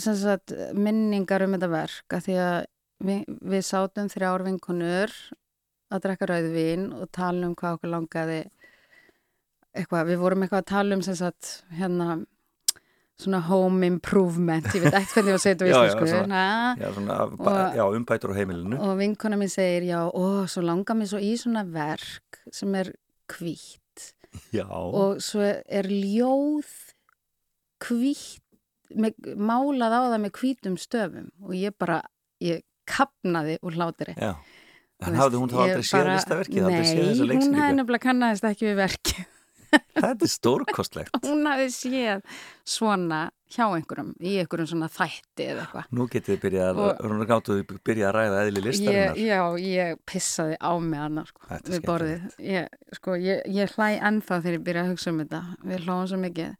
sagt, 0.00 0.52
minningar 0.74 1.42
um 1.46 1.56
þetta 1.56 1.68
verk 1.72 2.16
að 2.18 2.24
því 2.28 2.36
að 2.44 2.58
við, 3.06 3.24
við 3.54 3.64
sátum 3.68 4.08
þrjár 4.12 4.44
vinkonur 4.46 5.12
að 5.94 6.02
drekka 6.06 6.26
rauðvín 6.32 6.86
og 6.96 7.10
tala 7.14 7.46
um 7.46 7.54
hvað 7.58 7.76
okkur 7.78 7.92
langaði 7.92 8.38
eitthvað, 9.76 10.08
við 10.08 10.22
vorum 10.22 10.42
eitthvað 10.46 10.62
að 10.64 10.70
tala 10.72 10.96
um 10.96 11.02
sagt, 11.20 11.50
hérna 11.76 12.16
svona 13.16 13.38
home 13.46 13.86
improvement, 13.88 14.66
ég 14.76 14.82
veit 14.84 14.92
ekkert 14.96 15.14
hvernig 15.16 15.30
ég 15.30 15.36
var 15.36 15.40
að 15.40 15.44
segja 15.44 15.56
þetta 15.56 15.64
á 15.64 15.68
Já, 15.72 15.76
já, 15.76 15.86
íslensku. 15.88 16.08
svona- 16.12 16.26
na, 16.28 16.76
já, 16.80 16.88
svona, 16.96 17.14
Og- 17.24 17.76
já, 17.78 17.84
umbætur 17.96 18.32
á 18.32 18.36
heimilinu. 18.36 18.76
og 18.80 18.98
vinkona 19.00 19.38
mín 19.40 19.52
segir 19.52 19.86
já, 19.88 20.00
ó, 20.04 20.24
svo 20.52 20.64
langar 20.64 20.96
mér 20.98 21.08
svo 21.12 21.20
í 21.24 21.32
svona 21.40 21.62
verk 21.64 22.40
sem 22.52 22.74
er 22.74 22.92
hvít 23.28 23.80
Já, 24.52 24.66
og 24.68 25.16
svo 25.24 25.40
er 25.64 25.88
ljóð 25.88 26.68
með, 27.80 28.20
málað 29.36 29.96
á 29.96 30.00
það 30.06 30.18
með 30.26 30.34
hvítum 30.40 30.76
stöfum 30.80 31.30
og 31.42 31.54
ég 31.58 31.74
bara, 31.78 32.00
ég 32.44 32.62
kapnaði 32.86 33.58
úr 33.66 33.76
hlátiri 33.78 34.14
veist, 34.16 35.16
hafði 35.20 35.40
hún 35.42 35.50
þá 35.52 35.56
aldrei 35.64 35.82
séð 35.84 35.94
séð 36.90 37.08
þessa 37.10 37.16
Nei, 37.16 37.16
hún 37.20 37.30
leiksýningu? 37.32 37.72
nefnilega 37.80 38.04
kannaðist 38.06 38.46
ekki 38.52 38.70
við 38.70 38.78
verki 38.84 39.24
Þetta 39.96 40.24
er 40.24 40.30
stórkostlegt. 40.30 41.16
hún 41.26 41.42
hefði 41.50 41.66
séð 41.74 42.20
svona 42.64 43.18
hjá 43.52 43.64
einhverjum, 43.66 44.12
í 44.22 44.36
einhverjum 44.40 44.68
svona 44.70 44.86
þætti 44.88 45.44
eða 45.50 45.64
eitthvað. 45.66 45.88
Nú 45.98 46.06
getið 46.12 46.30
þið 46.32 46.40
byrjað, 46.44 46.80
Og- 46.80 47.02
að- 47.02 47.26
gáttuð 47.30 47.58
þið 47.60 47.80
byrjað 47.90 48.08
að 48.08 48.14
ræða 48.16 48.38
eðli 48.46 48.62
listarinnar. 48.64 49.20
Já, 49.20 49.40
ég 49.66 49.98
pissaði 50.08 50.56
á 50.62 50.72
mig 50.80 51.02
annars 51.02 51.32
sko, 51.34 51.44
Þetta 51.50 51.68
er 51.68 51.74
við 51.76 51.84
borðið. 51.90 52.24
ég, 52.46 52.80
sko, 53.00 53.16
ég, 53.26 53.42
ég 53.58 53.74
hlæ 53.76 53.88
ennþá 54.10 54.38
þegar 54.38 54.56
ég 54.58 54.64
byrja 54.70 54.84
að 54.86 54.90
hugsa 54.94 55.12
um 55.12 55.20
þetta. 55.24 55.42
Við 55.66 55.84
hlóðum 55.84 56.08
svo 56.14 56.20
mikið 56.24 56.56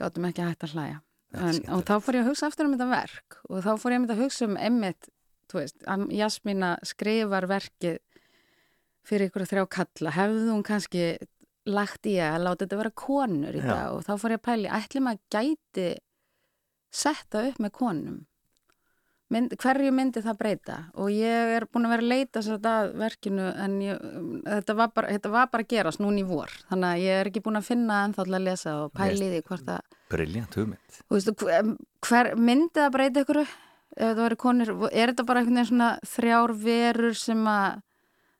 gátum 0.00 0.28
ekki 0.32 0.46
að 0.46 0.50
hlæja. 0.74 0.96
Þetta 0.96 0.96
er 0.96 1.05
en, 1.36 1.60
og 1.74 1.84
þá 1.86 1.94
fór 2.02 2.18
ég 2.18 2.24
að 2.24 2.32
hugsa 2.32 2.48
aftur 2.50 2.68
um 2.68 2.74
þetta 2.76 2.88
verk 2.90 3.38
og 3.50 3.62
þá 3.64 3.70
fór 3.82 3.94
ég 3.94 4.10
að 4.10 4.22
hugsa 4.24 4.48
um 4.48 4.58
emmitt 4.58 5.10
að 5.56 6.08
Jasmína 6.16 6.74
skrifar 6.84 7.46
verkið 7.48 8.00
fyrir 9.06 9.30
ykkur 9.30 9.46
þrjá 9.46 9.64
kalla. 9.70 10.12
Hefðu 10.16 10.48
hún 10.50 10.64
kannski 10.66 11.04
lagt 11.70 12.08
í 12.10 12.16
að 12.22 12.40
láta 12.42 12.64
þetta 12.64 12.80
vera 12.80 12.94
konur 12.98 13.54
í 13.54 13.62
dag? 13.62 13.94
Og 13.94 14.02
þá 14.06 14.12
fór 14.18 14.34
ég 14.34 14.40
að 14.40 14.46
pæli, 14.48 14.72
ætli 14.74 15.02
maður 15.02 15.22
gæti 15.36 15.86
setta 16.94 17.44
upp 17.46 17.60
með 17.62 17.72
konum 17.78 18.18
Mynd, 19.34 19.50
hverju 19.58 19.90
myndi 19.90 20.20
það 20.22 20.36
breyta 20.38 20.74
og 21.02 21.08
ég 21.10 21.54
er 21.56 21.64
búin 21.66 21.88
að 21.88 21.96
vera 21.96 22.04
að 22.04 22.10
leita 22.12 22.42
sér 22.46 22.60
þetta 22.60 22.74
að 22.78 22.92
verkinu 23.00 23.46
en 23.58 23.72
ég, 23.82 24.04
þetta, 24.46 24.76
var 24.78 24.92
bara, 24.94 25.08
þetta 25.16 25.32
var 25.34 25.48
bara 25.50 25.64
að 25.66 25.72
gerast 25.72 25.98
núna 25.98 26.20
í 26.22 26.26
vor 26.28 26.52
þannig 26.68 26.92
að 26.92 27.02
ég 27.02 27.20
er 27.24 27.30
ekki 27.32 27.42
búin 27.42 27.58
að 27.58 27.66
finna 27.66 27.96
ennþá 28.06 28.26
til 28.28 28.36
að 28.38 28.44
lesa 28.46 28.74
og 28.84 28.92
pæli 28.94 29.26
í 29.26 29.32
því 29.32 29.40
hvort 29.48 29.72
að 29.74 29.96
Briljant 30.14 30.54
hugmynd. 30.60 31.00
þú 31.02 31.18
veist, 31.18 31.42
hver, 32.06 32.30
myndi 32.38 32.78
það 32.78 32.94
breyta 32.94 33.24
ykkur 33.26 33.42
ef 33.42 33.50
það 33.96 34.22
væri 34.22 34.38
konir, 34.46 34.72
er 34.92 35.10
þetta 35.10 35.26
bara 35.26 35.42
einhvern 35.42 35.58
veginn 35.58 35.70
svona 35.72 35.90
þrjár 36.14 36.54
verur 36.62 37.18
sem 37.18 37.42
að 37.50 37.82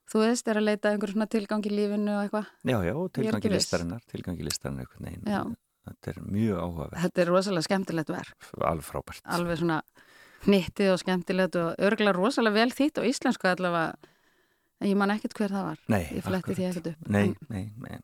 þú 0.06 0.22
veist, 0.22 0.48
er 0.54 0.60
að 0.62 0.68
leita 0.70 0.94
einhver 0.94 1.16
svona 1.16 1.26
tilgang 1.34 1.66
í 1.66 1.74
lífinu 1.74 2.14
og 2.14 2.22
eitthvað, 2.28 2.50
Já, 2.62 2.78
já, 2.86 2.94
tilgangi 3.18 3.50
viss. 3.50 3.58
listarinnar, 3.66 4.06
tilgangi 4.06 4.46
listarinnar 4.46 4.86
einhvern 4.86 5.10
veginn. 5.10 5.56
Þetta 5.86 6.10
er 6.12 6.16
mjög 6.26 6.56
áhugaverð, 6.62 6.96
þetta 7.04 7.22
er 7.22 7.28
rosalega 7.30 7.62
skemmtilegt 7.66 8.08
verk 8.10 8.46
alveg 8.58 8.86
frábært. 8.86 9.20
alveg 9.34 9.58
svona 9.60 9.80
hnittið 10.44 10.92
og 10.92 11.00
skemmtilegt 11.00 11.56
og 11.56 11.74
örgulega 11.78 12.12
rosalega 12.16 12.54
vel 12.60 12.70
þýtt 12.70 13.00
á 13.00 13.02
íslensku 13.08 13.48
allavega 13.48 13.94
en 14.80 14.90
ég 14.90 14.96
man 15.00 15.10
ekkert 15.14 15.32
hver 15.38 15.48
það 15.54 15.64
var 15.70 15.78
Nei, 15.88 16.02
ég 16.12 16.22
fletti 16.26 16.54
því 16.58 16.66
ekkert 16.68 16.90
upp 16.92 17.08
Nei, 17.08 17.34
nei, 17.48 17.62
nei 17.80 17.96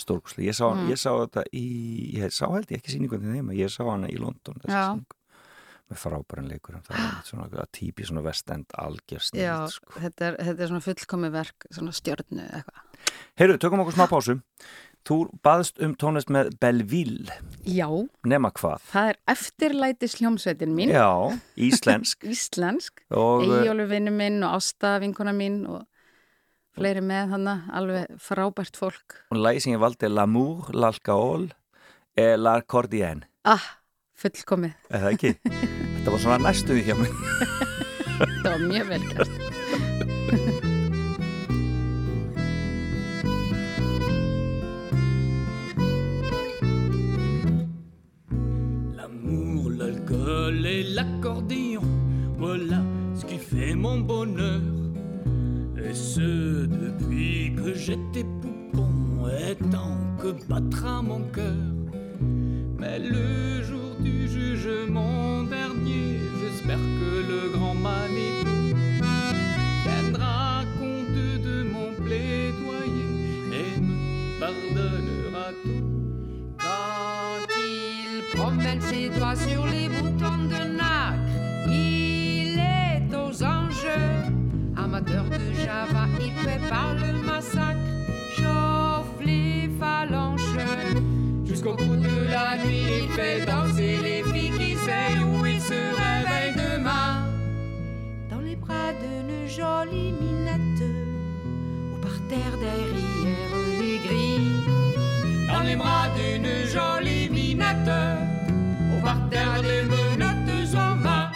stórkuslega. 0.00 0.48
Ég, 0.48 0.60
Mm. 0.64 0.88
ég 0.90 0.96
sá 0.98 1.10
þetta 1.12 1.42
í, 1.52 1.64
ég 2.16 2.32
sá 2.32 2.46
held 2.48 2.70
ég 2.72 2.78
ekki 2.80 2.94
sýningunni 2.94 3.34
þeim, 3.36 3.52
ég 3.58 3.68
sá 3.70 3.84
hana 3.84 4.08
í 4.08 4.16
London. 4.18 4.56
Með 5.84 6.00
frábæran 6.00 6.48
leikur, 6.48 6.78
það 6.80 6.96
er 6.96 7.18
svona 7.28 7.66
típi 7.70 8.06
svona 8.08 8.22
vestend 8.24 8.64
algjörst. 8.80 9.34
Já, 9.36 9.66
Sko. 9.68 10.00
þetta 10.00 10.24
er, 10.30 10.36
þetta 10.48 10.62
er 10.64 10.70
svona 10.72 10.80
fullkomi 10.86 11.30
verk 11.30 11.66
svona 11.70 11.92
stjörnu 11.92 12.40
eitthvað 12.48 12.80
Heyrðu, 13.36 13.58
tökum 13.60 13.80
okkur 13.84 13.92
smá 13.92 14.06
pásu. 14.08 14.38
Þú 15.04 15.16
baðst 15.44 15.80
um 15.84 15.92
tónlist 16.00 16.30
með 16.32 16.54
Belleville, 16.62 17.28
Já, 17.68 17.84
nema 18.24 18.48
hvað? 18.56 18.80
það 18.88 19.08
er 19.10 19.18
eftirlætis 19.34 20.14
hljómsveitin 20.20 20.72
mín 20.76 20.88
Já, 20.94 21.08
íslensk. 21.60 22.24
Íslensk, 22.34 23.02
Eyjólu 23.12 23.84
vinnu 23.90 24.14
minn 24.16 24.40
og 24.46 24.56
Ásta 24.56 24.94
vinkona 25.02 25.34
mín 25.36 25.66
og 25.68 25.82
fleiri 26.74 27.04
með 27.04 27.34
hana, 27.36 27.54
alveg 27.76 28.16
frábært 28.18 28.80
fólk 28.80 29.18
og 29.30 29.38
lagi 29.44 29.60
sem 29.66 29.76
ég 29.76 29.82
valdi 29.84 30.08
er 30.08 30.14
L'amour, 30.16 30.72
l'alcool 30.72 31.50
et 32.16 32.38
l'accordienne. 32.40 33.28
Ah, 33.44 33.60
fullkomið, 34.16 34.72
Er 34.88 35.04
það 35.04 35.16
ekki? 35.18 35.34
Þetta 36.00 36.16
var 36.16 36.20
svona 36.24 36.40
næstuði 36.48 36.88
hjá 36.88 36.96
mér. 36.96 37.12
það 38.40 38.52
var 38.54 38.62
mjög 38.70 38.86
vel 38.94 40.63
l'accordéon, 50.92 51.82
voilà 52.36 52.82
ce 53.14 53.24
qui 53.24 53.38
fait 53.38 53.74
mon 53.74 54.00
bonheur. 54.00 54.60
Et 55.76 55.94
ce 55.94 56.66
depuis 56.66 57.54
que 57.56 57.74
j'étais 57.74 58.24
poupon, 58.40 59.28
et 59.28 59.56
tant 59.70 59.98
que 60.20 60.34
battra 60.48 61.02
mon 61.02 61.20
cœur. 61.32 61.54
Mais 62.78 62.98
le 62.98 63.62
jour 63.62 63.94
du 64.00 64.28
jugement 64.28 65.42
dernier, 65.44 66.20
j'espère 66.40 66.78
que 66.78 67.12
le 67.30 67.52
grand 67.56 67.74
Manitou 67.74 68.76
tiendra 69.84 70.62
compte 70.78 71.44
de 71.44 71.62
mon 71.64 71.92
plaidoyer 72.02 73.10
et 73.52 73.80
me 73.80 74.40
pardonnera 74.40 75.48
tout. 75.62 75.84
Quand 76.58 77.46
il 77.56 78.36
promène 78.36 78.80
ses 78.80 79.08
doigts 79.10 79.36
sur 79.36 79.66
les 79.66 79.88
de 85.00 85.52
Java, 85.64 86.06
il 86.20 86.32
prépare 86.34 86.94
le 86.94 87.12
massacre, 87.26 87.80
chauffe 88.36 89.24
les 89.24 89.68
phalanges. 89.80 90.40
Jusqu'au 91.44 91.74
bout 91.74 91.96
de 91.96 92.30
la 92.30 92.56
nuit, 92.64 93.02
il 93.02 93.08
fait 93.10 93.44
danser 93.44 93.98
les 94.02 94.22
filles 94.22 94.52
qui 94.52 94.76
sait 94.76 95.18
où 95.24 95.44
il 95.44 95.60
se 95.60 95.74
réveille 95.74 96.54
demain. 96.54 97.26
Dans 98.30 98.40
les 98.40 98.54
bras 98.56 98.92
d'une 99.02 99.48
jolie 99.48 100.12
minette, 100.12 100.84
ou 101.92 102.00
par 102.00 102.18
terre 102.28 102.56
derrière 102.60 103.54
les. 103.80 103.94
Dans 105.52 105.62
les 105.62 105.76
bras 105.76 106.08
d'une 106.16 106.66
jolie 106.66 107.28
minette, 107.30 107.90
ou 108.96 109.02
par 109.02 109.28
terre 109.28 109.60
des 109.60 109.82
menottes 109.82 110.74
en 110.76 110.96
main. 110.96 111.30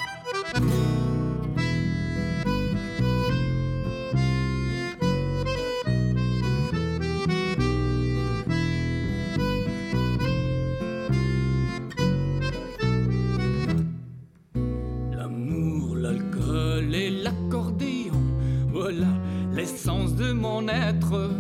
L'essence 19.58 20.14
de 20.14 20.30
mon 20.32 20.68
être. 20.68 21.30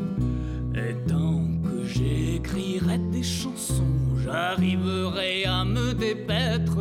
Et 0.74 0.94
tant 1.08 1.40
que 1.62 1.86
j'écrirai 1.86 2.98
des 3.12 3.22
chansons, 3.22 3.94
j'arriverai 4.24 5.44
à 5.44 5.64
me 5.64 5.94
dépaître. 5.94 6.80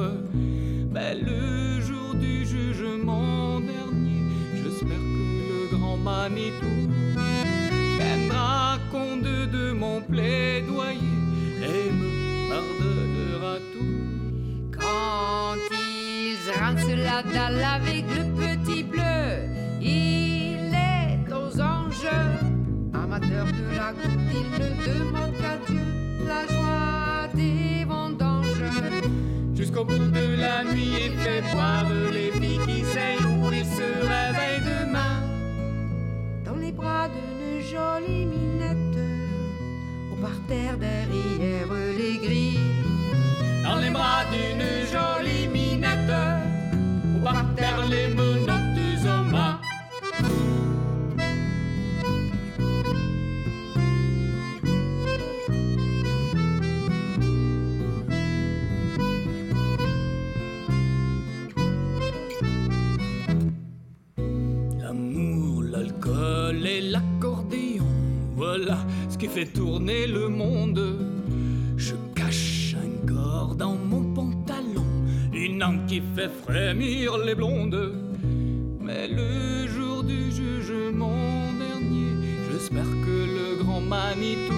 Mais 0.91 1.13
le 1.13 1.79
jour 1.79 2.15
du 2.15 2.43
jugement 2.43 3.59
dernier, 3.59 4.23
j'espère 4.55 5.03
que 5.13 5.25
le 5.51 5.77
grand 5.77 5.97
Manitou 5.97 6.75
tiendra 7.99 8.79
compte 8.91 9.21
de 9.57 9.71
mon 9.73 10.01
plaidoyer 10.01 11.17
et 11.71 11.91
me 11.99 12.49
pardonnera 12.49 13.55
tout. 13.73 14.79
Quand 14.79 15.55
ils 15.71 16.37
rincent 16.59 16.97
la 17.09 17.21
dalle 17.21 17.63
avec 17.63 18.05
le 18.17 18.23
petit 18.41 18.83
bleu, 18.83 19.27
il 19.81 20.16
De 23.37 23.75
la 23.75 23.93
goutte, 23.93 24.33
il 24.33 24.49
ne 24.59 24.69
demande 24.87 25.33
qu'à 25.37 25.57
Dieu 25.67 25.85
la 26.25 26.41
joie 26.51 27.27
des 27.35 27.85
vendanges. 27.85 28.63
Jusqu'au 29.55 29.85
bout 29.85 29.93
de 29.99 30.41
la 30.41 30.63
nuit 30.63 30.95
et 30.95 31.09
fait 31.11 31.43
boire 31.53 31.85
les 32.11 32.31
filles 32.31 32.59
qui 32.65 32.81
où 32.81 33.51
ils 33.51 33.63
se 33.63 33.87
réveillent 34.13 34.65
demain. 34.65 35.21
Dans 36.45 36.55
les 36.55 36.71
bras 36.71 37.09
d'une 37.09 37.61
jolie 37.61 38.25
minette, 38.25 38.99
au 40.11 40.15
parterre 40.15 40.77
derrière 40.79 41.67
les 41.95 42.17
grilles. 42.17 42.59
Dans 43.63 43.75
les 43.75 43.91
bras 43.91 44.23
d'une 44.31 44.67
jolie 44.91 45.47
minette, 45.47 46.11
au 47.15 47.23
parterre 47.23 47.85
les 47.87 48.07
menottes 48.15 48.66
voilà 68.57 68.77
ce 69.09 69.17
qui 69.17 69.27
fait 69.27 69.45
tourner 69.45 70.07
le 70.07 70.29
monde. 70.29 70.81
Je 71.77 71.93
cache 72.15 72.75
un 72.75 73.07
corps 73.07 73.55
dans 73.55 73.75
mon 73.75 74.13
pantalon, 74.13 74.85
une 75.33 75.61
âme 75.61 75.85
qui 75.87 76.01
fait 76.15 76.31
frémir 76.43 77.17
les 77.19 77.35
blondes. 77.35 77.93
Mais 78.81 79.07
le 79.07 79.67
jour 79.67 80.03
du 80.03 80.31
jugement 80.31 81.51
dernier, 81.59 82.11
j'espère 82.51 82.91
que 83.05 83.17
le 83.37 83.63
grand 83.63 83.81
Manitou 83.81 84.53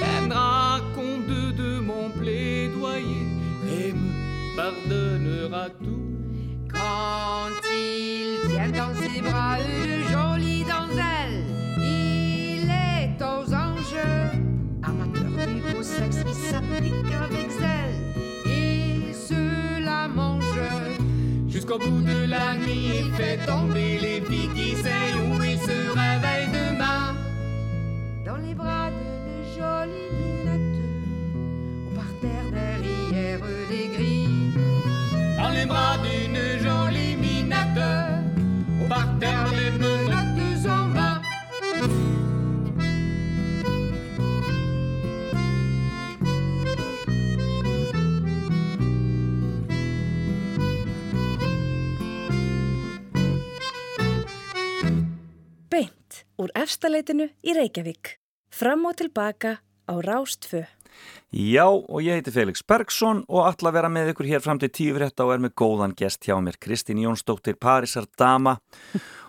tiendra 0.00 0.80
compte 0.94 1.56
de 1.56 1.80
mon 1.80 2.10
plaidoyer 2.10 3.24
et 3.66 3.92
me 3.92 4.56
pardonnera 4.56 5.70
tout. 5.70 6.08
Quand 6.70 7.50
il 7.72 8.50
tient 8.50 8.68
dans 8.68 8.94
ses 8.94 9.22
bras 9.22 9.56
une 9.58 10.07
sexe, 15.88 16.22
il 16.26 16.34
s'applique 16.34 17.12
avec 17.26 17.48
zèle, 17.50 17.98
il 18.46 19.14
se 19.14 19.42
la 19.84 20.08
mange. 20.08 20.44
Jusqu'au 21.48 21.78
bout 21.78 22.02
de 22.02 22.20
la 22.26 22.54
nuit, 22.54 22.90
il 23.00 23.10
fait 23.14 23.38
tomber 23.46 23.98
les 24.04 24.20
filles 24.20 24.50
qui 24.54 24.70
sait 24.82 25.12
où 25.24 25.42
il 25.42 25.58
se 25.58 25.78
réveille 26.02 26.48
demain. 26.60 27.14
Dans 28.24 28.36
les 28.36 28.54
bras 28.54 28.90
d'une 28.96 29.42
jolie 29.56 30.10
minette, 30.20 30.78
au 31.86 31.90
parterre 31.98 32.48
derrière 32.52 33.40
les 33.70 33.88
grilles. 33.94 34.52
Dans 35.38 35.52
les 35.58 35.66
bras 35.66 35.96
d'une 36.06 36.42
jolie 36.64 37.16
minette, 37.16 37.84
au 38.82 38.86
parterre 38.88 39.50
úr 56.38 56.52
efstaleitinu 56.58 57.28
í 57.42 57.54
Reykjavík. 57.56 58.16
Fram 58.54 58.86
og 58.88 58.96
tilbaka 59.00 59.58
á 59.60 59.94
Rástfö. 60.04 60.64
Já, 61.30 61.68
og 61.68 62.00
ég 62.00 62.16
heiti 62.16 62.32
Felix 62.32 62.62
Bergsson 62.64 63.24
og 63.28 63.44
ætla 63.50 63.70
að 63.70 63.76
vera 63.76 63.90
með 63.92 64.12
ykkur 64.14 64.28
hér 64.30 64.42
fram 64.44 64.60
til 64.62 64.70
tíu 64.72 64.96
frétta 64.96 65.26
og 65.26 65.34
er 65.34 65.42
með 65.44 65.54
góðan 65.60 65.94
gest 65.98 66.24
hjá 66.24 66.38
mér, 66.40 66.56
Kristín 66.56 67.02
Jónsdóttir 67.02 67.58
Parísar 67.60 68.08
Dama 68.18 68.56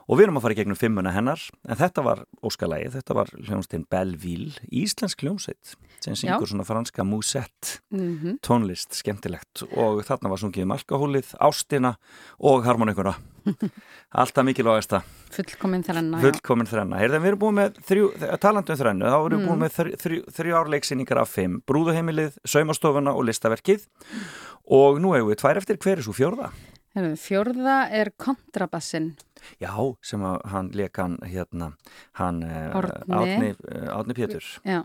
og 0.09 0.17
við 0.17 0.25
erum 0.25 0.39
að 0.39 0.45
fara 0.47 0.55
í 0.55 0.57
gegnum 0.57 0.77
fimmuna 0.79 1.11
hennar 1.13 1.41
en 1.69 1.77
þetta 1.77 2.03
var 2.05 2.23
óskalægi, 2.41 2.89
þetta 2.97 3.15
var 3.17 3.29
hljómsveitinn 3.37 3.85
Belleville, 3.93 4.55
íslensk 4.73 5.21
hljómsveit 5.21 5.75
sem 6.01 6.15
syngur 6.17 6.49
svona 6.49 6.65
franska 6.65 7.03
musett 7.05 7.79
Mm 7.93 8.37
tónlist, 8.45 8.93
skemmtilegt. 8.97 9.63
Og 9.77 10.01
þarna 10.07 10.29
var 10.31 10.39
sungið 10.41 10.63
um 10.65 10.71
alkohólið, 10.73 11.33
ástina 11.43 11.95
og 12.39 12.63
harmonikuna. 12.65 13.13
Alltaf 14.21 14.45
mikilvægasta. 14.47 15.01
Fullkomin 15.33 15.83
þrenna, 15.85 16.19
fullkomin 16.23 16.69
þrenna. 16.69 16.99
Heyrðan, 17.01 17.23
við 17.23 17.31
erum 17.31 17.41
búin 17.43 17.57
með 17.59 17.79
þrjú, 17.89 18.07
talandum 18.41 18.79
þrennu, 18.79 19.05
þá 19.09 19.17
erum 19.19 19.29
við 19.35 19.43
Mm. 19.43 19.47
búin 19.49 19.61
með 19.63 19.75
þrjú, 19.77 19.99
þrjú, 20.03 20.19
þrjú 20.39 20.57
árleiksýningar 20.61 21.21
af 21.21 21.29
fimm, 21.35 21.59
brúðuheimilið, 21.69 22.37
saumastofuna 22.45 23.13
og 23.15 23.25
listaverkið. 23.29 23.85
Og 24.69 24.99
nú 25.01 25.13
hefur 25.15 25.31
við 25.33 25.41
tvær 25.43 25.57
eftir, 25.61 25.77
hver 25.77 25.97
er 25.99 26.05
svo 26.05 26.13
fjórða? 26.17 26.51
Heyrðu, 26.95 27.17
Fjórða 27.21 27.75
er 27.93 28.09
kontrabassin. 28.17 29.11
Já, 29.61 29.73
sem 30.05 30.23
að 30.25 30.39
hann 30.53 30.71
leka 30.77 31.05
hann 31.07 31.17
hérna, 31.25 31.71
hann 32.19 32.41
eh, 32.43 32.75
Árni. 32.75 33.51
Árni, 33.89 34.15
eh, 34.15 34.17
Pétur. 34.19 34.47
Já. 34.67 34.83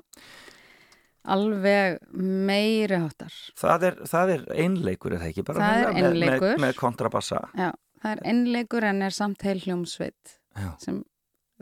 Alveg 1.25 2.03
meiri 2.13 2.99
háttar. 3.01 3.33
Það 3.57 3.87
er, 3.89 3.99
það 4.11 4.33
er 4.35 4.43
einleikur, 4.67 5.15
er 5.15 5.23
það 5.23 5.31
ekki? 5.31 5.45
Bara 5.49 5.65
Það 5.65 5.81
er 5.81 5.99
einleikur. 6.03 6.51
Með, 6.53 6.63
með 6.67 6.77
kontrabassa. 6.83 7.41
Já, 7.57 7.71
það 8.03 8.11
er 8.13 8.23
einleikur 8.35 8.87
en 8.91 9.03
er 9.07 9.17
samt 9.17 9.45
heil 9.49 9.57
hljómsveit 9.63 10.35
Já. 10.61 10.69
sem, 10.83 10.99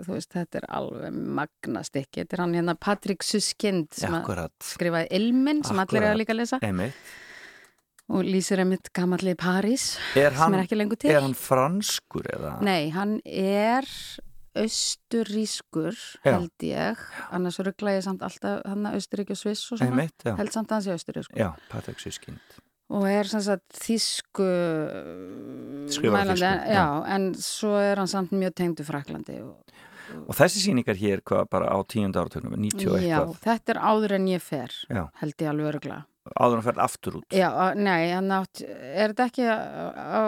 þú 0.03 0.17
veist, 0.17 0.33
þetta 0.35 0.63
er 0.65 0.67
alveg 0.81 1.21
magnastykki. 1.39 2.25
Þetta 2.25 2.39
er 2.39 2.43
hann 2.43 2.57
hérna 2.59 2.75
Patrik 2.89 3.23
Suskind 3.27 3.93
sem 3.95 4.11
að 4.11 4.25
Akkurat, 4.25 4.57
skrifaði 4.67 5.13
Ilmin 5.21 5.63
sem 5.63 5.79
allir 5.79 6.01
er 6.01 6.09
Akkurat. 6.09 6.17
að 6.17 6.23
líka 6.25 6.39
lesa 6.41 6.59
einmitt. 6.63 6.99
Og 8.13 8.27
lýsir 8.29 8.61
einmitt 8.63 8.91
gamalli 8.95 9.33
París 9.41 9.97
Er 10.17 10.31
sem 10.35 10.39
hann, 10.43 10.55
er 10.59 10.65
ekki 10.67 10.77
lengur 10.77 10.99
til. 11.01 11.11
er 11.15 11.23
hann 11.25 11.35
franskur 11.39 12.27
eða? 12.35 12.59
Nei, 12.65 12.91
hann 12.93 13.19
er 13.25 13.89
austurískur, 14.55 15.97
Já. 16.27 16.35
held 16.37 16.51
ég. 16.69 16.99
Annars 17.33 17.57
ruggla 17.65 17.95
ég 17.97 18.03
samt 18.05 18.21
alltaf 18.27 18.61
hann 18.69 18.85
að 18.85 18.99
Austurík 18.99 19.31
og 19.33 19.39
Sviss 19.41 19.63
og 19.73 19.79
svona. 19.81 19.89
Einmitt, 19.91 20.19
já. 20.27 20.35
Held 20.37 20.53
samt 20.53 20.69
að 20.69 20.77
hann 20.77 20.85
sé 20.85 20.93
austurískur. 20.99 21.39
Já, 21.41 21.49
Patrik 21.73 21.99
Sískind. 22.05 22.59
Og 22.93 23.07
er 23.09 23.25
sem 23.25 23.41
sagt 23.41 23.79
Skrifar 25.89 26.27
mælandi, 26.27 26.41
já. 26.45 26.75
já. 26.77 26.87
en 27.15 27.33
svo 27.35 27.73
er 27.81 27.97
hann 27.97 28.09
samt 28.09 28.31
mjög 28.37 28.55
tengdu 28.55 28.85
Fraklandi 28.85 29.41
og 29.41 29.57
Og 30.29 30.35
þessi 30.37 30.61
sýningar 30.61 30.99
hér, 31.01 31.23
hvað, 31.25 31.47
bara 31.49 31.71
á 31.73 31.79
tíund 31.89 32.13
áratögnum, 32.13 32.53
90 32.61 32.91
og 32.91 33.01
Já, 33.01 33.17
eitthvað, 33.23 33.39
þetta 33.47 33.73
er 33.73 33.79
áður 33.81 34.13
en 34.19 34.27
ég 34.29 34.43
fer, 34.45 34.69
Já. 34.91 35.07
held 35.23 35.35
ég 35.41 35.49
alveg 35.49 35.69
örgla. 35.75 36.05
Áður 36.37 36.61
en 36.61 36.67
ferð 36.69 36.85
aftur 36.85 37.19
út. 37.21 37.27
Já, 37.35 37.49
nei, 37.79 38.13
átt, 38.15 38.63
er 38.63 39.13
þetta 39.15 39.27
ekki 39.31 39.49
á, 39.49 39.57
á 39.97 40.21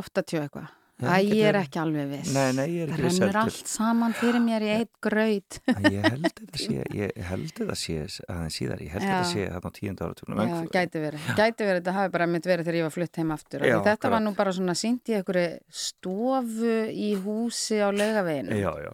80 0.00 0.44
eitthvað? 0.44 0.76
Æ, 1.00 1.24
ég 1.24 1.46
er 1.48 1.56
ekki 1.56 1.78
alveg 1.80 2.08
viss. 2.10 2.32
Nei, 2.34 2.50
nei, 2.52 2.66
ég 2.74 2.82
er 2.84 2.90
ekki 2.92 3.00
Það 3.00 3.22
rennur 3.22 3.38
allt 3.40 3.70
saman 3.72 4.14
fyrir 4.18 4.42
mér 4.44 4.64
í 4.66 4.70
eitt 4.74 4.90
graut. 5.00 5.56
Ég 5.86 6.04
held 6.04 6.26
þetta 6.26 6.60
sé, 6.60 6.82
ég 6.98 7.20
held 7.30 7.54
þetta 7.56 7.76
sé 7.80 7.96
aðeins 8.26 8.58
síðar, 8.60 8.82
ég 8.84 8.92
held 8.96 9.06
þetta 9.06 9.30
sé 9.30 9.46
þarna 9.46 9.72
á 9.72 9.76
tíundu 9.78 10.06
áratúrnum. 10.06 10.42
Já, 10.44 10.58
gæti 10.76 11.04
verið. 11.06 11.30
Gæti 11.38 11.68
verið, 11.70 11.80
þetta 11.80 11.96
hafi 11.96 12.14
bara 12.18 12.28
mitt 12.34 12.48
verið 12.50 12.68
þegar 12.68 12.80
ég 12.80 12.88
var 12.88 12.96
flutt 12.98 13.20
heim 13.22 13.34
aftur. 13.36 13.64
Já, 13.64 13.76
þetta 13.78 13.88
var 13.88 13.96
akkurat. 13.96 14.26
nú 14.26 14.34
bara 14.42 14.54
svona 14.58 14.76
sínt 14.76 15.08
í 15.08 15.16
einhverju 15.16 15.48
stofu 15.86 16.76
í 16.92 17.10
húsi 17.24 17.80
á 17.80 17.88
laugaveginu. 17.88 18.60
Já, 18.60 18.72
já. 18.84 18.92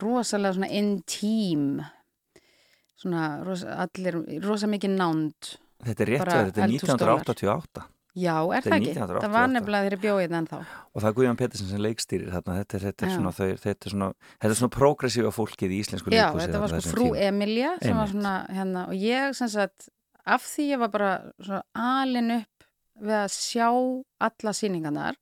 Rosalega 0.00 0.56
svona 0.56 0.72
intím. 0.80 1.82
Svona 3.00 3.28
rosa, 3.46 3.78
allir, 3.86 4.20
rosa 4.44 4.68
mikið 4.68 4.92
nánd. 4.98 5.54
Þetta 5.86 6.04
er 6.04 6.10
rétt 6.12 6.20
verið, 6.26 6.50
þetta 6.50 6.60
er 6.60 6.68
eldhússtólar. 6.68 7.14
1988 7.24 7.86
Já, 8.20 8.34
er 8.42 8.64
Þetta 8.64 8.70
það 8.74 8.80
ekki? 8.80 8.90
1988. 8.90 9.22
Það 9.22 9.32
var 9.36 9.50
nefnilega 9.54 9.84
þegar 9.86 9.94
ég 9.94 10.00
bjóði 10.02 10.22
þetta 10.26 10.38
ennþá. 10.40 10.58
og 10.90 11.00
það 11.00 11.08
er 11.10 11.14
Guðjón 11.20 11.36
Pettersen 11.38 11.68
sem 11.70 11.80
leikstýrir 11.84 12.32
þarna, 12.34 12.56
þetta 12.58 12.80
þetta 12.82 13.06
er 13.06 13.12
svona, 13.14 13.30
þau, 13.36 13.50
þetta 13.62 13.86
er 13.86 13.92
svona, 13.94 14.08
þetta 14.42 14.50
er 14.50 14.58
svona 14.60 14.74
progressífa 14.74 15.30
fólkið 15.36 15.70
í 15.70 15.78
íslensku 15.84 16.10
Já, 16.10 16.16
leikhúsi 16.26 16.42
þetta 16.48 16.60
var 16.64 16.72
þarna 16.74 16.82
sko 16.82 16.94
frú 16.96 17.06
tíma. 17.06 17.20
Emilja 17.30 17.70
sem 17.78 17.94
var 17.94 18.02
Einmitt. 18.02 18.16
svona 18.16 18.34
hérna 18.58 18.82
og 18.90 18.94
ég 18.98 19.36
sem 19.38 19.48
sagt 19.54 19.88
af 20.26 20.42
því 20.50 20.66
ég 20.74 20.82
var 20.82 20.90
bara 20.98 21.12
svona 21.38 21.62
alin 22.02 22.30
upp 22.40 22.66
við 23.00 23.16
að 23.22 23.30
sjá 23.38 23.68
alla 24.26 24.52
sýningarnar 24.58 25.20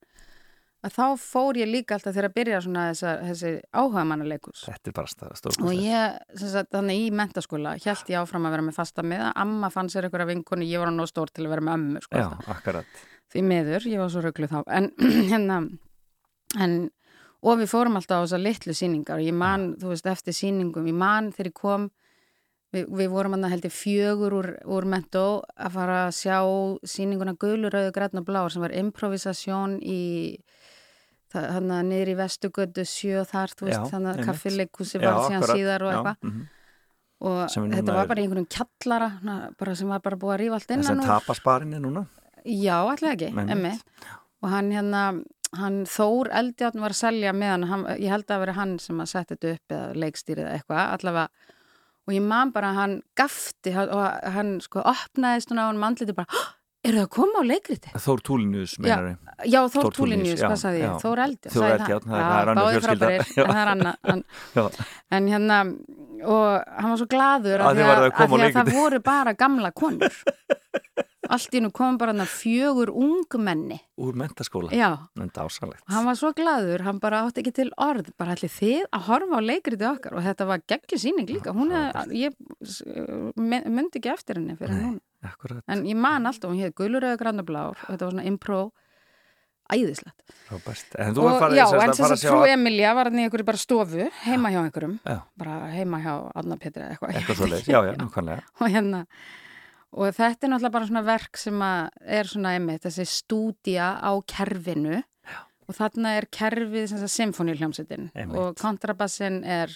að 0.86 0.92
þá 0.94 1.04
fór 1.18 1.58
ég 1.58 1.66
líka 1.72 1.96
alltaf 1.96 2.14
þegar 2.14 2.28
að 2.28 2.34
byrja 2.38 2.58
svona 2.62 2.82
þessar, 2.92 3.22
þessi 3.26 3.52
áhuga 3.74 4.04
mannaleikus 4.06 4.60
Þetta 4.68 4.90
er 4.92 4.94
bara 4.94 5.08
og 5.10 5.38
stórkostlegt. 5.40 5.82
ég, 5.82 6.18
sagt, 6.52 6.70
þannig 6.76 7.00
í 7.02 7.08
mentaskóla 7.18 7.72
held 7.82 8.12
ég 8.12 8.20
áfram 8.20 8.46
að 8.46 8.54
vera 8.54 8.66
með 8.68 8.76
fasta 8.78 9.02
miða 9.02 9.32
amma 9.42 9.70
fann 9.74 9.90
sér 9.90 10.06
einhverja 10.06 10.28
vinkonu, 10.30 10.68
ég 10.68 10.78
var 10.84 10.92
nóg 10.94 11.10
stór 11.10 11.32
til 11.34 11.46
að 11.48 11.54
vera 11.56 11.66
með 11.66 11.78
ömmu 11.80 12.02
sko, 12.06 12.14
Já, 12.20 12.28
alltaf. 12.28 12.48
akkurat. 12.54 13.02
því 13.34 13.42
miður, 13.50 13.88
ég 13.90 13.98
var 14.04 14.12
svo 14.14 14.22
rauglu 14.22 14.50
þá 14.54 14.58
en 14.78 14.90
hérna 15.32 15.58
en, 16.62 16.76
og 17.42 17.58
við 17.60 17.70
fórum 17.74 17.98
alltaf 17.98 18.22
á 18.22 18.24
þessar 18.24 18.44
litlu 18.46 18.74
sýningar 18.78 19.18
og 19.18 19.26
ég 19.26 19.34
man, 19.34 19.72
þú 19.82 19.92
veist, 19.92 20.06
eftir 20.06 20.36
sýningum 20.38 20.86
ég 20.86 20.94
man 20.94 21.32
þegar 21.34 21.50
ég 21.50 21.58
kom 21.58 21.90
við, 22.74 22.86
við 23.02 23.10
vorum 23.12 23.34
hann 23.34 23.50
held 23.50 23.66
ég 23.66 23.74
fjögur 23.74 24.38
úr, 24.38 24.48
úr 24.68 24.86
mentó 24.88 25.26
að 25.58 25.74
fara 25.74 25.98
að 26.06 26.14
sjá 26.22 26.38
sýninguna 26.86 27.34
Gulur, 27.34 27.74
hann 31.36 31.72
að 31.74 31.82
niður 31.90 32.12
í 32.12 32.14
Vestugötu 32.18 32.84
sjö 32.88 33.24
þar, 33.28 33.52
þú 33.58 33.66
veist, 33.68 33.90
þannig 33.92 34.08
að 34.12 34.20
Já, 35.02 35.10
var 35.12 35.18
síðan 35.26 35.42
akkurat, 35.42 35.56
síðar 35.58 35.84
og 35.84 35.92
eitthvað 35.92 36.38
og 37.18 37.50
Sem 37.50 37.64
er 37.64 37.68
núna 37.68 37.78
þetta 37.80 37.94
var 37.96 38.06
bara 38.06 38.20
í 38.20 38.24
einhverjum 38.28 38.46
kjallara 38.54 39.08
bara 39.58 39.74
sem 39.74 39.88
var 39.90 40.00
bara 40.04 40.16
búið 40.16 40.34
að 40.36 40.40
rífa 40.44 40.54
allt 40.58 40.68
Það 40.68 40.76
innan 40.78 41.00
úr. 41.02 41.08
tapasparinn 41.10 41.74
er 41.74 41.82
núna. 41.82 42.04
Já, 42.46 42.76
alltaf 42.78 43.10
ekki, 43.16 43.32
emmi. 43.34 43.72
Og 44.38 44.52
hann 44.52 44.70
hérna, 44.70 45.02
hann 45.58 45.78
Þór 45.90 46.30
Eldjárn 46.40 46.80
var 46.84 46.94
að 46.94 47.00
selja 47.00 47.32
með 47.34 47.50
hann, 47.56 47.64
hann 47.72 47.86
ég 47.98 48.12
held 48.14 48.30
að 48.30 48.44
vera 48.44 48.54
hann 48.60 48.78
sem 48.78 49.00
að 49.02 49.10
setja 49.10 49.34
þetta 49.34 49.54
upp 49.56 49.74
eða 49.74 49.98
leikstýrið 50.04 50.44
eða 50.46 50.54
eitthvað, 50.60 50.84
allavega. 50.94 51.28
Og 52.08 52.14
ég 52.14 52.22
man 52.24 52.52
bara 52.54 52.70
að 52.70 52.78
hann 52.78 52.94
gafti 53.18 53.74
og 53.76 54.04
hann 54.38 54.54
sko 54.64 54.80
opnaðist 54.86 55.50
hún 55.50 55.58
á 55.60 55.66
hann 55.66 55.82
mandliti 55.82 56.14
bara, 56.16 56.30
"Hå, 56.78 56.88
eru 56.88 56.98
það 56.98 57.06
að 57.06 57.10
koma 57.10 57.40
á 57.42 57.44
leikriti? 57.48 57.90
Þór 57.98 58.20
Túlinius, 58.28 58.78
meinar 58.78 59.04
við. 59.04 59.16
Já, 59.50 59.60
Þór 59.68 59.82
Þór 59.88 59.94
Túlinius, 59.98 60.38
já, 60.40 60.46
hvað 60.48 60.60
sagði 60.62 60.78
ég? 60.78 60.86
já. 60.88 60.98
Þór 61.02 61.18
Eldjárn, 61.24 61.52
Þór 61.52 61.62
sagði 61.62 61.78
Eldjárn, 61.78 62.06
það- 62.08 62.22
Já, 62.22 62.38
er 62.38 62.54
báðir 62.58 62.80
fjölskylda. 62.84 63.10
Já. 63.36 63.44
það 63.48 63.62
er 63.62 63.70
annað. 63.74 63.96
Hann, 64.08 64.24
Já, 64.54 64.64
en 65.10 65.26
hérna, 65.28 65.58
og 66.24 66.64
hann 66.78 66.90
var 66.90 66.96
svo 66.98 67.06
glaður 67.08 67.58
Að 67.58 67.66
að, 67.66 67.78
að, 67.78 67.88
að 67.88 68.04
að, 68.08 68.40
að 68.48 68.54
það 68.58 68.72
voru 68.78 69.00
bara 69.02 69.32
gamla 69.34 69.70
konur. 69.72 70.22
Allt 71.28 71.52
í 71.52 71.60
nú 71.60 71.68
kom 71.76 71.98
bara 71.98 72.14
þarna 72.14 72.24
fjögur 72.24 72.88
ungmenni. 72.88 73.76
úr 74.00 74.14
mentaskóla. 74.16 74.70
Já, 74.72 74.96
En 75.20 75.28
dásalegt. 75.28 75.82
hann 75.86 76.06
var 76.06 76.14
svo 76.16 76.32
glaður, 76.32 76.80
hann 76.86 76.98
bara 77.00 77.20
átti 77.26 77.42
ekki 77.42 77.52
til 77.52 77.70
orð, 77.76 78.08
bara 78.16 78.32
allir 78.32 78.48
þið 78.48 78.86
að 78.96 79.02
horfa 79.10 79.36
á 79.36 79.40
leikriti 79.44 79.84
okkar 79.84 80.14
og 80.16 80.22
þetta 80.24 80.46
var 80.46 80.62
geggjur 80.66 80.98
síning 80.98 81.28
líka, 81.28 81.52
hún 81.52 81.70
er, 81.70 81.92
ég 82.16 82.32
myndi 83.36 83.98
ekki 84.00 84.08
eftir 84.14 84.36
henni 84.40 84.56
fyrir 84.56 84.72
Nei. 84.72 85.00
Akkurat, 85.26 85.64
en 85.66 85.82
ég 85.88 85.96
man 85.98 86.26
alltaf, 86.30 86.50
hún 86.52 86.60
hétt 86.62 86.76
Guluröðu 86.78 87.18
Grannablár 87.18 87.74
og 87.74 87.88
þetta 87.90 88.04
var 88.06 88.12
svona 88.14 88.26
impró, 88.30 88.60
æðislegt. 89.72 90.22
frábært. 90.48 90.94
En 91.02 91.16
þú 91.16 91.24
var 91.26 91.40
farið 91.42 91.58
já, 91.58 91.64
sem 91.66 91.74
sagt 91.78 91.82
en 91.82 91.90
að 91.90 91.96
sem 91.98 92.04
fara 92.06 92.16
sagt 92.16 92.24
að 92.24 92.30
frú 92.32 92.38
sjá 92.46 92.52
Emilja 92.54 92.92
var 92.96 93.10
hann 93.10 93.18
í 93.18 93.24
einhverju 93.26 93.48
bara 93.50 93.60
stofu, 93.60 94.06
heima 94.24 94.52
hjá 94.54 94.60
einhverjum, 94.62 94.94
Já. 95.04 95.18
bara 95.42 95.56
heima 95.74 96.00
hjá 96.04 96.14
Anna 96.40 96.56
Petri 96.56 96.82
eða 96.84 96.94
eitthvað. 96.94 97.12
eitthvað 97.18 97.28
veit 97.28 97.50
svo 97.50 97.58
ekki. 97.58 97.74
Já, 97.74 97.80
já, 97.88 97.92
nákvæmlega. 98.00 98.46
og 98.62 98.72
hérna 98.72 99.02
og 99.98 100.14
þetta 100.16 100.44
er 100.46 100.50
náttúrulega 100.52 100.72
bara 100.78 100.86
svona 100.88 101.04
verk 101.08 101.38
sem 101.40 101.62
að 101.64 102.08
er 102.18 102.28
svona 102.28 102.54
einmitt 102.56 102.82
þessi 102.84 103.06
stúdía 103.08 103.90
á 104.00 104.10
kerfinu 104.28 104.96
Já. 105.02 105.38
og 105.68 105.76
þarna 105.76 106.16
er 106.20 106.26
kerfið 106.32 106.88
sem 106.92 107.00
sagt 107.00 107.14
symfóniuljómsettin 107.18 108.10
Einmitt. 108.14 108.36
og 108.38 108.56
kontrabassin 108.60 109.42
er 109.44 109.72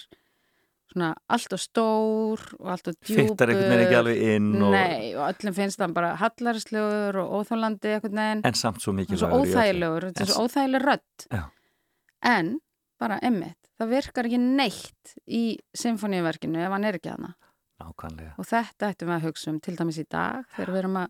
svona 0.93 1.09
allt 1.33 1.53
og 1.57 1.61
stór 1.61 2.43
og 2.59 2.69
allt 2.73 2.87
og 2.91 2.95
djúpur 3.01 3.33
Fittar 3.33 3.51
einhvern 3.51 3.73
veginn 3.73 3.85
ekki 3.87 3.97
alveg 3.99 4.21
inn 4.35 4.49
og, 4.61 4.71
Nei, 4.75 5.13
og 5.17 5.25
öllum 5.27 5.57
finnst 5.57 5.81
hann 5.83 5.93
bara 5.97 6.13
hallarslegur 6.21 7.19
og 7.23 7.33
óþólandi 7.41 7.95
einhvern 7.97 8.21
veginn. 8.21 8.43
En 8.47 8.57
samt 8.59 8.81
svo 8.83 8.93
mikið 8.97 9.23
svo 9.23 9.31
óþægilegur, 9.41 10.07
þetta 10.11 10.25
er 10.27 10.31
svo 10.31 10.45
óþægileg 10.47 10.87
rödd. 10.87 11.27
Já. 11.33 11.43
en 12.23 12.53
bara 13.01 13.17
einmitt, 13.25 13.59
það 13.79 13.89
virkar 13.97 14.29
ekki 14.29 14.39
neitt 14.39 15.15
í 15.27 15.43
symfóniuverkinu 15.75 16.61
ef 16.63 16.71
hann 16.71 16.85
er 16.87 16.95
ekki 16.99 17.11
hana 17.11 17.33
Nákvæmlega. 17.81 18.35
og 18.39 18.47
þetta 18.47 18.91
ættum 18.93 19.09
við 19.11 19.17
að 19.17 19.25
hugsa 19.27 19.51
um 19.51 19.59
til 19.59 19.75
dæmis 19.75 19.99
í 19.99 20.05
dag 20.07 20.45
þegar 20.55 20.71
við 20.71 20.81
erum 20.83 20.99
að 21.01 21.09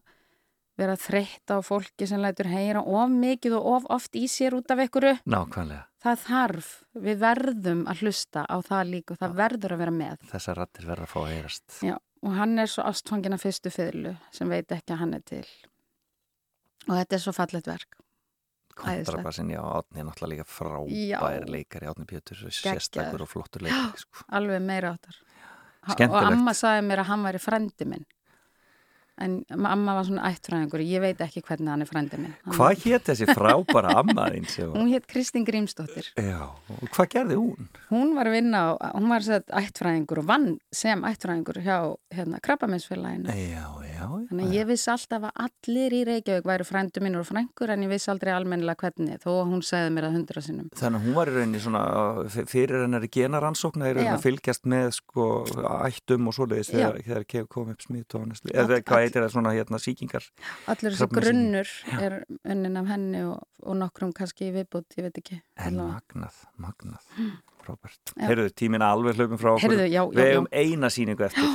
vera 0.77 0.95
þreytt 0.97 1.51
á 1.53 1.57
fólki 1.61 2.07
sem 2.09 2.21
lætur 2.23 2.47
heyra 2.49 2.81
of 2.81 3.09
mikið 3.13 3.55
og 3.59 3.65
of 3.75 3.83
oft 3.93 4.15
í 4.17 4.25
sér 4.31 4.55
út 4.57 4.71
af 4.73 4.79
einhverju 4.81 5.19
Nákvæmlega. 5.29 5.83
það 6.03 6.23
þarf, 6.27 6.69
við 6.95 7.19
verðum 7.21 7.83
að 7.87 8.01
hlusta 8.03 8.45
á 8.49 8.57
það 8.65 8.89
líka 8.93 9.13
og 9.13 9.19
það 9.21 9.35
verður 9.41 9.75
að 9.75 9.83
vera 9.83 9.91
með 9.99 10.23
Þessar 10.31 10.57
rattir 10.63 10.87
verða 10.89 11.03
að 11.07 11.11
fá 11.13 11.19
að 11.21 11.31
heyrast. 11.33 11.77
Já, 11.85 11.95
og 12.23 12.31
hann 12.39 12.59
er 12.59 12.71
svo 12.73 12.83
ástfangin 12.89 13.33
af 13.37 13.43
fyrstu 13.45 13.69
fyrlu 13.73 14.15
sem 14.31 14.49
veit 14.49 14.71
ekki 14.71 14.93
að 14.95 15.01
hann 15.03 15.13
er 15.19 15.21
til 15.29 15.45
og 16.89 16.97
þetta 16.97 17.15
er 17.19 17.23
svo 17.27 17.33
fallegt 17.37 17.67
verk 17.69 17.99
Kontrabassin, 18.73 19.51
já, 19.53 19.61
Átni 19.61 20.01
er 20.01 20.05
náttúrulega 20.07 20.31
líka 20.33 20.45
frábær 20.49 20.89
Já. 20.89 21.19
leikari, 21.45 21.85
Átni 21.91 22.07
Geggjaður. 22.09 22.49
sérstakur 22.57 23.21
og 23.21 23.29
flottur 23.29 23.61
leikari, 23.67 24.01
sko. 24.01 24.23
alveg 24.33 24.61
meira 24.65 24.95
áttar 24.95 25.19
og 25.85 25.93
Skemmtilegt. 25.93 26.31
amma 26.31 26.53
sagði 26.57 26.87
mér 26.87 27.03
að 27.03 27.09
hann 27.11 27.23
væri 27.27 27.39
frendi 27.43 27.85
minn 27.85 28.05
en 29.21 29.33
amma 29.53 29.93
var 29.99 30.07
svona 30.07 30.25
ættfræðingur 30.31 30.81
ég 30.81 31.01
veit 31.03 31.19
ekki 31.21 31.43
hvernig 31.45 31.69
hann 31.69 31.83
er 31.85 31.89
frendi 31.89 32.17
minn 32.17 32.33
Hann- 32.47 32.55
Hvað 32.57 32.85
hétt 32.87 33.09
þessi 33.11 33.27
frábæra 33.29 33.91
ammaðinn? 34.01 34.47
Hún 34.77 34.89
hétt 34.89 35.05
Kristín 35.07 35.45
Grímsdóttir. 35.45 36.07
Já, 36.17 36.49
og 36.49 36.87
hvað 36.95 37.09
gerði 37.13 37.37
hún? 37.37 37.67
Hún 37.91 38.15
var 38.17 38.29
að 38.31 38.35
vinna 38.39 38.61
á, 38.73 38.91
hún 38.97 39.09
var 39.11 39.21
sett 39.25 39.47
ættfræðingur 39.53 40.23
og 40.23 40.27
vann 40.31 40.47
sem 40.73 41.03
ættfræðingur 41.05 41.59
hjá 41.61 41.77
hérna, 42.13 42.39
krabbaminsfélaginu. 42.43 43.29
Já, 43.37 43.67
já. 43.85 44.05
Þannig 44.29 44.47
að 44.49 44.55
ég 44.57 44.67
vissi 44.71 44.89
alltaf 44.91 45.27
að 45.29 45.43
allir 45.45 45.93
í 45.93 46.01
Reykjavík 46.09 46.47
væri 46.49 46.65
frændu 46.67 47.03
mínur 47.05 47.21
og 47.23 47.29
frængur 47.29 47.71
en 47.73 47.85
ég 47.85 47.91
vissi 47.93 48.09
aldrei 48.11 48.33
almennilega 48.33 48.81
hvernig 48.89 49.21
þó 49.23 49.29
hún 49.47 49.61
segði 49.65 49.93
mér 49.95 50.07
að 50.09 50.17
hundra 50.17 50.43
sinnum. 50.43 50.67
Þannig 50.75 50.99
að 50.99 51.05
hún 51.07 51.17
var 51.17 51.31
í 51.31 51.35
rauninni 51.37 51.61
svona 51.63 51.83
fyrir 52.49 52.83
hennari 52.83 53.09
genaransókn 53.13 53.85
eða 53.87 54.03
Já. 54.07 54.11
að 54.17 54.25
fylgjast 54.27 54.67
með 54.73 54.89
sko 54.97 55.27
ættum 55.87 56.27
og 56.31 56.35
svoleiðis 56.37 56.71
þegar, 56.73 56.99
þegar 57.07 57.27
kemur 57.33 57.49
kom 57.55 57.71
upp 57.73 57.85
smitt 57.85 58.17
og 58.17 58.25
heitir 59.05 59.23
það 59.25 59.33
svona 59.35 59.53
hérna 59.55 59.79
síkingar 59.81 60.25
Allur 60.71 60.95
þessi 60.95 61.07
grunnur 61.13 61.71
er 61.99 62.15
unnin 62.43 62.77
af 62.81 62.87
henni 62.93 63.23
og, 63.27 63.41
og 63.63 63.77
nokkrum 63.79 64.13
kannski 64.15 64.49
viðbútt, 64.55 64.95
ég 64.97 65.07
veit 65.09 65.19
ekki. 65.21 65.41
en 65.57 65.77
magnað, 65.81 66.39
magnað. 66.57 67.05
Já. 67.63 67.75
Heyrðu, 68.27 68.49
tíminn 68.59 68.83
alveg 68.83 69.15
hlöpum 69.15 69.39
frá 69.39 69.53
okkur 69.53 69.69
Heyrðu, 69.71 69.85
já, 69.87 70.01
já, 70.03 70.09
Við 70.11 70.25
já. 70.25 70.31
hefum 70.33 70.47
eina 70.51 70.89
sýningu 70.91 71.23
eftir 71.29 71.45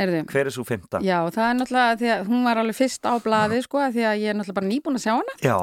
Heyrðu, 0.00 0.20
Hver 0.30 0.46
er 0.46 0.54
svo 0.54 0.62
fymta? 0.64 1.00
já, 1.02 1.16
það 1.34 1.46
er 1.48 1.56
náttúrulega 1.58 1.96
því 2.00 2.10
að 2.14 2.28
hún 2.30 2.44
var 2.46 2.60
alveg 2.62 2.76
fyrst 2.78 3.08
á 3.10 3.12
blaði 3.24 3.58
sko 3.66 3.82
því 3.90 4.04
að 4.06 4.20
ég 4.22 4.30
er 4.30 4.38
náttúrulega 4.38 4.58
bara 4.60 4.70
nýbúin 4.70 5.00
að 5.00 5.02
sjá 5.06 5.14
hana. 5.16 5.34
Já, 5.42 5.56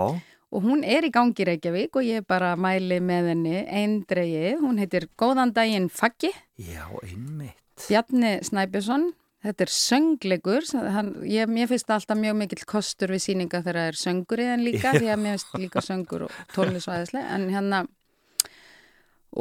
Og 0.48 0.64
hún 0.64 0.80
er 0.88 1.04
í 1.04 1.10
gangi 1.12 1.44
Reykjavík 1.44 1.98
og 2.00 2.06
ég 2.08 2.24
bara 2.24 2.54
mæli 2.56 3.02
með 3.04 3.26
henni 3.34 3.64
eindreið. 3.68 4.62
Hún 4.62 4.78
heitir 4.80 5.10
Góðan 5.20 5.52
daginn 5.52 5.90
Faggi, 5.92 6.30
já, 6.56 6.86
einmitt 7.04 7.60
Bjarni 7.90 8.38
Snæbjörnsson. 8.48 9.10
Þetta 9.48 9.64
er 9.64 9.72
söngleikur. 9.72 10.66
sem 10.68 10.88
Hann, 10.92 11.12
ég, 11.28 11.48
mér 11.52 11.70
finnst 11.72 11.92
alltaf 11.94 12.20
mjög 12.20 12.36
mikill 12.42 12.66
kostur 12.68 13.14
við 13.16 13.24
síninga 13.24 13.62
þegar 13.64 13.80
það 13.80 13.92
er 13.92 14.00
söngur 14.02 14.44
í 14.44 14.48
þenn 14.50 14.66
líka, 14.66 14.94
því 14.98 15.12
að 15.14 15.22
mér 15.24 15.38
finnst 15.38 15.58
líka 15.62 15.84
söngur 15.86 16.26
og 16.28 16.42
tónlisvæðislega. 16.56 17.38
En 17.38 17.48
hérna, 17.54 17.82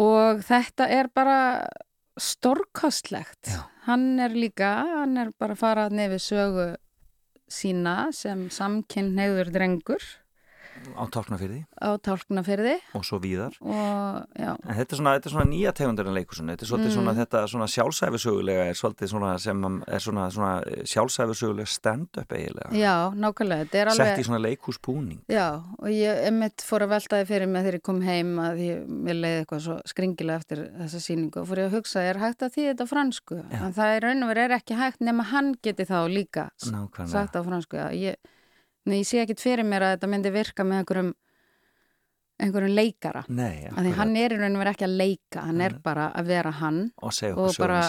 og 0.06 0.44
þetta 0.46 0.88
er 0.94 1.10
bara 1.14 1.38
stórkostlegt. 2.22 3.50
Já. 3.50 3.64
Hann 3.86 4.20
er 4.22 4.34
líka, 4.34 4.70
hann 5.02 5.18
er 5.20 5.32
bara 5.38 5.56
að 5.56 5.62
fara 5.62 5.88
nefið 5.92 6.22
sögu 6.22 6.68
sína 7.50 7.96
sem 8.14 8.46
samkynneigður 8.50 9.52
drengur 9.54 10.06
á 10.96 11.04
tálknafyrði 11.12 11.60
á 11.82 11.88
tálknafyrði 12.00 12.74
og 12.96 13.04
svo 13.04 13.18
víðar. 13.20 13.56
Og 13.60 14.22
en 14.36 14.76
þetta 14.78 14.94
er 14.94 14.98
svona, 15.00 15.14
þetta 15.18 15.28
er 15.30 15.34
svona 15.34 15.48
nýja 15.50 15.72
tegundurinn 15.76 16.16
leikusun 16.16 16.52
þetta 16.52 16.64
er 16.66 16.70
svolítið 16.70 16.86
Mm. 16.86 16.96
svona 16.96 17.14
þetta 17.16 17.42
svona 17.52 17.66
sjálfsæfisögulega 17.72 18.64
er 18.70 18.76
svolítið 18.78 19.10
svona 19.12 19.30
sem 19.40 19.64
er 19.86 20.00
svona, 20.00 20.26
svona 20.30 20.52
sjálfsæfisögulega 20.86 21.66
stand-up 21.68 22.32
eiginlega. 22.32 22.70
Já, 22.72 23.10
nákvæmlega, 23.14 23.64
þetta 23.66 23.78
er 23.82 23.90
alveg 23.92 24.06
sett 24.12 24.20
í 24.22 24.26
svona 24.28 24.40
leikúsbúning 24.46 25.20
Já, 25.28 25.48
og 25.78 25.88
ég 25.92 26.22
emitt 26.28 26.64
fór 26.66 26.86
að 26.86 26.94
veltaði 26.96 27.26
fyrir 27.26 27.48
mig 27.48 27.62
þegar 27.66 27.78
ég 27.80 27.82
kom 27.82 28.00
heim 28.06 28.36
að 28.38 28.62
ég, 28.64 28.86
ég 29.10 29.18
leiði 29.20 29.42
eitthvað 29.42 29.64
svo 29.66 29.76
skringilega 29.86 30.40
eftir 30.42 30.62
þessa 30.80 31.00
síningu 31.02 31.42
og 31.42 31.48
fór 31.50 31.58
ég 31.62 31.68
að 31.70 31.76
hugsa, 31.80 32.00
er 32.06 32.18
hægt 32.22 32.42
að 32.46 32.54
því 32.56 32.68
þetta 32.70 32.86
á 32.86 32.92
fransku? 32.92 33.36
Já. 33.50 33.60
En 33.66 33.76
það 33.76 33.96
er 33.96 34.06
raun 34.06 34.22
og 34.22 34.32
verið 34.32 34.44
er 34.50 34.56
ekki 34.60 34.78
hægt 34.80 35.00
nema 35.00 35.26
hann 35.32 35.54
geti 35.62 35.84
þá 35.84 35.98
líka 36.08 36.48
sagt 37.06 37.36
á 37.36 37.40
fransku. 37.44 37.76
Ég, 37.96 38.16
nei, 38.86 38.98
ég 39.02 39.06
sé 39.08 39.22
ekkit 39.24 39.40
fyrir 39.42 39.66
mér 39.66 39.82
að 39.88 39.96
þetta 39.96 40.10
myndi 40.14 40.30
virka 40.34 40.64
með 40.66 40.82
einhverjum, 40.82 41.14
einhverjum 42.42 42.76
leikara. 42.76 43.24
Nei, 43.32 43.66
Af 43.70 43.80
Því 43.82 43.94
hann 43.96 44.14
er 44.20 44.34
í 44.36 44.38
raun 44.40 44.56
og 44.58 44.62
verið 44.64 44.74
ekki 44.76 44.86
að 44.90 44.96
leika, 45.00 45.46
hann 45.48 45.60
er 45.64 45.76
bara 45.82 46.10
að 46.14 46.30
vera 46.34 46.52
hann 46.60 46.80
og 47.00 47.12
og 47.36 47.54
bara, 47.58 47.80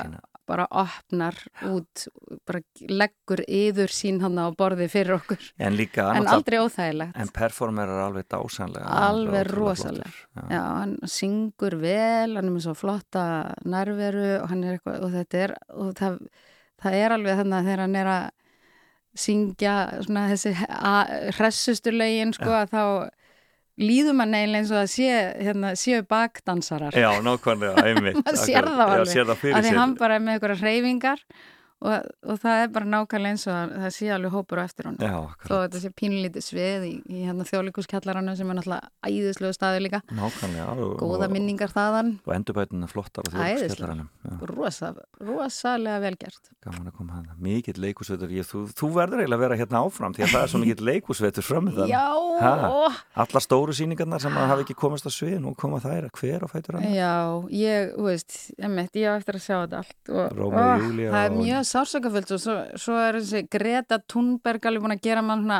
bara 0.47 0.65
opnar 0.71 1.35
út, 1.67 2.05
bara 2.47 2.61
leggur 2.87 3.41
yður 3.51 3.91
sín 3.91 4.21
hann 4.23 4.39
á 4.39 4.47
borði 4.55 4.87
fyrir 4.89 5.17
okkur. 5.17 5.49
en 5.59 5.75
líka 5.75 6.05
En 6.15 6.27
aldrei 6.31 6.61
óþægilegt. 6.63 7.17
en 7.19 7.27
performer 7.35 7.83
er 7.91 7.99
alveg 8.05 8.27
dásanlega 8.31 8.87
alveg 8.87 9.43
ótrúlega 9.47 9.57
rosalega 9.59 10.11
flottur. 10.15 10.49
já, 10.55 10.61
hann 10.79 10.97
syngur 11.03 11.75
vel 11.81 12.35
hann 12.39 12.45
er 12.47 12.51
með 12.55 12.63
svo 12.69 12.73
flotta 12.79 13.25
nærveru 13.65 14.41
og 14.41 14.49
hann 14.49 14.63
er 14.63 14.77
eitthvað 14.79 15.03
og 15.03 15.11
þetta 15.11 15.37
er 15.43 15.55
og 15.75 15.93
það, 15.99 16.17
það 16.81 16.93
er 17.03 17.11
alveg 17.17 17.37
þannig 17.43 17.57
að 17.59 17.65
þegar 17.67 17.83
hann 17.83 17.95
er 18.05 18.13
að 18.15 18.29
syngja 19.19 19.75
svona 20.05 20.27
þessi 20.31 20.53
hressustu 21.37 21.93
lögin 21.93 22.33
sko 22.35 22.53
að 22.61 22.73
þá 22.73 22.83
líður 23.77 24.15
mann 24.17 24.33
eiginlega 24.33 24.63
eins 24.63 24.71
og 24.73 24.79
að 24.81 24.87
sé, 24.93 25.09
hérna, 25.47 25.73
séu 25.77 26.01
bakdansarar. 26.09 26.95
Já, 26.97 27.11
nákvæmlega, 27.25 27.83
einmitt 27.85 28.31
sér 28.47 28.65
það 28.65 28.83
alveg 28.87 29.13
sér 29.13 29.29
það 29.29 29.43
fyrir 29.43 29.59
að 29.59 29.67
því 29.67 29.75
hann 29.77 29.95
bara 29.99 30.17
er 30.17 30.25
með 30.25 30.37
einhverja 30.37 30.61
reyfingar 30.63 31.23
og, 31.77 32.07
og 32.25 32.39
það 32.41 32.61
er 32.63 32.71
bara 32.73 32.89
nákvæmlega 32.89 33.33
eins 33.35 33.45
og 33.47 33.53
að 33.57 33.73
það 33.83 33.93
sé 33.97 34.09
alveg 34.15 34.33
hópur 34.33 34.61
á 34.61 34.63
eftir 34.65 34.87
hann 34.89 34.97
Já, 34.97 35.15
þó 35.45 35.53
að 35.57 35.63
þetta 35.65 35.81
sé 35.83 35.91
pínlítið 36.01 36.45
svið 36.47 36.85
í, 36.87 36.93
í 37.05 37.23
hérna 37.27 37.47
þjóðlíkuskjallarannu 37.51 38.35
sem 38.39 38.51
er 38.53 38.57
náttúrulega 38.57 38.89
æðislegu 39.07 39.53
staði 39.57 39.83
líka. 39.85 40.01
Góða 40.97 41.29
minningar 41.31 41.73
þaðan. 41.73 42.09
Og 42.25 42.33
endurbætuna 42.37 42.89
flottar 42.89 43.29
á 43.29 43.29
þjóðskjallaranum 43.35 44.07
rosa, 44.47 44.93
rosalega 45.21 46.01
vel 46.03 46.15
gert. 46.19 46.51
Gaman 46.65 46.89
að 46.89 46.97
koma 46.97 47.19
hana, 47.19 47.35
mikill 47.41 47.77
leikusvetur 47.81 48.33
ég, 48.33 48.47
þú, 48.47 48.65
þú 48.75 48.89
verður 48.97 49.21
eiginlega 49.23 49.37
að 49.37 49.43
vera 49.45 49.59
hérna 49.61 49.83
áfram 49.85 50.15
því 50.17 50.25
að 50.25 50.33
það 50.33 50.41
er 50.43 50.51
svo 50.53 50.61
mikill 50.63 50.83
já, 51.87 52.05
Ha? 52.37 52.89
alla 53.23 53.41
stóru 53.41 53.73
síningarnar 53.75 54.21
sem 54.21 54.35
að 54.37 54.49
hafa 54.51 54.63
ekki 54.65 54.75
komast 54.77 55.07
á 55.07 55.11
svið 55.13 55.39
nú 55.41 55.53
koma 55.57 55.79
þær 55.81 56.09
hver 56.13 56.45
á 56.45 56.47
fætur 56.51 56.77
hann 56.77 56.85
já 61.67 61.81
ég, 61.83 61.87
þú 61.87 61.97
veist, 61.97 62.07
emitt, 62.07 62.27
ég 62.27 62.27
á 62.27 62.27
eftir 62.27 62.27
að 62.27 62.27
sjá 62.27 62.27
þetta 62.27 62.27
allt 62.27 62.27
og, 62.27 62.27
Rómeó 62.27 62.27
og 62.27 62.27
ó, 62.27 62.27
Júlía 62.27 62.27
það 62.27 62.27
er 62.27 62.27
og- 62.27 62.27
mjög 62.27 62.27
sársökafullt 62.27 62.31
og 62.31 62.41
svo, 62.43 62.55
svo 62.77 62.97
er 62.97 63.19
þessi 63.21 63.41
Greta 63.51 63.99
Thunberg 64.07 64.65
alveg 64.65 64.83
búin 64.87 64.95
að 64.97 65.03
gera 65.07 65.21
mann 65.21 65.43
svona 65.43 65.59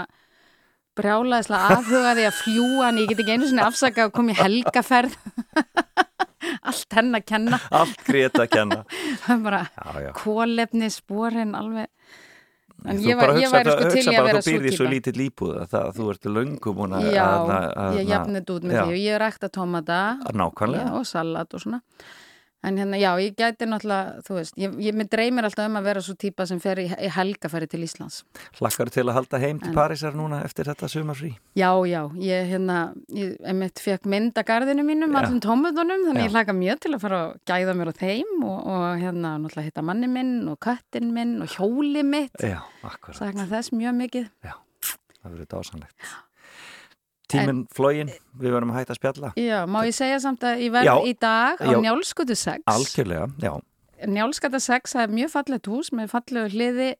brjálaðislega 0.98 1.76
afhugaði 1.78 2.24
að 2.28 2.38
fljúa 2.42 2.88
en 2.90 2.98
ég 2.98 3.10
get 3.12 3.20
ekki 3.22 3.36
einu 3.36 3.48
sinni 3.48 3.62
afsaka 3.62 4.08
að 4.08 4.14
koma 4.18 4.34
í 4.34 4.40
helgaferð. 4.40 5.18
Allt 6.68 6.94
henn 6.98 7.16
að 7.16 7.26
kenna. 7.28 7.60
Allt 7.72 8.02
grét 8.08 8.34
að 8.40 8.50
kenna. 8.50 8.80
Það 9.24 9.36
er 9.36 9.44
bara 9.44 9.62
kólefni 10.18 10.90
spórin 10.94 11.54
alveg. 11.58 11.88
En 12.86 13.00
Þú 13.02 13.08
ég, 13.10 13.18
var, 13.18 13.32
ég 13.42 13.50
væri 13.52 13.72
sko 13.74 13.88
til 13.90 14.02
í 14.04 14.14
að 14.14 14.26
vera 14.28 14.38
að 14.38 14.46
þú 14.46 14.52
býrði 14.54 14.72
svo 14.76 14.86
lítill 14.92 15.22
íbúð 15.26 15.54
að 15.64 15.72
það, 15.72 15.88
þú 15.98 16.10
ert 16.14 16.28
löngum 16.30 16.82
Já, 17.10 17.24
að- 17.26 17.72
að- 17.74 17.96
ég 17.98 18.12
jafnit 18.12 18.52
út 18.54 18.64
með 18.70 18.76
já, 18.78 18.82
því. 18.84 18.92
Og 18.94 19.00
ég 19.02 19.18
rækta 19.24 19.50
tómata. 19.50 20.00
Að 20.30 20.38
nákvæmlega 20.44 20.92
og 21.00 21.06
salat 21.10 21.54
og 21.58 21.64
svona 21.64 21.80
en 22.66 22.78
hérna, 22.80 22.98
já, 22.98 23.12
ég 23.22 23.36
gæti 23.38 23.68
náttúrulega 23.70 24.22
þú 24.26 24.34
veist, 24.40 24.56
ég, 24.58 24.74
ég 24.82 24.96
mig 24.98 25.08
dreymir 25.14 25.46
alltaf 25.46 25.68
um 25.70 25.78
að 25.80 25.86
vera 25.88 26.02
svo 26.02 26.16
típa 26.20 26.46
sem 26.50 26.60
fer 26.60 26.80
í, 26.82 26.88
í 26.90 27.10
helgafæri 27.14 27.68
til 27.70 27.84
Íslands. 27.86 28.24
Hlakkar 28.58 28.90
til 28.92 29.06
að 29.06 29.14
halda 29.20 29.40
heim 29.40 29.60
til 29.62 29.70
En- 29.70 29.76
Parísar 29.78 30.18
núna 30.18 30.42
eftir 30.44 30.66
þetta 30.66 30.90
sumarfrí? 30.92 31.36
Já, 31.56 31.70
já, 31.88 32.02
ég 32.18 32.50
hérna 32.52 32.78
ég 33.14 33.38
emitt 33.46 33.80
fekk 33.80 34.06
mynd 34.10 34.34
að 34.42 34.48
garðinu 34.50 34.84
mínum 34.88 35.14
Já. 35.14 35.22
allum 35.22 35.40
tómatunum, 35.40 36.06
þannig 36.10 36.24
Já. 36.24 36.28
ég 36.28 36.36
hlaka 36.36 36.58
mjög 36.58 36.80
til 36.84 36.94
að 36.98 37.02
fara 37.06 37.22
að 37.28 37.36
gæða 37.54 37.78
mér 37.78 37.94
á 37.94 37.96
þeim 38.02 38.44
og, 38.44 38.60
og 38.68 38.86
hérna 39.06 39.36
náttúrulega 39.38 39.70
hitta 39.70 39.86
manni 39.86 40.08
minn 40.12 40.36
og 40.50 40.58
köttin 40.60 41.12
minn 41.14 41.38
og 41.46 41.48
hjóli 41.56 42.04
mitt. 42.04 42.36
Já, 42.42 42.60
akkurat, 42.84 43.18
sagna 43.22 43.46
þess 43.48 43.72
mjög 43.72 43.96
mikið. 44.02 44.32
Það 44.44 45.30
verður 45.34 45.52
dásanlegt 45.54 45.96
tíminn 47.32 47.64
flógin, 47.76 48.12
við 48.40 48.54
verðum 48.56 48.72
að 48.74 48.80
hætta 48.82 48.96
að 48.96 49.00
spjalla. 49.02 49.32
Já, 49.40 49.58
má 49.68 49.80
ég 49.88 49.96
segja 49.98 50.20
samt 50.24 50.44
að 50.48 50.66
ég 50.66 50.76
verð 50.76 51.08
í 51.10 51.16
dag 51.20 51.60
á 51.60 51.70
Já. 51.72 51.80
Njálskutu 51.84 52.36
6 52.36 52.64
algjörlega, 52.72 53.28
já, 53.44 53.54
Njálskata 54.06 54.60
6, 54.62 54.94
það 54.94 55.08
er 55.08 55.16
mjög 55.16 55.32
fallegt 55.34 55.68
hús 55.72 55.90
með 55.96 56.12
fallegu 56.12 56.52
hliði 56.54 56.92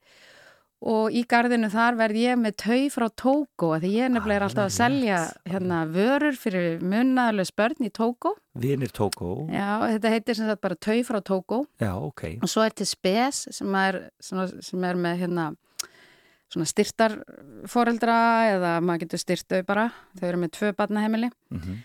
og 0.88 1.14
í 1.14 1.24
gardinu 1.30 1.70
þar 1.74 1.96
verð 1.98 2.20
ég 2.22 2.38
með 2.38 2.56
tau 2.62 2.90
frá 2.94 3.06
Tóko, 3.18 3.70
því 3.82 3.92
ég 3.96 4.12
nefnilega 4.14 4.40
er 4.40 4.46
alltaf 4.46 4.68
að 4.68 4.76
selja 4.76 5.20
hérna 5.50 5.80
vörur 5.90 6.38
fyrir 6.38 6.82
munnaðalus 6.86 7.54
börn 7.58 7.86
í 7.86 7.90
Tóko. 7.94 8.36
vinir 8.58 8.90
tókó. 8.94 9.48
Já, 9.54 9.86
þetta 9.94 10.12
heitir 10.14 10.38
sem 10.38 10.50
sagt 10.50 10.62
bara 10.62 10.76
tau 10.76 10.98
frá 11.06 11.22
Tóko 11.22 11.64
já, 11.82 11.94
ok, 11.98 12.40
og 12.42 12.50
svo 12.50 12.66
er 12.66 12.74
til 12.78 12.90
Spes 12.90 13.48
sem 13.52 13.76
er, 13.76 14.02
sem 14.22 14.84
er 14.86 15.02
með 15.02 15.24
hérna 15.26 15.48
svona 16.54 16.70
styrtarforeldra 16.70 18.18
eða 18.54 18.74
maður 18.80 19.06
getur 19.06 19.24
styrt 19.24 19.48
þau 19.52 19.62
bara, 19.68 19.90
þau 20.20 20.28
eru 20.30 20.42
með 20.44 20.54
tvö 20.60 20.74
barnaheimili. 20.78 21.32
Mm 21.54 21.78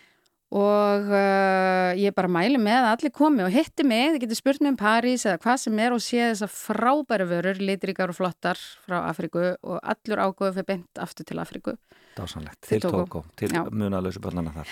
og 0.53 1.09
uh, 1.09 1.91
ég 1.97 2.13
bara 2.13 2.29
mæli 2.29 2.59
með 2.61 2.85
að 2.85 2.91
allir 2.91 3.13
komi 3.17 3.45
og 3.45 3.55
hitti 3.55 3.87
mig, 3.89 4.11
þið 4.13 4.25
getur 4.27 4.39
spurt 4.39 4.61
mig 4.61 4.75
um 4.75 4.79
París 4.81 5.25
eða 5.25 5.41
hvað 5.41 5.63
sem 5.63 5.79
er 5.81 5.97
og 5.97 6.03
sé 6.05 6.21
þessar 6.21 6.53
frábæru 6.53 7.29
vörur, 7.31 7.63
litríkar 7.71 8.13
og 8.13 8.19
flottar 8.19 8.61
frá 8.85 8.99
Afriku 9.09 9.47
og 9.55 9.79
allur 9.81 10.21
ágóðu 10.21 10.59
fyrir 10.59 10.69
beint 10.69 11.01
aftur 11.01 11.29
til 11.29 11.41
Afriku. 11.41 11.77
dásanlegt, 12.19 12.61
Til 12.69 12.81
tókó 12.85 13.25
til 13.37 13.49
munalösu 13.73 14.21
börnana 14.21 14.53
þar. 14.53 14.69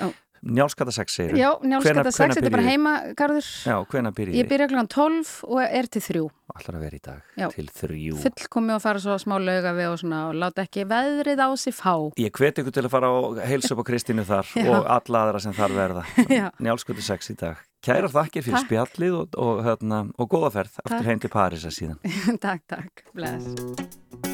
Já. 0.00 0.12
Njálskata 0.44 0.92
sex 0.94 1.14
segir 1.18 1.36
Já, 1.40 1.50
njálskata 1.64 2.12
6, 2.12 2.18
hvenær 2.20 2.34
þetta 2.36 2.46
er 2.46 2.54
bara 2.54 2.62
byrjið? 2.62 2.70
heimagarður. 2.70 3.48
já, 3.64 3.76
hvena 3.92 4.12
byrjið 4.14 4.38
Ég 4.40 4.48
byrja 4.50 4.68
kl. 4.68 4.80
12 4.94 5.32
og 5.48 5.60
er 5.64 5.88
til 5.88 6.02
3. 6.04 6.24
allar 6.54 6.76
að 6.78 6.84
vera 6.84 6.96
í 6.96 7.02
dag, 7.04 7.20
Já. 7.40 7.48
til 7.54 7.66
þrjú 7.80 8.18
Fullkomi 8.22 8.74
og 8.76 8.82
fara 8.84 9.00
svo 9.02 9.16
smá 9.18 9.36
lauga 9.40 9.72
við 9.74 9.88
og 9.90 9.98
svona 10.04 10.20
og 10.28 10.34
láta 10.38 10.64
ekki 10.66 10.84
veðrið 10.90 11.40
á 11.42 11.48
sig 11.56 11.74
fá. 11.74 11.94
Ég 12.20 12.30
hveti 12.36 12.62
ykkur 12.62 12.74
til 12.76 12.84
að 12.84 12.92
fara 12.92 13.10
og 13.10 13.38
heilsa 13.42 13.74
upp 13.74 13.82
á 13.82 13.88
Kristínu 13.90 14.24
þar 14.28 14.52
og 14.74 14.90
alla 14.98 15.24
aðra 15.26 15.40
sem 15.40 15.56
þar 15.56 15.72
verða. 15.78 16.04
Já. 16.38 16.50
Njálskutu 16.60 17.02
6 17.02 17.32
í 17.34 17.38
dag. 17.40 17.56
Kærar 17.84 18.08
þakkir 18.08 18.44
fyrir 18.46 18.60
Takk. 18.60 18.68
spjallið 18.70 19.16
og, 19.18 19.34
og, 19.36 19.58
hérna, 19.66 20.04
og 20.16 20.30
góða 20.32 20.52
ferð 20.54 20.78
aftur 20.86 21.04
heim 21.10 21.20
til 21.20 21.32
Parísa 21.34 21.72
síðan. 21.74 21.98
takk, 22.44 22.64
takk. 22.68 23.04
Bless. 23.12 24.33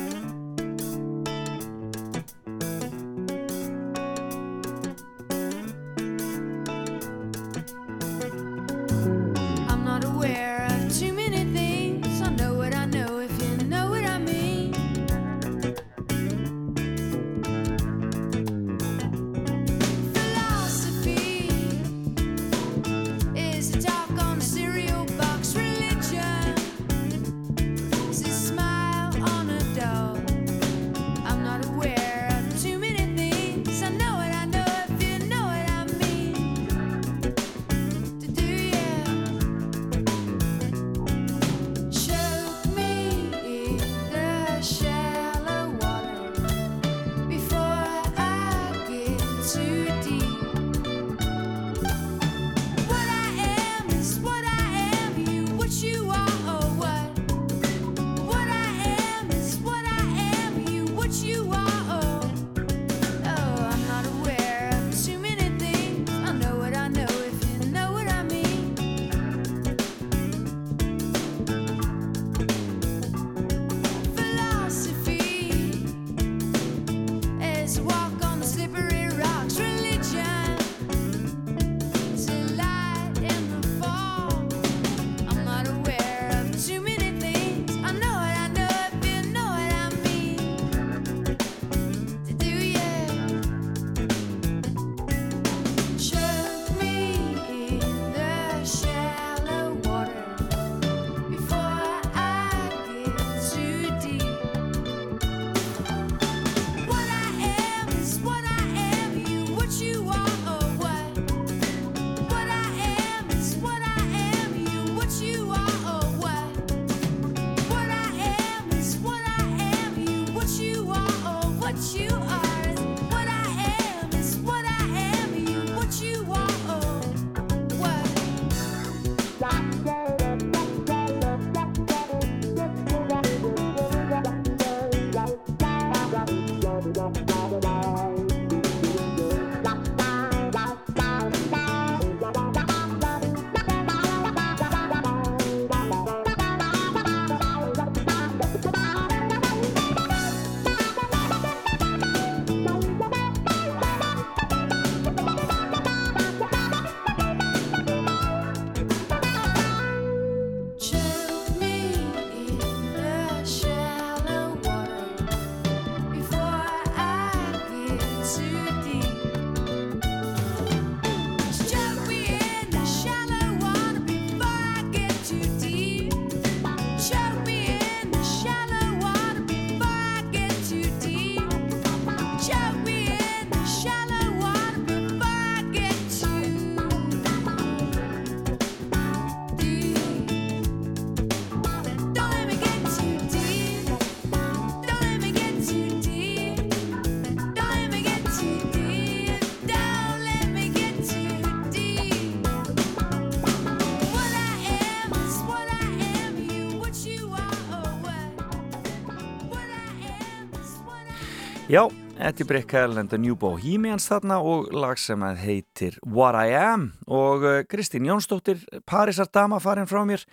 Eddie 212.21 212.45
Brickell 212.45 212.99
and 212.99 213.09
the 213.09 213.17
New 213.17 213.33
Bohemians 213.35 214.05
þarna 214.11 214.37
og 214.45 214.67
lag 214.77 214.99
sem 215.01 215.23
heitir 215.41 215.95
What 216.05 216.37
I 216.37 216.53
Am 216.53 216.91
og 217.09 217.47
uh, 217.49 217.53
Kristín 217.65 218.05
Jónsdóttir, 218.05 218.61
Parísar 218.85 219.31
dama 219.33 219.57
farin 219.61 219.89
frá 219.89 220.03
mér. 220.05 220.27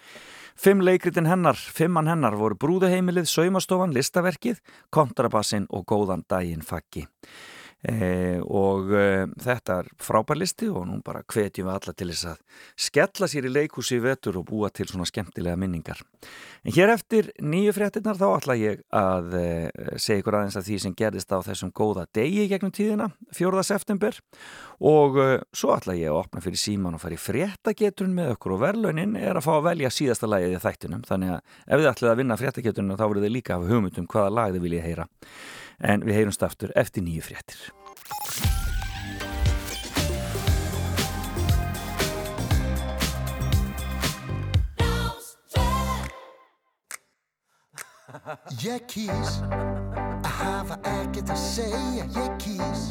Fimm 0.59 0.83
leikritin 0.83 1.29
hennar, 1.29 1.55
fimmann 1.55 2.09
hennar 2.11 2.35
voru 2.35 2.57
brúðuheimilið, 2.59 3.29
saumastofan, 3.31 3.95
listaverkið, 3.95 4.59
kontrabassin 4.91 5.69
og 5.71 5.85
góðan 5.88 6.25
daginn 6.27 6.65
faggi. 6.65 7.05
Eh, 7.86 8.39
og 8.41 8.89
eh, 8.97 9.28
þetta 9.38 9.75
er 9.84 9.89
frábærlisti 10.01 10.65
og 10.73 10.88
nú 10.89 10.95
bara 11.05 11.21
hvetjum 11.21 11.67
við 11.67 11.75
alla 11.75 11.93
til 11.93 12.07
þess 12.09 12.25
að 12.32 12.63
skella 12.88 13.28
sér 13.30 13.45
í 13.45 13.51
leikúsi 13.53 13.99
í 13.99 14.01
vetur 14.01 14.39
og 14.39 14.47
búa 14.49 14.71
til 14.73 14.88
svona 14.89 15.05
skemmtilega 15.05 15.59
minningar. 15.61 16.01
En 16.65 16.73
hér 16.73 16.89
eftir 16.95 17.30
nýju 17.38 17.75
fréttinnar 17.78 18.17
þá 18.17 18.25
ætla 18.32 18.55
ég 18.57 18.82
að 18.89 19.38
eh, 19.38 19.93
segja 19.93 20.23
ykkur 20.23 20.39
aðeins 20.39 20.57
að 20.57 20.71
því 20.71 20.80
sem 20.84 20.95
gerðist 20.97 21.36
á 21.38 21.38
þessum 21.45 21.69
góða 21.69 22.07
degi 22.17 22.47
gegnum 22.49 22.73
tíðina, 22.73 23.11
4. 23.38 23.63
september. 23.69 24.17
Og 24.82 25.21
eh, 25.21 25.36
svo 25.53 25.75
ætla 25.78 25.95
ég 25.99 26.09
að 26.09 26.23
opna 26.23 26.41
fyrir 26.41 26.63
síman 26.63 26.97
og 26.97 27.03
fara 27.05 27.13
í 27.13 27.21
fréttagetrun 27.21 28.17
með 28.17 28.34
okkur 28.39 28.57
og 28.57 28.63
verðlaunin 28.65 29.13
er 29.21 29.38
að 29.38 29.45
fá 29.45 29.53
að 29.59 29.69
velja 29.69 29.93
síðasta 29.93 30.32
lagið 30.34 30.57
í 30.57 30.65
þættinum, 30.65 31.05
þannig 31.05 31.38
að 31.38 31.55
ef 31.61 31.78
þið 31.78 31.91
ætlaði 31.93 32.11
að 32.15 32.19
vinna 32.23 32.41
fréttagetrunum 32.41 32.97
þá 32.97 33.05
voruð 33.05 33.30
þið 33.30 33.36
líka 33.38 33.53
að 33.53 33.61
hafa 33.61 33.75
hugmyndum 33.75 34.11
hvaða 34.11 34.36
lag 34.41 34.57
þið 34.57 34.65
viljið 34.65 34.86
heyra 34.89 35.07
en 35.84 36.05
við 36.05 36.21
heyrumst 36.21 36.43
aftur 36.43 36.73
eftir 36.75 37.05
nýju 37.05 37.28
fréttir. 37.30 37.67
Ég 48.59 48.82
kýs 48.89 49.38
að 49.47 50.32
hafa 50.39 50.78
ekkert 50.89 51.30
að 51.32 51.39
segja. 51.39 52.07
Ég 52.17 52.32
kýs 52.41 52.86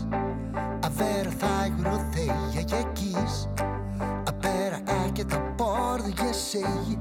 að 0.86 1.00
vera 1.00 1.32
þægur 1.42 1.88
og 1.90 2.04
þeia 2.14 2.36
Ég 2.56 2.92
kýs 2.96 3.40
að 3.58 4.32
bera 4.44 4.78
ekkert 5.00 5.34
að 5.36 5.50
borðu 5.60 6.14
Ég 6.22 6.36
segi 6.38 6.96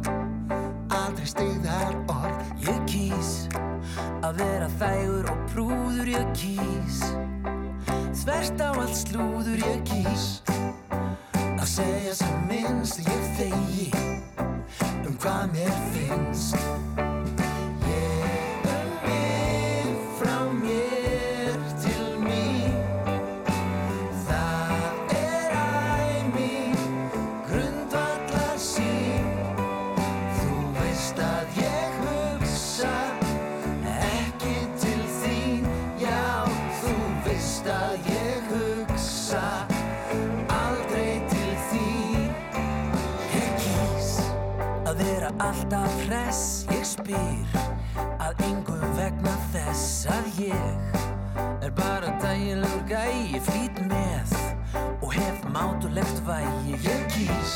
aldrei 0.89 1.29
stegðar 1.29 1.95
orð. 2.11 2.51
Ég 2.65 2.81
kýs 2.89 3.31
að 4.25 4.39
vera 4.39 4.67
þægur 4.79 5.27
og 5.29 5.41
prúður 5.51 6.07
Ég 6.09 6.29
kýs. 6.33 7.01
Þvert 8.23 8.63
á 8.63 8.69
allt 8.73 8.97
slúður 8.97 9.61
Ég 9.61 9.83
kýs. 9.85 10.25
Að 11.35 11.67
segja 11.69 12.15
sem 12.17 12.39
minnst 12.49 13.03
Ég 13.05 13.27
þegi 13.37 13.89
um 15.05 15.13
hvað 15.21 15.53
mér 15.53 15.77
finnst 15.93 17.14
spyr 46.95 47.55
að 48.23 48.41
yngum 48.47 48.83
vegna 48.95 49.33
þess 49.51 50.05
að 50.11 50.27
ég 50.45 50.99
er 51.65 51.73
bara 51.75 52.11
dægilegur 52.21 52.85
gæi 52.87 53.41
flýt 53.47 53.81
með 53.89 54.35
og 55.03 55.09
hef 55.15 55.41
mátulegt 55.51 56.21
vægi. 56.27 56.77
Ég 56.85 57.03
kýs 57.11 57.55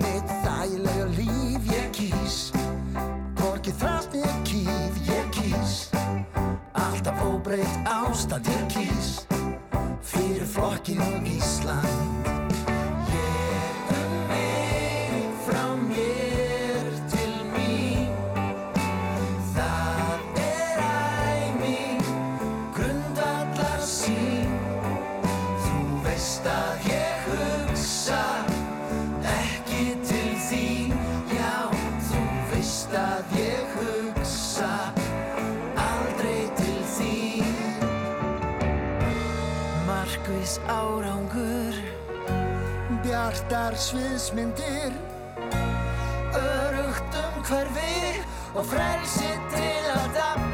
mitt 0.00 0.32
þægilega 0.42 1.06
líf 1.18 1.68
Ég 1.72 1.92
kýs 1.94 2.38
borgið 3.38 3.78
þrátt 3.82 4.16
ég 4.18 4.40
kýf. 4.48 4.98
Ég 5.10 5.30
kýs 5.36 5.76
alltaf 6.72 7.22
óbreytt 7.28 7.92
ástand 7.92 8.50
Ég 8.50 8.66
kýs 8.74 9.12
fyrir 10.02 10.48
flokkin 10.56 11.04
og 11.04 11.30
Ísland 11.36 12.11
Bjartar 43.52 43.74
sviðsmyndir 43.76 44.94
Örugt 46.38 47.16
um 47.20 47.34
hverfi 47.44 48.22
og 48.56 48.64
frelsi 48.64 49.28
til 49.52 49.90
að 49.92 50.06
dafna 50.16 50.51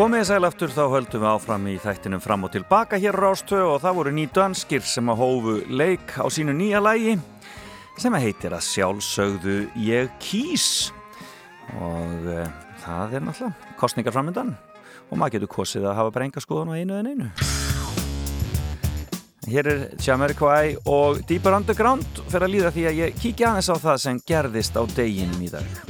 komið 0.00 0.22
sæl 0.24 0.46
aftur 0.48 0.70
þá 0.72 0.84
höldum 0.94 1.20
við 1.20 1.28
áfram 1.28 1.64
í 1.68 1.72
þættinum 1.76 2.22
fram 2.24 2.46
og 2.46 2.52
tilbaka 2.54 2.96
hér 2.96 3.18
á 3.20 3.20
Rástöð 3.20 3.66
og 3.74 3.82
það 3.82 3.96
voru 3.98 4.12
ný 4.16 4.22
danskir 4.32 4.86
sem 4.88 5.10
að 5.12 5.20
hófu 5.20 5.56
leik 5.68 6.14
á 6.16 6.24
sínu 6.32 6.54
nýja 6.56 6.80
lægi 6.80 7.18
sem 8.00 8.16
að 8.16 8.24
heitir 8.24 8.56
að 8.56 8.64
sjálfsögðu 8.64 9.58
Ég 9.84 10.08
kýs 10.24 10.88
og 11.76 12.30
e, 12.32 12.46
það 12.86 13.18
er 13.18 13.26
náttúrulega 13.28 13.76
kostningar 13.82 14.16
framöndan 14.16 14.54
og 15.10 15.20
maður 15.20 15.36
getur 15.36 15.52
kosið 15.58 15.90
að 15.90 15.98
hafa 16.00 16.16
bara 16.16 16.30
enga 16.30 16.46
skoðan 16.46 16.72
á 16.72 16.80
einu 16.80 16.96
en 16.96 17.12
einu. 17.12 17.30
Hér 19.52 19.72
er 19.74 19.86
Jamiroquai 20.00 20.80
og 20.88 21.20
Deeper 21.28 21.60
Underground 21.60 22.24
fyrir 22.24 22.48
að 22.48 22.56
líða 22.56 22.72
því 22.72 22.88
að 22.88 23.00
ég 23.04 23.20
kíkja 23.20 23.52
aðeins 23.52 23.68
á 23.68 23.76
það 23.84 24.04
sem 24.08 24.26
gerðist 24.32 24.80
á 24.80 24.82
deginum 24.96 25.44
í 25.44 25.52
dag. 25.52 25.89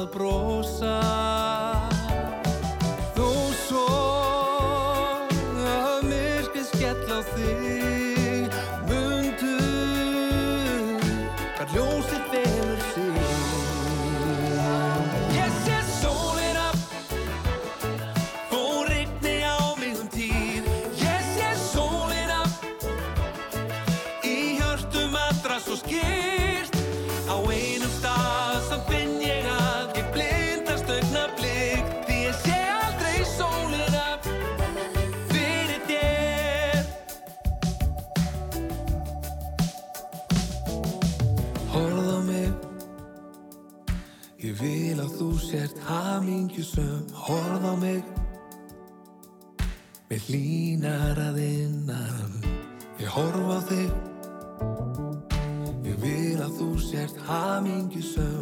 Að 0.00 0.06
brosa 0.14 1.29
hamingjusum 46.60 47.06
Horð 47.14 47.64
á 47.64 47.74
mig. 47.80 48.04
Með 50.10 50.20
hlínar 50.28 51.16
að 51.16 51.38
innan. 51.40 52.32
Ég 53.00 53.08
horf 53.14 53.48
á 53.48 53.60
þig. 53.70 53.90
Ég 55.88 55.96
vil 56.02 56.36
að 56.44 56.58
þú 56.58 56.68
sért 56.84 57.16
hamingjusum 57.24 58.39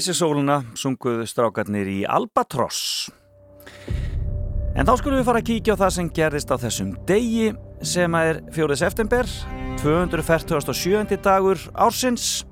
Jési 0.00 0.14
sóluna 0.16 0.62
sunguðu 0.80 1.26
strákarnir 1.28 1.84
í 1.92 1.98
Albatross. 2.08 3.10
En 4.72 4.88
þá 4.88 4.94
skulum 4.96 5.18
við 5.18 5.26
fara 5.26 5.42
að 5.42 5.48
kíkja 5.50 5.74
á 5.76 5.80
það 5.82 5.90
sem 5.92 6.08
gerðist 6.16 6.54
á 6.54 6.56
þessum 6.62 6.94
degi 7.04 7.50
sem 7.84 8.16
er 8.16 8.40
4. 8.56 8.78
september, 8.80 9.28
247. 9.82 11.20
dagur 11.20 11.60
ársins 11.76 12.46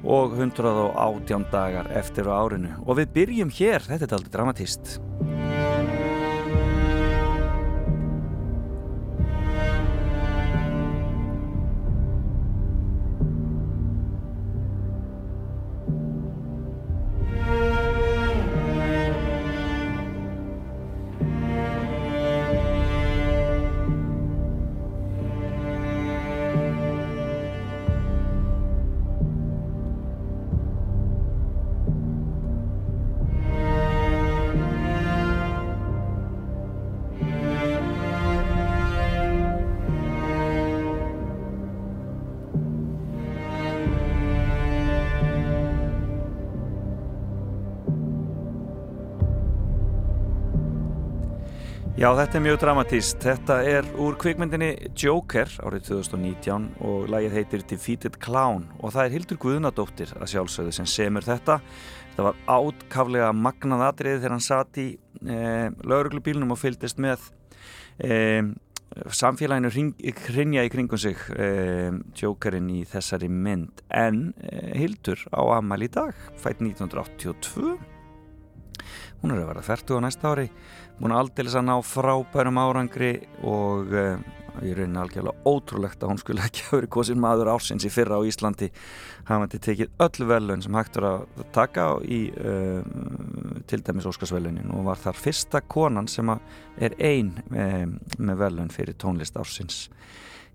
og 0.00 0.32
118 0.40 1.44
dagar 1.52 1.92
eftir 1.92 2.32
á 2.32 2.40
árinu. 2.40 2.72
Og 2.88 3.02
við 3.02 3.12
byrjum 3.18 3.52
hér, 3.52 3.84
þetta 3.92 4.08
er 4.08 4.16
aldrei 4.16 4.36
dramatíst. 4.38 4.96
Já, 52.02 52.08
þetta 52.18 52.34
er 52.34 52.42
mjög 52.42 52.56
dramatíst. 52.58 53.20
Þetta 53.22 53.56
er 53.62 53.86
úr 54.02 54.16
kvikmyndinni 54.18 54.72
Joker 54.98 55.52
árið 55.62 55.84
2019 55.92 56.64
og 56.82 57.04
lagið 57.12 57.36
heitir 57.36 57.62
Defeated 57.70 58.16
Clown 58.24 58.64
og 58.80 58.90
það 58.96 59.04
er 59.04 59.14
Hildur 59.14 59.38
Guðnadóttir 59.44 60.10
að 60.16 60.32
sjálfsögðu 60.32 60.72
sem 60.74 60.88
semur 60.90 61.22
þetta. 61.22 61.60
Þetta 62.08 62.24
var 62.26 62.40
átkaflega 62.56 63.28
magnað 63.38 63.84
atriði 63.86 64.18
þegar 64.18 64.34
hann 64.34 64.44
satt 64.48 64.82
í 64.82 64.88
eh, 64.96 65.68
lauruglubílnum 65.86 66.56
og 66.56 66.58
fylgdist 66.64 66.98
með 66.98 67.22
eh, 68.02 68.50
samfélaginu 69.22 69.70
hrinja 69.70 70.66
í 70.66 70.74
kringum 70.74 70.98
sig 70.98 71.22
eh, 71.38 71.94
Jokerinn 72.18 72.74
í 72.80 72.82
þessari 72.82 73.30
mynd. 73.30 73.86
En 73.94 74.32
eh, 74.42 74.74
Hildur 74.74 75.22
á 75.30 75.54
Amal 75.60 75.86
í 75.86 75.92
dag, 76.00 76.18
fætt 76.34 76.66
1982. 76.66 77.78
Hún 79.22 79.30
er 79.30 79.38
að 79.44 79.52
vera 79.52 79.62
færtu 79.62 79.94
á 79.94 80.02
næsta 80.02 80.32
ári 80.34 80.48
búin 81.00 81.16
aldeilis 81.16 81.56
að 81.58 81.68
ná 81.68 81.74
frábærum 81.86 82.60
árangri 82.62 83.12
og 83.42 83.92
uh, 83.92 84.16
ég 84.60 84.76
reyni 84.76 85.00
algjörlega 85.00 85.48
ótrúlegt 85.48 86.02
að 86.02 86.12
hún 86.12 86.20
skulle 86.20 86.44
ekki 86.44 86.66
hafa 86.66 86.78
verið 86.80 86.92
kosin 86.92 87.20
maður 87.22 87.50
ársins 87.54 87.86
í 87.88 87.92
fyrra 87.92 88.18
á 88.20 88.26
Íslandi. 88.28 88.68
Hafandi 89.28 89.60
tekið 89.62 90.04
öll 90.04 90.28
velun 90.28 90.64
sem 90.64 90.76
hægt 90.76 90.98
var 91.00 91.08
að 91.08 91.46
taka 91.54 91.86
í 92.04 92.20
uh, 92.36 92.82
til 93.70 93.80
dæmis 93.86 94.08
Óskarsvelunin 94.10 94.72
og 94.76 94.86
var 94.90 95.00
þar 95.00 95.18
fyrsta 95.18 95.62
konan 95.64 96.10
sem 96.10 96.28
er 96.32 96.96
ein 97.00 97.32
með, 97.48 97.96
með 98.18 98.44
velun 98.44 98.72
fyrir 98.74 98.98
tónlist 99.00 99.38
ársins. 99.40 99.86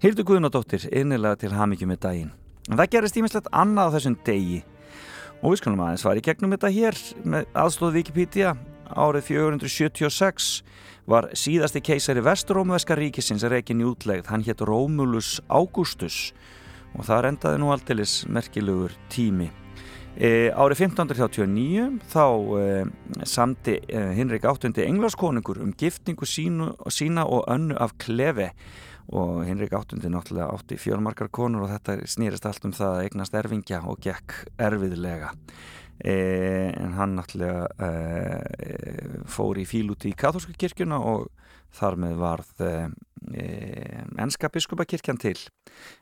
Hildur 0.04 0.28
Guðnadóttir, 0.30 0.84
innilega 0.94 1.42
til 1.42 1.56
hamingju 1.58 1.88
með 1.90 2.04
daginn. 2.04 2.34
En 2.68 2.78
það 2.78 2.92
gerist 2.94 3.18
ímislegt 3.18 3.48
annað 3.56 3.90
á 3.90 3.96
þessum 3.96 4.18
degi. 4.28 4.60
Og 5.42 5.54
við 5.54 5.62
skulum 5.62 5.82
aðeins 5.86 6.06
var 6.06 6.20
í 6.20 6.26
gegnum 6.26 6.54
þetta 6.54 6.74
hér 6.74 6.98
með 7.26 7.48
aðstóð 7.58 7.98
Wikipedia 7.98 8.54
árið 8.96 9.28
476 9.32 10.64
var 11.08 11.30
síðasti 11.38 11.82
keisari 11.84 12.24
Vestrómveska 12.24 12.98
ríkisins 13.00 13.46
reikin 13.48 13.84
í 13.84 13.88
útlegð, 13.88 14.28
hann 14.32 14.44
hétt 14.44 14.64
Rómulus 14.68 15.38
Ágústus 15.48 16.34
og 16.98 17.08
það 17.08 17.24
rendaði 17.28 17.62
nú 17.62 17.72
alltilis 17.72 18.20
merkilegur 18.32 18.96
tími. 19.14 19.50
E, 20.18 20.50
árið 20.50 20.88
1539 20.88 22.00
þá 22.10 22.26
e, 22.58 22.68
samti 23.30 23.78
e, 23.86 24.04
Hinrik 24.18 24.48
VIII 24.48 24.88
englarskonungur 24.88 25.62
um 25.62 25.76
giftningu 25.78 26.26
sínu, 26.26 26.72
sína 26.90 27.28
og 27.30 27.46
önnu 27.54 27.78
af 27.78 27.94
klefi 28.02 28.50
og 29.14 29.46
Hinrik 29.46 29.72
VIII 29.72 30.10
náttúrulega 30.12 30.50
átti 30.52 30.80
fjölmarkar 30.82 31.30
konur 31.32 31.68
og 31.68 31.72
þetta 31.76 32.00
snýrist 32.10 32.50
allt 32.50 32.66
um 32.66 32.74
það 32.76 32.96
að 32.96 33.04
eignast 33.06 33.38
erfingja 33.38 33.84
og 33.86 34.02
gekk 34.04 34.42
erfiðlega. 34.58 35.32
E, 35.98 36.74
en 36.78 36.93
hann 36.93 37.16
náttúrulega 37.18 37.66
e, 37.82 39.24
fór 39.26 39.58
í 39.58 39.66
fíl 39.66 39.89
út 39.93 40.06
í 40.06 40.14
katholska 40.18 40.54
kirkjuna 40.54 41.00
og 41.02 41.32
þar 41.74 41.98
með 42.04 42.20
varð 42.22 42.62
e, 42.62 42.74
ennska 44.22 44.52
biskupakirkjan 44.54 45.18
til 45.22 45.39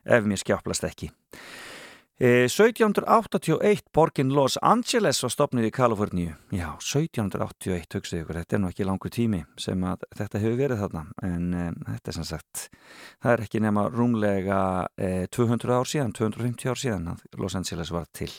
ef 0.04 0.28
mér 0.28 0.42
skjáplast 0.44 0.88
ekki. 0.88 1.12
1781 2.16 3.90
borgin 3.92 4.30
Los 4.32 4.56
Angeles 4.64 5.20
var 5.20 5.34
stopnið 5.34 5.66
í 5.68 5.72
Kaliforníu. 5.76 6.38
Já, 6.56 6.70
1781 6.80 7.98
hugsaðu 7.98 8.22
ykkur, 8.22 8.40
þetta 8.40 8.56
er 8.56 8.62
nú 8.64 8.70
ekki 8.72 8.88
langur 8.88 9.12
tími 9.12 9.42
sem 9.60 9.84
að 9.84 10.06
þetta 10.16 10.44
hefur 10.46 10.58
verið 10.62 10.84
þarna 10.86 11.04
en 11.28 11.50
þetta 11.90 12.14
er 12.14 12.18
sem 12.20 12.28
sagt 12.32 12.66
það 13.20 13.34
er 13.34 13.46
ekki 13.50 13.64
nema 13.68 13.88
rúmlega 13.92 14.62
200 14.96 15.76
ár 15.76 15.92
síðan, 15.92 16.16
250 16.16 16.72
ár 16.72 16.84
síðan 16.86 17.16
að 17.18 17.28
Los 17.36 17.60
Angeles 17.60 17.92
var 17.92 18.08
til 18.16 18.32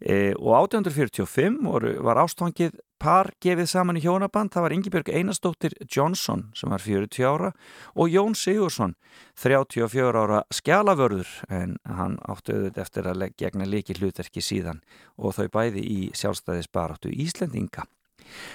E, 0.00 0.34
og 0.34 0.68
1845 0.70 1.60
voru, 1.64 1.94
var 2.04 2.18
ástofangið 2.24 2.74
par 3.04 3.30
gefið 3.42 3.68
saman 3.68 3.98
í 3.98 4.02
hjónaband, 4.04 4.52
það 4.54 4.64
var 4.64 4.74
Ingebjörg 4.74 5.10
Einarstóttir 5.12 5.74
Johnson 5.84 6.46
sem 6.56 6.72
var 6.72 6.82
40 6.82 7.26
ára 7.28 7.50
og 7.94 8.12
Jón 8.12 8.36
Sigursson 8.38 8.94
34 9.40 10.22
ára 10.24 10.40
skjálavörður 10.54 11.28
en 11.52 11.76
hann 11.84 12.16
áttu 12.24 12.56
auðvitað 12.56 12.84
eftir 12.86 13.10
að 13.10 13.26
gegna 13.40 13.68
líki 13.68 13.98
hlutverki 13.98 14.44
síðan 14.44 14.80
og 15.16 15.36
þau 15.36 15.48
bæði 15.52 15.84
í 15.84 16.00
sjálfstæðisbaráttu 16.16 17.12
Íslendinga. 17.12 17.84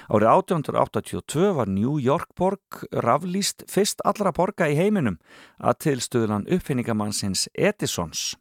Árið 0.10 0.32
1882 0.34 1.54
var 1.56 1.70
New 1.70 2.00
York 2.02 2.34
borg 2.36 2.84
raflýst 3.06 3.68
fyrst 3.70 4.02
allra 4.08 4.34
borga 4.36 4.68
í 4.72 4.78
heiminum 4.80 5.20
að 5.62 5.82
tilstuðlan 5.86 6.48
uppfinningamannsins 6.50 7.48
Edisons 7.54 8.34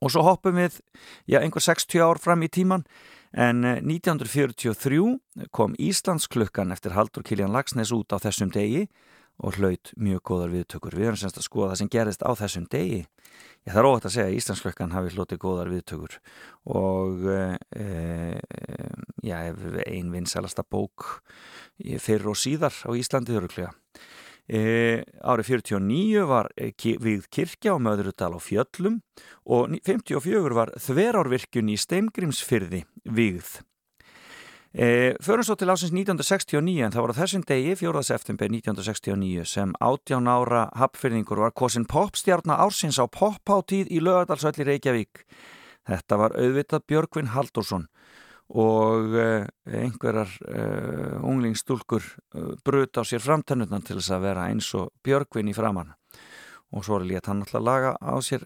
og 0.00 0.12
svo 0.12 0.24
hoppum 0.26 0.58
við 0.58 0.80
já, 1.30 1.40
einhver 1.40 1.64
60 1.64 2.02
ár 2.04 2.20
fram 2.22 2.44
í 2.44 2.50
tíman 2.52 2.84
en 3.34 3.64
1943 3.64 5.00
eh, 5.00 5.48
kom 5.50 5.74
Íslandsklukkan 5.78 6.72
eftir 6.74 6.94
Haldur 6.94 7.24
Kiljan 7.26 7.52
Lagsnes 7.54 7.92
út 7.94 8.14
á 8.14 8.18
þessum 8.22 8.52
degi 8.54 8.86
og 9.42 9.58
hlaut 9.58 9.90
mjög 9.98 10.20
góðar 10.28 10.52
viðtökur. 10.52 10.94
Við 10.94 11.08
erum 11.08 11.18
semst 11.18 11.40
að 11.40 11.48
skoða 11.48 11.72
það 11.72 11.80
sem 11.80 11.90
gerist 11.90 12.22
á 12.22 12.30
þessum 12.38 12.68
degi. 12.70 13.00
Ég 13.66 13.74
þarf 13.74 13.88
óhægt 13.90 14.06
að 14.06 14.14
segja 14.14 14.26
að 14.28 14.36
Íslandsklukkan 14.38 14.94
hafi 14.94 15.14
hlutið 15.16 15.40
góðar 15.42 15.70
viðtökur. 15.72 16.14
Og 16.70 17.24
e, 17.26 17.88
já, 19.26 19.38
ein 19.88 20.12
vinsalasta 20.14 20.62
bók 20.62 21.08
fyrir 21.98 22.30
og 22.30 22.38
síðar 22.38 22.76
á 22.86 22.94
Íslandi 22.94 23.34
þurruglega 23.34 23.72
E, 24.44 25.00
árið 25.24 25.54
49 25.64 26.24
var 26.28 26.50
e, 26.60 26.68
við 27.00 27.28
kirkja 27.32 27.72
á 27.72 27.80
Möðrudal 27.80 28.34
og 28.36 28.42
Fjöllum 28.44 28.98
og 29.48 29.72
54 29.86 30.52
var 30.52 30.74
þverárvirkjun 30.76 31.70
í 31.72 31.78
Steimgrímsfyrði 31.80 32.82
vigð. 33.08 33.62
E, 34.74 35.14
Förum 35.24 35.46
svo 35.46 35.56
til 35.56 35.70
ásins 35.72 35.94
1969 35.96 36.84
en 36.84 36.92
það 36.92 37.06
var 37.06 37.14
á 37.16 37.20
þessum 37.22 37.46
degi, 37.48 37.72
4. 37.80 38.04
september 38.04 38.52
1969 38.52 39.48
sem 39.48 39.72
18 39.80 40.28
ára 40.28 40.66
hapfyrningur 40.76 41.40
var 41.40 41.56
kosin 41.56 41.88
popstjárna 41.88 42.60
ársins 42.60 43.00
á 43.00 43.08
popháttíð 43.08 43.88
í 43.88 44.02
lögadalsölli 44.04 44.68
Reykjavík. 44.68 45.24
Þetta 45.88 46.20
var 46.20 46.36
auðvitað 46.36 46.84
Björgvin 46.90 47.32
Haldursson 47.32 47.88
og 48.54 49.16
uh, 49.18 49.46
einhverjar 49.66 50.30
uh, 50.46 51.18
unglingsstúlkur 51.26 52.04
uh, 52.06 52.54
brut 52.64 52.94
á 52.94 53.02
sér 53.02 53.22
framtennutna 53.24 53.80
til 53.82 53.98
þess 53.98 54.14
að 54.14 54.26
vera 54.28 54.46
eins 54.50 54.70
og 54.78 54.92
björgvin 55.04 55.50
í 55.50 55.56
framann 55.56 55.90
og 56.74 56.82
svo 56.86 56.98
er 56.98 57.06
létt 57.06 57.28
hann 57.30 57.42
alltaf 57.42 57.60
að 57.60 57.66
laga 57.68 57.90
á 58.02 58.14
sér 58.24 58.42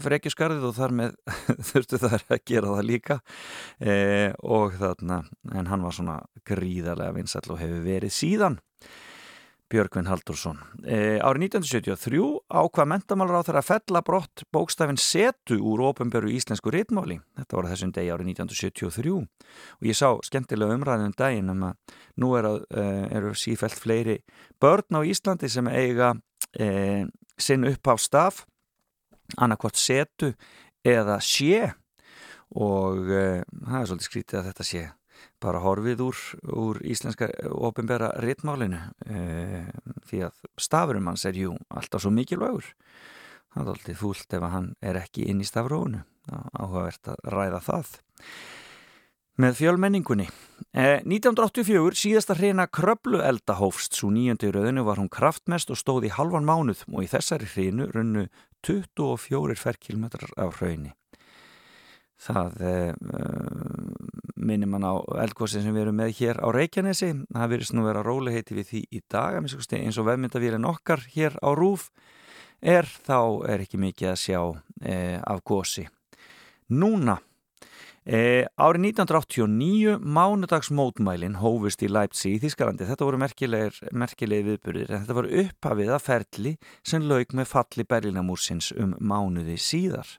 frekjusgarðið 0.00 0.62
og 0.64 0.76
þar 0.78 0.94
með 0.96 1.16
þurftu 1.68 1.98
þær 2.00 2.22
að 2.32 2.44
gera 2.48 2.70
það 2.72 2.86
líka. 2.88 3.16
Og 4.48 4.78
þarna 4.80 5.18
en 5.52 5.68
hann 5.68 5.84
var 5.84 5.92
svona 5.92 6.14
gríðarlega 6.48 7.12
vinsall 7.18 7.44
og 7.52 7.60
hefur 7.60 7.84
verið 7.84 8.14
síðan 8.16 8.56
Björgvin 9.72 10.06
Haldursson. 10.06 10.60
E, 10.86 11.18
árið 11.18 11.48
1973 11.48 12.20
ákvað 12.54 12.88
mentamálur 12.92 13.40
á 13.42 13.46
þeirra 13.46 13.62
fellabrott 13.66 14.44
bókstafinn 14.54 15.00
setu 15.00 15.58
úr 15.58 15.82
ofinberu 15.88 16.30
íslensku 16.30 16.70
ritmáli. 16.70 17.18
Þetta 17.40 17.58
var 17.58 17.68
þessum 17.72 17.94
degi 17.96 18.12
árið 18.14 18.30
1973 18.36 19.14
og 19.16 19.88
ég 19.90 19.98
sá 19.98 20.12
skemmtilega 20.28 20.76
umræðum 20.78 21.16
daginn 21.18 21.50
um 21.50 21.64
að 21.70 21.96
nú 22.22 22.30
er 22.38 22.50
að, 22.52 22.60
e, 22.70 22.84
eru 23.18 23.32
sífælt 23.34 23.80
fleiri 23.82 24.20
börn 24.62 24.98
á 24.98 25.00
Íslandi 25.02 25.50
sem 25.50 25.66
eiga 25.66 26.12
e, 26.54 27.06
sinn 27.34 27.66
upp 27.66 27.90
á 27.90 27.94
staf, 27.98 28.44
annarkvárt 29.34 29.82
setu 29.82 30.30
eða 30.86 31.18
sé 31.18 31.72
og 32.54 33.10
e, 33.10 33.42
það 33.42 33.80
er 33.80 33.90
svolítið 33.90 34.10
skrítið 34.12 34.40
að 34.40 34.48
þetta 34.52 34.68
sé 34.70 34.86
bara 35.42 35.60
horfið 35.64 36.02
úr, 36.06 36.20
úr 36.56 36.80
íslenska 36.86 37.28
ofinbæra 37.52 38.12
ritmálinu 38.22 38.80
e, 39.06 39.64
því 40.08 40.22
að 40.28 40.42
stafurum 40.60 41.10
hans 41.10 41.26
er 41.28 41.38
jú 41.38 41.54
alltaf 41.68 42.04
svo 42.04 42.12
mikilvægur. 42.14 42.68
Það 43.54 43.62
er 43.62 43.72
alltaf 43.74 44.00
fúlt 44.00 44.36
ef 44.36 44.46
hann 44.52 44.74
er 44.84 45.00
ekki 45.00 45.26
inn 45.30 45.40
í 45.40 45.48
stafrónu 45.48 46.04
áhugavert 46.32 47.12
að 47.12 47.28
ræða 47.32 47.62
það. 47.64 47.96
Með 49.36 49.58
fjölmenningunni. 49.58 50.26
E, 50.72 51.02
1984 51.04 51.98
síðasta 52.00 52.36
hreina 52.38 52.64
kröplu 52.72 53.20
eldahófst 53.20 53.98
svo 53.98 54.08
nýjöndu 54.14 54.48
rauðinu 54.54 54.86
var 54.86 55.00
hún 55.02 55.12
kraftmest 55.12 55.72
og 55.72 55.80
stóð 55.80 56.08
í 56.08 56.14
halvan 56.16 56.48
mánuð 56.48 56.86
og 56.88 57.04
í 57.04 57.10
þessari 57.12 57.48
hreinu 57.52 57.90
runnu 57.92 58.24
24 58.64 59.60
ferrkilometrar 59.60 60.32
af 60.40 60.56
hraunni 60.62 60.96
það 62.22 62.60
uh, 62.64 62.92
minnir 64.36 64.70
mann 64.70 64.86
á 64.86 64.96
eldgóðsinn 65.24 65.64
sem 65.66 65.74
við 65.74 65.86
erum 65.86 65.98
með 66.00 66.14
hér 66.20 66.40
á 66.40 66.48
Reykjanesi. 66.54 67.12
Það 67.32 67.52
verðist 67.52 67.76
nú 67.76 67.86
vera 67.86 68.04
róleheiti 68.06 68.56
við 68.56 68.70
því 68.70 68.82
í 68.88 69.02
dag 69.12 69.40
eins 69.40 69.98
og 70.00 70.08
vefmyndavílinn 70.08 70.68
okkar 70.68 71.04
hér 71.14 71.36
á 71.44 71.50
Rúf 71.56 71.90
er 72.60 72.88
þá 73.06 73.46
er 73.48 73.64
ekki 73.64 73.80
mikið 73.80 74.12
að 74.12 74.20
sjá 74.20 74.40
eh, 74.82 75.20
af 75.20 75.42
gósi 75.46 75.86
núna 76.72 77.18
eh, 78.04 78.46
árið 78.56 78.88
1989 78.90 79.98
mánudagsmótmælin 80.00 81.38
hófust 81.42 81.84
í 81.84 81.90
Leipzig 81.90 82.36
í 82.36 82.42
Þískalandi 82.46 82.88
þetta 82.88 83.08
voru 83.08 83.20
merkilegi 83.20 84.46
viðburðir 84.48 84.92
en 84.92 85.04
þetta 85.04 85.18
voru 85.20 85.42
upphafið 85.44 85.92
að 85.94 86.06
ferli 86.06 86.54
sem 86.82 87.06
laug 87.06 87.36
með 87.36 87.50
falli 87.52 87.86
Berlinamúrsins 87.86 88.72
um 88.76 88.96
mánuði 88.98 89.58
síðar 89.60 90.16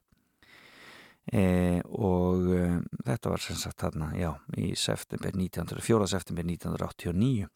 E, 1.27 1.81
og 1.91 2.47
e, 2.55 2.63
þetta 3.03 3.33
var 3.33 3.43
sem 3.43 3.57
sagt 3.59 3.83
þarna, 3.83 4.13
já, 4.15 4.31
í 4.55 4.71
september 4.79 5.33
1900, 5.35 5.83
4. 5.83 6.09
september 6.13 6.47
1989 6.47 7.49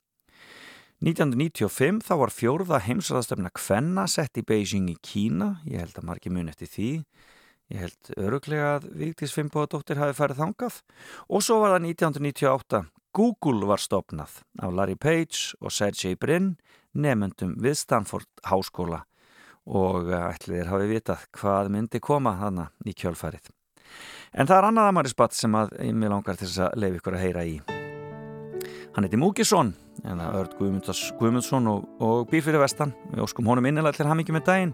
1995 1.01 2.03
þá 2.05 2.11
var 2.19 2.29
fjórða 2.29 2.77
heimsraðstöfna 2.85 3.49
Kvenna 3.57 4.03
sett 4.11 4.37
í 4.37 4.43
Beijing 4.45 4.91
í 4.91 4.99
Kína, 5.01 5.55
ég 5.65 5.81
held 5.81 5.95
að 5.97 6.05
margir 6.05 6.33
mun 6.35 6.51
eftir 6.51 6.69
því, 6.69 6.89
ég 7.73 7.85
held 7.87 8.11
öruglega 8.21 8.75
að 8.75 8.85
Vigdís 8.99 9.33
Fimboðadóttir 9.33 9.97
hafi 9.97 10.13
færið 10.19 10.43
þangað. 10.43 10.77
Og 11.25 11.41
svo 11.41 11.57
var 11.63 11.73
það 11.73 11.87
1998 11.87 12.83
Google 13.17 13.67
var 13.71 13.81
stopnað 13.81 14.35
af 14.61 14.75
Larry 14.77 14.95
Page 14.95 15.57
og 15.57 15.73
Sergey 15.73 16.19
Brin 16.19 16.53
nefnendum 16.93 17.55
við 17.57 17.79
Stanford 17.81 18.29
Háskóla. 18.45 19.01
Og 19.65 20.13
ætliðir 20.13 20.69
hafi 20.69 20.91
vitað 20.91 21.25
hvað 21.33 21.73
myndi 21.73 22.03
koma 22.03 22.35
hana 22.37 22.69
í 22.85 22.93
kjölfærið. 22.93 23.49
En 24.31 24.47
það 24.47 24.57
er 24.57 24.67
annað 24.69 24.89
amarisbatt 24.91 25.35
sem 25.35 25.55
að 25.59 25.73
mig 25.91 26.11
langar 26.11 26.39
til 26.39 26.47
þess 26.47 26.65
að 26.67 26.75
leiði 26.79 26.99
ykkur 27.01 27.17
að 27.17 27.23
heyra 27.25 27.45
í. 27.47 27.55
Hann 28.95 29.07
heiti 29.07 29.19
Múkisson 29.19 29.73
en 30.07 30.21
það 30.23 30.37
er 30.39 30.51
Guðmundsson 31.19 31.71
og, 31.71 31.87
og 32.03 32.29
býr 32.31 32.45
fyrir 32.45 32.63
vestan. 32.63 32.93
Við 33.11 33.25
óskum 33.25 33.49
honum 33.51 33.67
innilega 33.67 33.99
til 33.99 34.07
hamingi 34.09 34.35
með 34.35 34.47
daginn. 34.47 34.73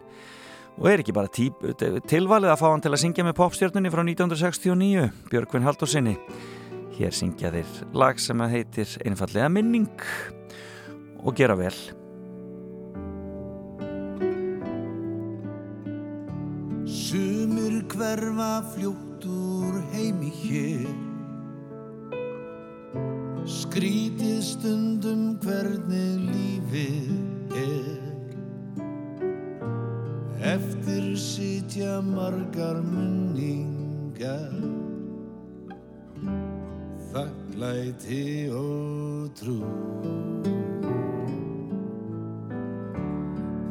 Og 0.77 0.91
er 0.91 1.01
ekki 1.01 1.15
bara 1.15 1.31
típ, 1.33 1.63
tilvalið 2.09 2.53
að 2.53 2.61
fá 2.61 2.67
hann 2.69 2.83
til 2.85 2.93
að 2.93 3.01
syngja 3.01 3.25
með 3.25 3.39
popstjörnunni 3.39 3.89
frá 3.89 4.03
1969 4.05 5.07
Björgvin 5.31 5.65
Haldursinni 5.65 6.17
hér 6.97 7.13
syngja 7.13 7.51
þeir 7.53 7.73
lag 7.97 8.21
sem 8.21 8.41
að 8.41 8.53
heitir 8.55 8.97
einfallega 9.05 9.49
minning 9.53 9.89
og 11.21 11.33
gera 11.37 11.57
vel. 11.57 11.73
Sumir 16.87 17.26
hverfa 17.91 18.63
fljótt 18.73 19.25
úr 19.25 19.81
heimi 19.93 20.31
hér. 20.43 20.87
Skrítið 23.47 24.39
stundum 24.43 25.37
hvernig 25.43 26.25
lífið 26.27 27.57
er. 27.61 28.07
Eftir 30.55 31.15
sitja 31.19 31.99
margar 32.05 32.81
munningar 32.83 34.53
Þakklæti 37.17 38.49
og 38.53 39.31
trú. 39.39 39.57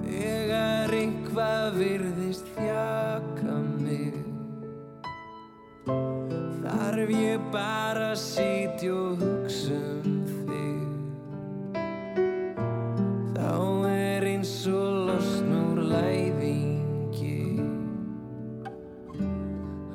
Þegar 0.06 0.97
einhvað 0.97 1.76
virðist 1.78 2.48
þjaka 2.56 3.05
Þarf 7.06 7.20
ég 7.22 7.42
bara 7.54 8.14
sitja 8.18 8.90
og 8.90 9.20
hugsa 9.20 9.76
um 10.02 10.16
þig. 10.26 11.76
Þá 13.36 13.52
er 13.92 14.26
eins 14.26 14.54
og 14.66 15.06
losnur 15.06 15.78
læðingi. 15.86 17.62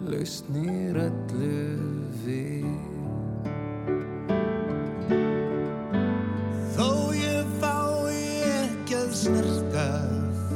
Lausnir 0.07 1.01
öllu 1.03 1.59
við. 2.23 2.71
Þó 6.77 6.89
ég 7.19 7.53
fái 7.59 8.23
ekki 8.63 9.01
að 9.01 9.11
snerta 9.25 9.89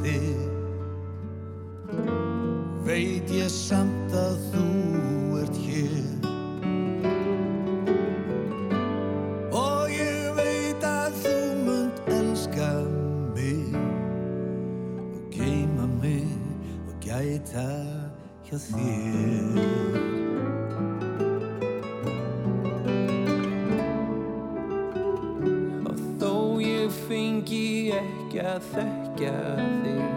þig 0.00 0.40
Veit 2.88 3.28
ég 3.42 3.52
samt 3.52 4.16
að 4.16 4.55
hjá 18.46 18.58
þér. 18.62 19.56
Og 25.86 26.04
þó 26.20 26.34
ég 26.62 27.00
fengi 27.06 27.66
ekki 27.96 28.44
að 28.46 28.70
þekkja 28.74 29.34
þig 29.82 30.15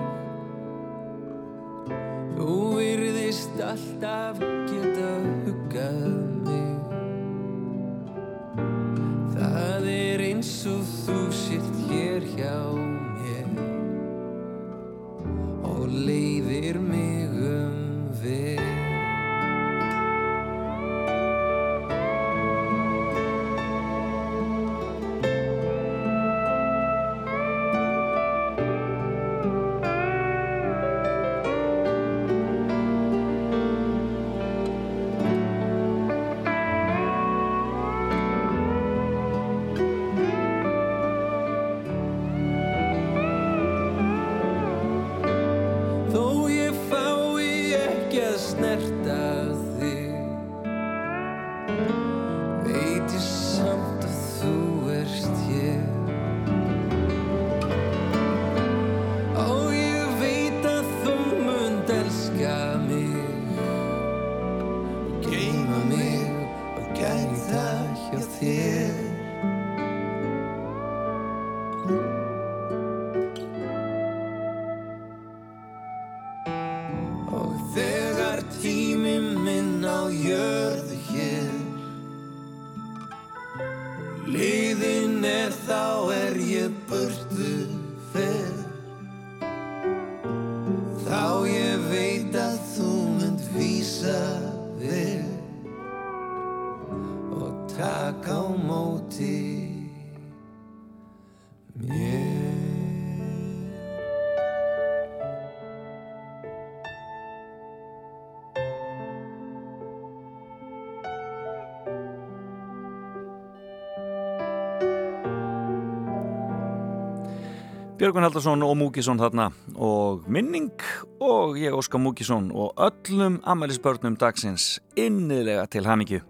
Björgun 117.99 118.23
Haldarsson 118.23 118.61
og 118.63 118.77
Múkisson 118.79 119.19
þarna. 119.19 119.49
Og 119.75 120.23
minning 120.31 120.71
og 121.19 121.57
ég 121.59 121.75
Óskar 121.75 121.99
Múkisson 121.99 122.47
og 122.55 122.71
öllum 122.79 123.41
amælisbörnum 123.43 124.15
dagsins 124.15 124.79
innilega 124.95 125.65
til 125.67 125.83
hamingju. 125.83 126.21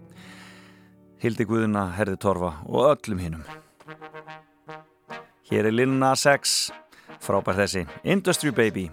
Hildi 1.22 1.46
Guðuna, 1.46 1.92
Herði 1.94 2.16
Torfa 2.18 2.56
og 2.66 2.96
öllum 2.96 3.20
hinnum 3.22 3.44
Hér 5.50 5.68
er 5.68 5.74
Lil 5.74 5.94
Nas 5.94 6.26
X 6.26 6.72
frábær 7.22 7.62
þessi. 7.62 7.86
Industry 8.02 8.50
Baby 8.50 8.90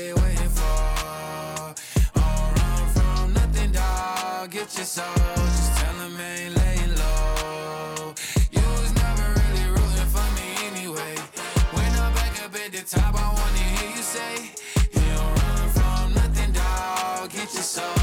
they 0.00 0.12
waiting 0.14 0.48
for? 0.48 1.74
Don't 2.14 2.52
run 2.58 2.84
from 2.96 3.32
nothing, 3.34 3.72
dog. 3.72 4.50
Get 4.50 4.68
your 4.76 4.88
soul. 4.96 5.04
Just 5.56 5.76
tell 5.78 5.94
them 6.00 6.16
I 6.16 6.30
ain't 6.44 6.54
laying 6.60 6.94
low. 7.02 8.14
You 8.56 8.64
was 8.80 8.92
never 9.04 9.26
really 9.40 9.66
rooting 9.76 10.10
for 10.14 10.28
me 10.38 10.48
anyway. 10.70 11.14
When 11.76 11.90
I'm 12.02 12.12
back 12.14 12.34
up 12.44 12.54
at 12.62 12.72
the 12.72 12.82
top, 12.94 13.14
I 13.14 13.26
wanna 13.38 13.64
hear 13.74 13.90
you 13.96 14.02
say, 14.16 14.34
You 14.94 15.06
don't 15.16 15.34
run 15.42 15.68
from 15.78 16.14
nothing, 16.14 16.52
dog. 16.52 17.30
Get 17.30 17.52
your 17.52 17.62
soul. 17.62 17.99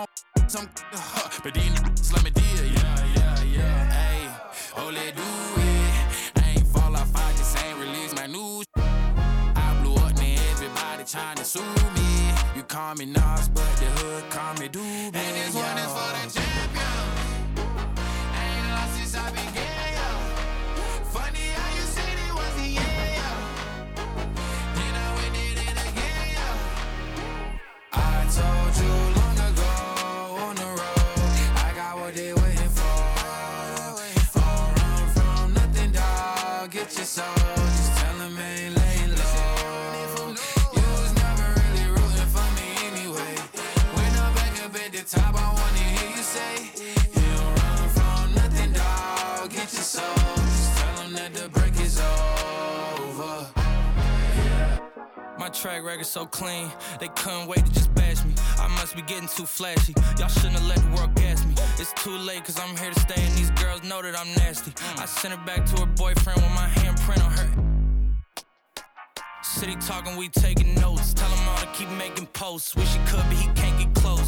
I 0.00 0.48
some, 0.48 0.68
huh? 0.92 1.28
But 1.42 1.54
niggas 1.54 2.12
let 2.14 2.24
me 2.24 2.30
deal, 2.30 2.64
yeah, 2.64 3.14
yeah, 3.16 3.42
yeah. 3.42 3.90
Hey, 3.90 4.28
oh, 4.78 4.90
let 4.90 5.14
do 5.14 5.22
it. 5.22 6.42
I 6.42 6.50
ain't 6.56 6.66
fall 6.68 6.96
off, 6.96 7.14
I 7.14 7.32
just 7.32 7.56
ain't 7.64 7.78
release 7.78 8.14
my 8.14 8.26
new 8.26 8.62
I 8.76 9.80
blew 9.82 9.94
up, 9.96 10.16
now 10.16 10.50
everybody 10.52 11.04
trying 11.04 11.36
to 11.36 11.44
sue 11.44 11.60
me. 11.60 12.32
You 12.56 12.62
call 12.62 12.94
me 12.94 13.06
Nas, 13.06 13.48
but 13.50 13.70
the 13.76 13.86
hood 14.00 14.30
call 14.30 14.54
me 14.54 14.68
Doobie. 14.68 15.14
And 15.14 15.36
this 15.36 15.54
one 15.54 15.78
is 15.78 15.92
for 15.92 16.10
the 16.16 16.19
track 55.50 55.84
record 55.84 56.06
so 56.06 56.26
clean, 56.26 56.70
they 56.98 57.08
couldn't 57.08 57.46
wait 57.46 57.64
to 57.64 57.72
just 57.72 57.92
bash 57.94 58.24
me. 58.24 58.32
I 58.58 58.68
must 58.68 58.94
be 58.94 59.02
getting 59.02 59.28
too 59.28 59.46
flashy. 59.46 59.94
Y'all 60.18 60.28
shouldn't 60.28 60.54
have 60.54 60.66
let 60.66 60.78
the 60.78 60.96
world 60.96 61.14
gas 61.14 61.44
me. 61.44 61.54
It's 61.78 61.92
too 62.02 62.16
late, 62.16 62.44
cause 62.44 62.58
I'm 62.58 62.76
here 62.76 62.90
to 62.90 63.00
stay, 63.00 63.22
and 63.22 63.34
these 63.36 63.50
girls 63.52 63.82
know 63.82 64.02
that 64.02 64.18
I'm 64.18 64.32
nasty. 64.34 64.72
I 64.96 65.06
sent 65.06 65.34
her 65.34 65.44
back 65.44 65.66
to 65.66 65.80
her 65.80 65.86
boyfriend 65.86 66.40
with 66.40 66.54
my 66.54 66.68
handprint 66.68 67.24
on 67.24 67.32
her. 67.32 67.70
City 69.42 69.74
talking, 69.80 70.16
we 70.16 70.28
taking 70.28 70.74
notes. 70.76 71.12
Tell 71.12 71.28
him 71.28 71.48
all 71.48 71.58
to 71.58 71.66
keep 71.72 71.88
making 71.90 72.26
posts. 72.28 72.76
Wish 72.76 72.92
he 72.92 72.98
could, 73.06 73.24
but 73.28 73.36
he 73.36 73.46
can't 73.60 73.69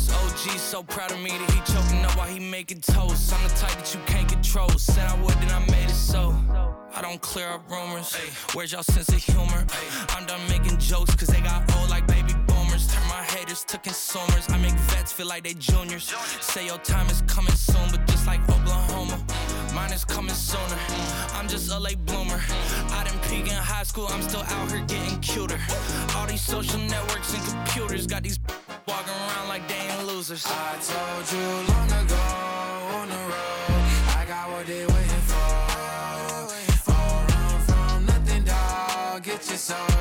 close. 0.08 0.32
OG 0.32 0.58
so 0.58 0.82
proud 0.82 1.12
of 1.12 1.20
me 1.20 1.30
that 1.30 1.50
he 1.50 1.60
choking 1.72 2.04
up 2.04 2.16
while 2.16 2.26
he 2.26 2.38
making 2.38 2.80
toast. 2.80 3.32
I'm 3.32 3.42
the 3.42 3.54
type 3.54 3.76
that 3.76 3.94
you 3.94 4.00
can't 4.06 4.28
control. 4.28 4.68
Said 4.70 5.08
I 5.08 5.20
would, 5.22 5.34
then 5.34 5.50
I 5.50 5.60
made 5.70 5.90
it 5.90 5.94
so. 5.94 6.34
I 6.94 7.00
don't 7.00 7.20
clear 7.20 7.48
up 7.48 7.70
rumors. 7.70 8.14
Where's 8.54 8.72
y'all 8.72 8.82
sense 8.82 9.08
of 9.08 9.16
humor? 9.16 9.66
I'm 10.10 10.26
done 10.26 10.40
making 10.48 10.78
jokes, 10.78 11.14
cause 11.14 11.28
they 11.28 11.40
got 11.40 11.60
old 11.76 11.90
like 11.90 12.06
baby 12.06 12.34
boomers. 12.46 12.86
Turn 12.92 13.06
my 13.08 13.22
haters 13.22 13.64
to 13.64 13.78
consumers. 13.78 14.46
I 14.48 14.58
make 14.58 14.74
vets 14.92 15.12
feel 15.12 15.26
like 15.26 15.44
they 15.44 15.54
juniors. 15.54 16.14
Say 16.40 16.66
your 16.66 16.78
time 16.78 17.08
is 17.08 17.22
coming 17.26 17.54
soon, 17.54 17.90
but 17.90 18.06
just 18.06 18.26
like 18.26 18.40
Oklahoma, 18.48 19.18
mine 19.74 19.92
is 19.92 20.04
coming 20.04 20.34
sooner. 20.34 20.78
I'm 21.32 21.48
just 21.48 21.72
a 21.72 21.78
late 21.78 22.04
bloomer. 22.04 22.40
I 22.90 23.04
didn't 23.04 23.22
peak 23.22 23.46
in 23.50 23.56
high 23.56 23.84
school, 23.84 24.06
I'm 24.10 24.22
still 24.22 24.42
out 24.42 24.70
here 24.70 24.84
getting 24.86 25.18
cuter. 25.20 25.58
All 26.16 26.26
these 26.26 26.42
social 26.42 26.78
networks 26.80 27.34
and 27.34 27.42
computers 27.44 28.06
got 28.06 28.22
these 28.22 28.38
walking 28.86 29.12
around 29.12 29.48
like 29.48 29.66
they 29.68 29.74
ain't 29.74 30.06
losers. 30.06 30.44
I 30.46 30.76
told 30.80 31.32
you 31.32 31.46
long 31.72 31.90
ago 32.02 32.24
on 32.98 33.08
the 33.08 33.22
road, 33.32 33.84
I 34.18 34.24
got 34.26 34.50
what 34.50 34.66
they 34.66 34.86
waiting 34.86 35.24
for. 35.30 36.92
Run 36.92 37.60
from 37.66 38.06
nothing, 38.06 38.44
dog. 38.44 39.22
Get 39.22 39.48
your 39.48 39.58
soul. 39.58 39.91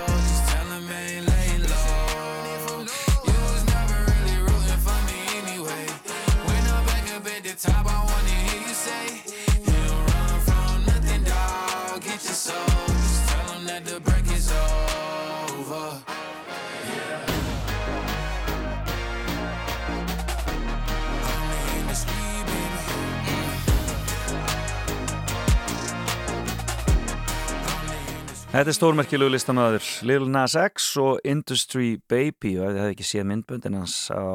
Þetta 28.51 28.67
er 28.67 28.75
stórmerkilegu 28.75 29.31
listamöður 29.31 29.85
Lil 30.03 30.25
Nas 30.27 30.57
X 30.59 30.89
og 30.99 31.21
Industry 31.23 31.93
Baby. 32.11 32.57
Og 32.59 32.65
ef 32.65 32.73
þið 32.73 32.79
hefði 32.81 32.95
ekki 32.97 33.05
séð 33.07 33.29
myndböndin 33.29 33.77
hans 33.79 33.93
á 34.11 34.27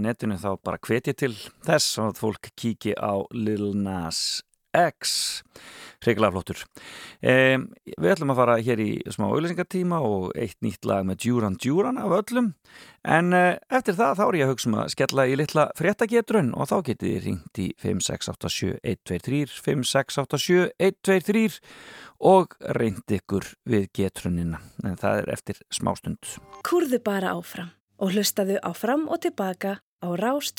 netinu 0.00 0.38
þá 0.40 0.48
bara 0.64 0.80
hvetja 0.80 1.12
til 1.12 1.34
þess 1.66 1.98
að 2.00 2.14
fólk 2.22 2.48
kíki 2.56 2.94
á 2.96 3.20
Lil 3.36 3.74
Nas 3.76 4.40
X 4.72 5.42
hrigilega 6.04 6.34
flottur. 6.34 6.62
Um, 7.20 7.66
Við 7.90 8.12
ætlum 8.14 8.32
að 8.34 8.40
fara 8.40 8.56
hér 8.64 8.82
í 8.82 8.90
smá 9.12 9.26
auðlýsingartíma 9.28 10.00
og 10.06 10.30
eitt 10.38 10.58
nýtt 10.64 10.88
lag 10.88 11.06
með 11.08 11.20
Duran 11.24 11.58
Duran 11.60 12.00
af 12.00 12.14
öllum. 12.20 12.52
En 13.04 13.32
uh, 13.36 13.56
eftir 13.72 13.96
það 13.98 14.16
þá 14.20 14.24
er 14.26 14.38
ég 14.40 14.46
að 14.46 14.52
hugsa 14.54 14.70
um 14.70 14.78
að 14.82 14.92
skella 14.94 15.26
í 15.26 15.36
litla 15.40 15.66
fréttagetrun 15.78 16.52
og 16.54 16.70
þá 16.70 16.76
getið 16.90 17.08
þið 17.08 17.26
ringt 17.26 17.60
í 17.60 17.68
5687123 17.84 19.58
5687123 19.66 21.60
og 22.30 22.56
reynd 22.76 23.16
ykkur 23.16 23.52
við 23.68 23.90
getrunina. 23.96 24.60
En 24.84 24.96
það 25.00 25.22
er 25.22 25.34
eftir 25.36 25.60
smástund. 25.72 26.36
Kúrðu 26.66 27.00
bara 27.04 27.36
áfram 27.36 27.72
og 28.00 28.14
hlustaðu 28.14 28.56
á 28.64 28.70
fram 28.76 29.08
og 29.08 29.20
tilbaka 29.24 29.78
á 30.00 30.08
Rás 30.16 30.52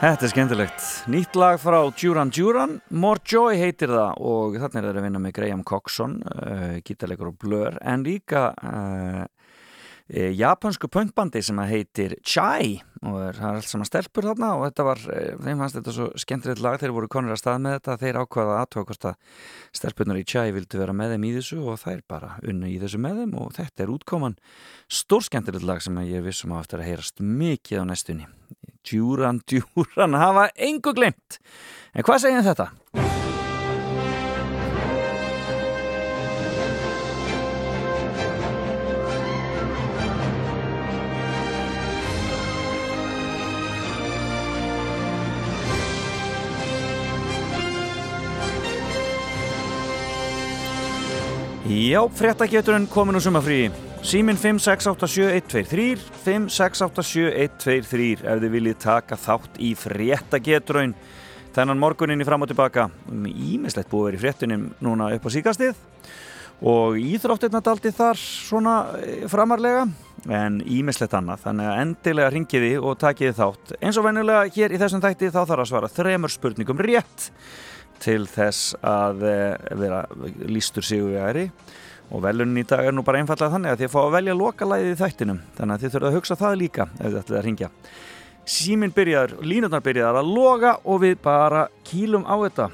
Þetta 0.00 0.24
er 0.24 0.30
skemmtilegt. 0.32 0.84
Nýtt 1.12 1.34
lag 1.36 1.58
frá 1.60 1.76
Duran 1.92 2.30
Duran, 2.32 2.78
More 2.88 3.20
Joy 3.20 3.58
heitir 3.60 3.90
það 3.92 4.22
og 4.30 4.54
þarna 4.56 4.80
er 4.80 4.86
þeir 4.86 4.96
að 4.96 5.04
vinna 5.04 5.20
með 5.20 5.34
Graham 5.36 5.64
Coxon, 5.68 6.14
uh, 6.24 6.78
gítarleikur 6.88 7.28
og 7.28 7.36
blör, 7.42 7.76
en 7.84 8.06
líka 8.06 8.46
uh, 8.56 9.26
e, 10.08 10.30
japansku 10.38 10.88
punkbandi 10.88 11.42
sem 11.44 11.60
heitir 11.68 12.16
Chai. 12.24 12.80
Og 13.04 13.12
það 13.12 13.26
er 13.26 13.42
allt 13.50 13.68
saman 13.68 13.90
stelpur 13.90 14.30
þarna 14.30 14.50
og 14.56 14.64
þetta 14.70 14.88
var, 14.88 15.04
þeim 15.44 15.62
fannst 15.66 15.80
þetta 15.82 15.96
svo 15.98 16.08
skemmtilegt 16.24 16.64
lag, 16.64 16.80
þeir 16.80 16.96
voru 16.96 17.12
konur 17.12 17.36
að 17.36 17.42
stað 17.44 17.62
með 17.68 17.78
þetta, 17.78 18.00
þeir 18.06 18.22
ákvaða 18.24 18.58
aðtóa 18.64 18.88
hvort 18.88 19.08
að 19.12 19.38
stelpunar 19.82 20.24
í 20.24 20.26
Chai 20.32 20.48
vildu 20.56 20.80
vera 20.80 20.96
með 20.96 21.16
þeim 21.18 21.28
í 21.28 21.36
þessu 21.36 21.60
og 21.60 21.80
þær 21.84 22.04
bara 22.08 22.34
unnu 22.40 22.72
í 22.72 22.80
þessu 22.80 23.04
með 23.04 23.26
þeim. 23.26 23.40
Og 23.44 23.56
þetta 23.60 23.84
er 23.84 23.96
útkoman. 24.00 24.40
Stór 24.88 25.28
skemmtilegt 25.28 25.68
lag 25.68 25.84
sem 25.84 26.04
ég 26.08 26.24
vissum 26.24 26.56
á 26.56 26.64
eftir 26.64 26.80
að 26.80 26.94
heyrast 26.94 27.20
mikið 27.20 27.84
á 27.84 27.92
næstunni. 27.92 28.32
Djúran, 28.86 29.40
djúran, 29.46 30.14
hafa 30.16 30.48
engu 30.56 30.94
glemt. 30.96 31.40
En 31.94 32.06
hvað 32.06 32.24
segir 32.24 32.46
þetta? 32.46 32.70
Já, 51.70 52.02
fréttageturinn 52.10 52.88
komin 52.90 53.14
úr 53.14 53.22
sumafrí. 53.22 53.89
Símin 54.00 54.36
5687123, 54.36 55.98
5687123 56.24 58.22
ef 58.24 58.38
þið 58.40 58.52
viljið 58.54 58.76
taka 58.80 59.16
þátt 59.20 59.58
í 59.60 59.74
fréttageturinn. 59.76 60.94
Þennan 61.52 61.80
morgunin 61.82 62.22
í 62.22 62.24
fram 62.24 62.40
og 62.40 62.48
tilbaka. 62.48 62.86
Ímislegt 63.12 63.90
búið 63.92 64.06
verið 64.08 64.22
fréttunum 64.24 64.62
núna 64.80 65.10
upp 65.12 65.28
á 65.28 65.30
síkastið 65.34 65.76
og 66.64 66.96
íþróttirna 67.00 67.60
daldi 67.64 67.92
þar 67.96 68.16
svona 68.20 68.74
eh, 69.00 69.26
framarlega 69.28 69.84
en 70.32 70.58
ímislegt 70.64 71.14
annað. 71.16 71.44
Þannig 71.44 71.68
að 71.68 71.82
endilega 71.82 72.32
ringiði 72.32 72.72
og 72.80 72.96
takiði 73.04 73.34
þátt. 73.36 73.74
Eins 73.84 74.00
og 74.00 74.08
venjulega 74.08 74.48
hér 74.56 74.72
í 74.72 74.80
þessum 74.80 75.04
þætti 75.04 75.28
þá 75.28 75.42
þarf 75.42 75.66
að 75.66 75.70
svara 75.74 75.92
þremur 75.92 76.32
spurningum 76.32 76.82
rétt 76.88 77.28
til 78.00 78.24
þess 78.32 78.72
að 78.80 79.28
eh, 79.28 79.76
vera 79.84 80.02
lístur 80.48 80.88
sigurvegari 80.88 81.50
og 81.52 81.79
velunin 82.18 82.58
í 82.58 82.66
dag 82.66 82.88
er 82.90 82.94
nú 82.96 83.04
bara 83.06 83.20
einfallega 83.22 83.54
þannig 83.54 83.70
að 83.74 83.84
þið 83.84 83.92
fá 83.92 84.00
að 84.02 84.14
velja 84.16 84.38
lokalæðið 84.40 84.94
í 84.94 84.98
þættinum. 84.98 85.42
Þannig 85.58 85.74
að 85.76 85.84
þið 85.84 85.92
þurfum 85.94 86.08
að 86.10 86.16
hugsa 86.18 86.40
það 86.40 86.56
líka 86.64 86.88
ef 86.98 87.04
þið 87.06 87.20
ætlið 87.20 87.38
að 87.38 87.46
ringja 87.46 87.70
síminn 88.50 88.92
byrjaður, 88.94 89.36
línutnar 89.46 89.82
byrjaðar 89.84 90.20
að 90.22 90.30
loga 90.34 90.72
og 90.84 91.02
við 91.04 91.18
bara 91.22 91.66
kýlum 91.86 92.24
á 92.26 92.34
þetta. 92.42 92.66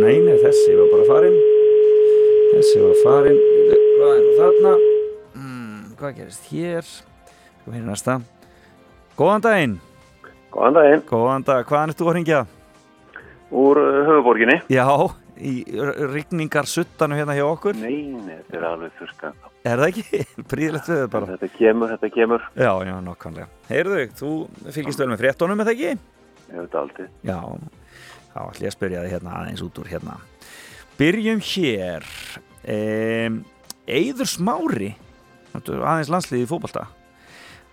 Neini, 0.00 0.34
þessi 0.42 0.74
var 0.76 0.90
bara 0.92 1.06
farin 1.08 1.38
þessi 2.50 2.82
var 2.82 2.98
farin 3.04 3.38
hvað 4.00 4.12
er 4.16 4.26
þarna. 4.40 4.72
Mm, 5.38 5.78
hvað 6.00 6.16
gerist 6.18 6.50
hér? 6.50 6.90
Hvað 7.64 7.78
er 7.78 7.86
næsta. 7.86 8.18
Góðan 9.16 9.46
daginn. 9.46 9.78
Góðan 10.50 10.76
daginn. 10.76 11.04
góðan 11.08 11.46
dag, 11.46 11.64
hvaðan 11.68 11.94
ert 11.94 12.00
þú 12.00 12.10
að 12.10 12.16
ringja? 12.18 12.44
Úr 13.50 13.80
uh, 13.80 14.00
höfuborginni? 14.08 14.60
Já, 14.70 14.84
í 15.40 15.54
rigningar 16.12 16.68
suttanu 16.70 17.16
hérna 17.18 17.34
hjá 17.38 17.44
okkur 17.48 17.78
Nei, 17.80 18.12
þetta 18.26 18.58
er 18.58 18.66
alveg 18.68 18.96
þurrkan. 18.98 19.36
Er 19.64 19.82
það 19.82 19.86
ekki? 19.90 20.22
Príðilegt 20.52 20.90
við 20.92 21.04
bara 21.12 21.30
Þetta 21.34 21.50
kemur, 21.56 21.94
þetta 21.96 22.12
kemur. 22.14 22.46
Já, 22.56 22.72
já, 22.88 22.94
nokkanlega 23.04 23.48
Heyrðu, 23.70 24.00
þú 24.20 24.32
fylgist 24.72 25.02
vel 25.02 25.10
með 25.12 25.22
fréttonum, 25.24 25.60
er 25.62 25.70
það 25.70 25.76
ekki? 25.76 26.16
Ég 26.50 26.64
veit 26.64 26.76
aldrei. 26.80 27.06
Já, 27.26 27.38
þá 28.32 28.40
ætlum 28.46 28.64
ég 28.64 28.70
að 28.70 28.76
spyrja 28.76 29.02
þig 29.04 29.14
hérna 29.16 29.34
aðeins 29.40 29.64
út 29.66 29.80
úr 29.82 29.90
hérna 29.90 30.16
Byrjum 31.00 31.42
hér 31.50 32.06
Eyður 33.90 34.28
Smári 34.30 34.94
aðeins 35.56 36.10
landsliði 36.12 36.44
í 36.44 36.50
fótbolta 36.50 36.86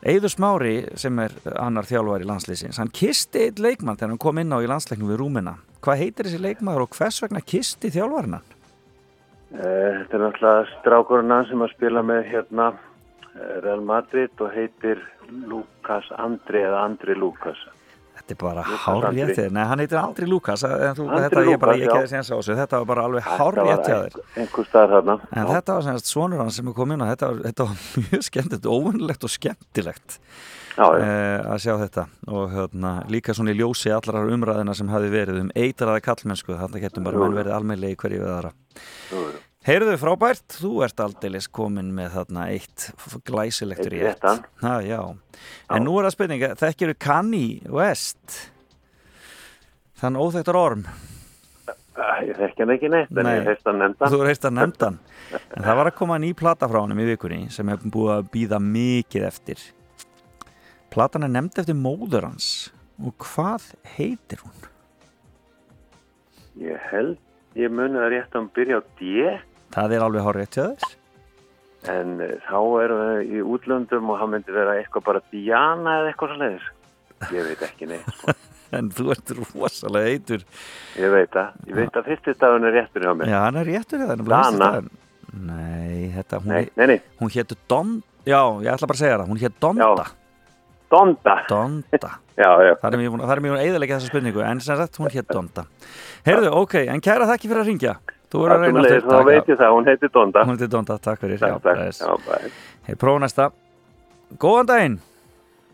Eyður 0.08 0.32
Smári 0.32 0.76
sem 1.00 1.18
er 1.20 1.34
annar 1.58 1.88
þjálfar 1.90 2.24
í 2.24 2.30
landsliðsins 2.30 2.80
hann 2.82 2.94
kisti 2.94 3.48
eitt 3.48 3.62
leikmann 3.62 3.98
þegar 3.98 4.14
hann 4.14 4.22
kom 4.22 4.42
inn 4.42 4.54
á 4.54 4.62
í 4.62 4.70
landsleiknum 4.70 5.12
við 5.12 5.22
Rúmina 5.24 5.58
hvað 5.88 6.02
heitir 6.04 6.28
þessi 6.30 6.44
leikmaður 6.44 6.86
og 6.86 6.98
hvers 7.00 7.22
vegna 7.24 7.42
kisti 7.54 7.92
þjálfarinn 7.96 8.38
hann? 8.38 8.54
Uh, 9.48 10.04
þetta 10.04 10.18
er 10.18 10.24
náttúrulega 10.26 10.68
strákurinn 10.82 11.32
hann 11.32 11.48
sem 11.48 11.62
að 11.64 11.72
spila 11.78 12.02
með 12.04 12.26
hérna 12.34 12.66
uh, 12.76 13.56
Real 13.64 13.82
Madrid 13.88 14.44
og 14.44 14.52
heitir 14.52 15.00
Lukas 15.48 16.08
Andri 16.20 16.62
eða 16.68 16.84
Andri 16.84 17.16
Lukas. 17.16 17.60
Þetta 18.18 18.34
er 18.34 18.40
bara 18.42 18.64
Lukas 18.66 18.84
hár 18.84 19.06
Andri. 19.08 19.24
réttið, 19.30 19.50
nei 19.56 19.64
hann 19.70 19.80
heitir 19.84 20.00
Andri 20.02 20.28
Lukas 20.28 20.64
en 20.68 20.98
þú, 20.98 21.06
Andri 21.08 21.24
þetta 21.24 21.58
bara, 21.64 21.78
Lukas, 21.80 22.14
þessu 22.18 22.58
þetta 22.58 22.80
var 22.82 22.88
bara 22.92 23.06
alveg 23.08 23.24
Þetta 23.24 23.38
hár 23.40 23.60
var 23.62 23.70
réttið 23.72 23.94
að 23.94 24.04
þér 24.04 24.08
einhver- 24.10 24.42
einhver 24.44 24.68
staðar 24.68 24.94
þarna. 24.98 25.16
En 25.32 25.44
Já. 25.46 25.52
þetta 25.54 25.76
var 25.78 25.86
semst 25.88 26.12
svonur 26.12 26.44
hann 26.44 26.52
sem 26.58 26.68
er 26.72 26.78
komin 26.82 27.04
og 27.06 27.12
þetta 27.14 27.30
var, 27.32 27.42
þetta 27.48 27.68
var 27.70 28.08
mjög 28.08 28.28
skemmtilegt, 28.28 28.68
óvinnlegt 28.76 29.28
og 29.30 29.36
skemmtilegt 29.38 30.18
eh, 30.18 30.57
að 30.78 31.64
sjá 31.64 31.74
þetta. 31.82 32.06
Og 32.30 32.54
hérna, 32.54 32.94
líka 33.12 33.34
svona 33.34 33.54
í 33.54 33.58
ljósi 33.58 33.92
allar 33.94 34.30
umræðina 34.30 34.76
sem 34.78 34.92
hafi 34.92 35.10
verið 35.14 35.42
um 35.46 35.52
eitraða 35.58 36.04
kallmennsku 36.06 36.58
þetta 36.58 36.82
getum 36.84 37.08
bara 37.08 37.20
jú. 37.22 37.34
verið 37.36 37.56
almennlega 37.58 37.98
í 37.98 38.00
hverju 38.04 38.30
jú. 39.12 39.26
Heyrðu 39.68 39.98
frábært, 40.00 40.46
þú 40.62 40.70
ert 40.86 41.02
aldeilis 41.04 41.50
komin 41.52 41.90
með 41.96 42.14
þarna 42.14 42.46
eitt 42.54 42.86
glæsilegt 43.28 43.90
rétt. 43.92 44.24
ha, 44.64 44.78
já. 44.86 45.02
En 45.76 45.84
nú 45.84 45.98
er 46.00 46.08
það 46.08 46.14
spurninga, 46.16 46.54
þekkir 46.62 46.94
Kanye 46.96 47.68
West? 47.76 48.38
Þann 50.00 50.20
óþekktar 50.22 50.56
orm? 50.56 50.86
Uh, 51.98 52.20
Ég 52.22 52.38
þekki 52.38 52.62
hann 52.64 52.72
ekki 52.76 52.90
neitt, 52.94 53.12
en 53.12 53.26
Nei. 53.26 53.34
ég 53.40 53.48
heist 53.50 53.66
hann 53.66 53.80
nefnda. 53.82 54.10
Þú 54.14 54.20
heist 54.30 54.46
að 54.46 54.54
nefndan 54.60 55.00
En 55.34 55.66
það 55.66 55.80
var 55.82 55.90
að 55.90 55.98
koma 55.98 56.20
ný 56.22 56.30
plata 56.38 56.70
frá 56.70 56.80
honum 56.80 57.02
í 57.04 57.08
vikunni 57.10 57.48
sem 57.52 57.68
hefum 57.68 57.92
búið 57.92 58.14
að 58.14 58.30
býða 58.36 58.60
mikið 58.64 59.26
eftir 59.28 59.64
Platan 60.94 61.26
er 61.28 61.32
nefnd 61.34 61.62
eftir 61.62 61.78
móður 61.78 62.30
hans 62.30 62.72
og 62.98 63.14
hvað 63.22 63.72
heitir 63.98 64.42
hún? 64.42 64.70
Ég 66.58 66.80
held, 66.90 67.18
ég 67.60 67.74
muni 67.74 68.00
það 68.00 68.14
rétt 68.14 68.32
að 68.32 68.40
hann 68.40 68.54
byrja 68.56 68.80
á 68.80 68.84
D, 68.98 69.36
Það 69.76 69.94
er 69.94 70.06
alveg 70.06 70.32
rétt 70.38 70.58
hjá 70.58 70.64
þess 70.72 70.96
en 71.88 72.18
uh, 72.20 72.34
þá 72.48 72.60
erum 72.84 73.02
við 73.06 73.34
í 73.38 73.42
útlöndum 73.46 74.10
og 74.12 74.20
hann 74.20 74.32
myndi 74.34 74.56
vera 74.56 74.74
eitthvað 74.80 75.06
bara 75.06 75.22
Diana 75.32 76.00
eða 76.02 76.10
eitthvað 76.12 76.32
svo 76.34 76.40
leiðis. 76.42 76.66
Ég 77.34 77.48
veit 77.48 77.62
ekki 77.68 77.90
neitt, 77.90 78.14
sko. 78.20 78.36
En 78.76 78.90
þú 78.92 79.06
ert 79.14 79.30
rosalega 79.32 80.10
heitur 80.12 80.42
Ég 81.00 81.14
veit 81.14 81.30
það. 81.32 81.54
Ég 81.70 81.78
veit 81.78 82.00
að 82.02 82.10
fyrsti 82.10 82.34
stafun 82.36 82.68
er 82.68 82.74
réttur 82.76 83.06
hjá 83.06 83.14
mér. 83.16 83.30
Já, 83.32 83.38
hann 83.46 83.60
er 83.62 83.70
réttur 83.70 84.02
hjá 84.04 84.10
það 84.10 84.24
Dana. 84.28 84.72
Nei, 85.48 86.10
þetta, 86.18 86.42
hún, 86.44 86.98
hún 87.22 87.32
hétur 87.32 87.62
Don 87.72 87.94
Já, 88.28 88.42
ég 88.66 88.74
ætla 88.74 88.90
bara 88.90 88.98
að 88.98 89.04
segja 89.06 89.20
það, 89.22 89.30
hún 89.32 89.40
hét 89.40 89.60
Donda 89.64 90.08
Donda. 90.92 91.36
Donda 91.50 92.12
Já, 92.38 92.50
já. 92.62 92.74
Það 92.84 92.94
er 92.94 93.02
mjög 93.02 93.56
að 93.58 93.64
eðalega 93.66 93.98
þessa 93.98 94.12
spurningu 94.12 94.44
en 94.46 94.60
sem 94.62 94.78
sagt 94.78 95.00
hún 95.02 95.10
hétt 95.10 95.32
Donda 95.34 95.66
Heyrðu, 96.28 96.52
ok, 96.60 96.76
en 96.94 97.02
kæra 97.02 97.26
þakki 97.32 97.50
fyrir 97.50 97.64
að 97.64 97.72
ringja 97.72 97.96
Þú 98.28 98.42
verður 98.44 98.54
að 98.54 98.64
reyna 98.66 98.72
Sömuleiðis, 98.78 99.04
aftur. 99.04 99.18
þá 99.18 99.28
veit 99.32 99.50
ég 99.52 99.58
það, 99.62 99.74
hún 99.74 99.86
heitir 99.88 100.10
Donda. 100.14 100.42
Hún 100.44 100.58
heitir 100.58 100.70
Donda, 100.74 100.98
takk 101.00 101.22
fyrir. 101.22 101.44
Hey, 102.88 102.98
prófa 103.00 103.22
næsta 103.24 103.46
Góðan 104.44 104.68
daginn 104.68 104.98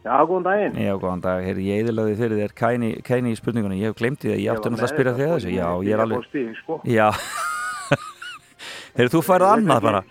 Já, 0.04 0.18
góðan 0.28 0.44
daginn. 0.44 0.74
Já, 0.84 0.94
góðan 1.00 1.22
dag, 1.24 1.44
heyrðu, 1.48 1.64
ég 1.64 1.84
eðilaði 1.86 2.16
fyrir 2.20 2.40
þér 2.42 2.54
kæni, 2.60 2.90
kæni 3.08 3.32
í 3.32 3.38
spurningunni, 3.40 3.78
ég 3.80 3.94
hef 3.94 4.00
glemt 4.02 4.20
því 4.20 4.34
að 4.34 4.42
ég 4.44 4.50
átti 4.52 4.72
náttúrulega 4.74 4.84
að 4.84 4.92
spyrja 4.92 5.14
að 5.14 5.22
þessu 5.22 5.54
Já, 5.54 5.68
ég- 5.80 5.94
er 5.96 6.04
alveg 6.04 6.58
sko. 6.60 6.80
Já 6.84 7.06
Heyrðu, 8.98 9.14
þú 9.16 9.22
færð 9.30 9.48
annað 9.48 9.86
bara 9.88 10.02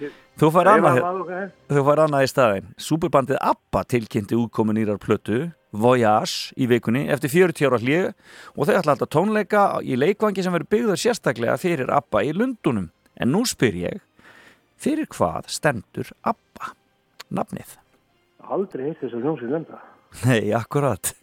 Þú 0.41 0.49
færð 0.55 0.69
Ég 0.69 0.77
annað 0.79 1.99
annað, 2.07 2.23
í 2.25 2.31
staðinn 2.31 2.71
Súperbandið 2.81 3.41
ABBA 3.45 3.83
tilkynnti 3.93 4.39
útkomu 4.39 4.75
nýrar 4.77 5.01
plötu 5.03 5.45
Voyage 5.73 6.53
í 6.57 6.69
vikunni 6.69 7.05
eftir 7.13 7.33
40 7.33 7.69
ára 7.69 7.81
hlið 7.81 8.09
og 8.57 8.69
þau 8.69 8.75
ætla 8.79 8.95
alltaf 8.95 9.13
tónleika 9.13 9.65
í 9.85 9.97
leikvangi 10.01 10.45
sem 10.45 10.53
verður 10.53 10.73
byggður 10.73 11.03
sérstaklega 11.05 11.59
fyrir 11.61 11.93
ABBA 11.93 12.25
í 12.29 12.35
Lundunum 12.37 12.91
en 13.21 13.33
nú 13.33 13.45
spyr 13.49 13.79
ég 13.85 14.03
fyrir 14.81 15.09
hvað 15.13 15.53
stendur 15.53 16.13
ABBA 16.25 16.73
nafnið? 17.33 17.77
Aldrei 18.53 18.89
heilt 18.89 19.01
þess 19.01 19.17
að 19.17 19.27
hljómsið 19.27 19.53
nefnda. 19.55 19.83
Nei, 20.27 20.53
akkurat 20.57 21.15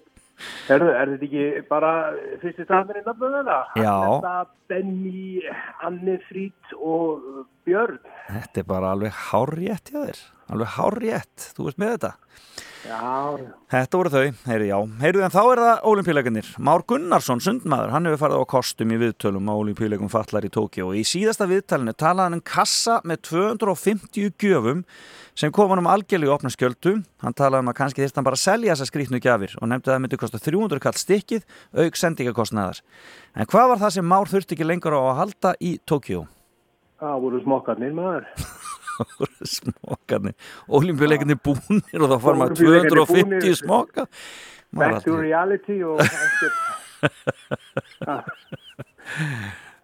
Er, 0.70 0.84
er 0.84 1.14
þetta 1.14 1.28
ekki 1.28 1.46
bara 1.70 1.94
fyrsti 2.42 2.66
stafnir 2.68 3.02
í 3.02 3.06
nafnum 3.06 3.38
þetta? 3.40 3.60
Já. 3.80 3.96
Þetta 4.08 4.34
Benny, 4.70 5.46
Anni 5.86 6.18
Frít 6.28 6.76
og 6.80 7.46
Björn. 7.68 8.02
Þetta 8.30 8.62
er 8.62 8.70
bara 8.70 8.94
alveg 8.96 9.24
hárrétt 9.30 9.94
hjá 9.94 10.04
þér 10.04 10.28
alveg 10.50 10.76
hárrétt, 10.78 11.52
þú 11.56 11.70
veist 11.70 11.82
með 11.82 11.96
þetta 11.96 12.16
Já, 12.80 13.36
Þetta 13.70 14.00
voru 14.00 14.10
þau, 14.14 14.28
heyrðu 14.48 14.68
já. 14.70 14.78
Heyrðu 15.02 15.24
en 15.26 15.34
þá 15.34 15.40
er 15.42 15.60
það 15.60 15.82
olimpíuleikarnir. 15.90 16.52
Már 16.64 16.84
Gunnarsson, 16.88 17.42
sundmaður, 17.44 17.92
hann 17.92 18.08
hefur 18.08 18.22
farið 18.22 18.40
á 18.40 18.52
kostum 18.54 18.94
í 18.96 19.00
viðtölum 19.02 19.52
á 19.52 19.54
olimpíuleikum 19.60 20.12
fallar 20.14 20.48
í 20.48 20.52
Tókjó 20.56 20.88
og 20.94 20.96
í 20.96 21.04
síðasta 21.04 21.50
viðtalinu 21.52 21.92
talaði 22.00 22.30
hann 22.30 22.38
um 22.40 22.46
kassa 22.48 23.02
með 23.04 23.20
250 23.34 24.32
gjöfum 24.40 24.86
sem 25.40 25.54
kom 25.56 25.70
hann 25.72 25.80
um 25.80 25.88
algjörlega 25.88 26.34
opna 26.36 26.50
skjöldu. 26.52 26.98
Hann 27.24 27.36
talaði 27.38 27.64
um 27.64 27.70
að 27.72 27.78
kannski 27.78 28.02
þýrst 28.04 28.18
hann 28.20 28.26
bara 28.28 28.36
selja 28.40 28.74
þessa 28.74 28.88
skrýtnu 28.90 29.20
gjafir 29.24 29.54
og 29.60 29.66
nefndi 29.72 29.88
að 29.88 29.94
það 29.96 30.02
myndi 30.04 30.20
kosta 30.20 30.40
300 30.44 30.82
kall 30.84 30.98
stikkið 31.00 31.44
auk 31.84 31.94
sendingakostnaðar. 32.00 32.78
En 33.40 33.48
hvað 33.50 33.70
var 33.74 33.80
það 33.86 33.94
sem 33.96 34.10
Már 34.10 34.28
þurfti 34.32 34.54
ekki 34.58 34.68
lengur 34.68 34.98
á 35.00 35.02
að 35.02 35.20
halda 35.22 35.50
í 35.64 35.72
Tókjó? 35.88 36.20
Það 37.00 37.16
voru 37.24 37.38
smokkarnir 37.46 37.94
maður. 37.96 38.24
Smokkarnir. 39.56 40.36
Olimpíuleikinni 40.68 41.38
búnir 41.40 42.00
og 42.04 42.08
þá 42.12 42.18
fór 42.20 42.36
maður 42.42 42.54
Ólympíuleikarnir 42.58 43.00
250 43.00 43.32
búnir. 43.32 43.56
smokka. 43.62 44.04
Back 44.76 45.00
to 45.06 45.12
reality 45.18 45.80
og 45.88 45.98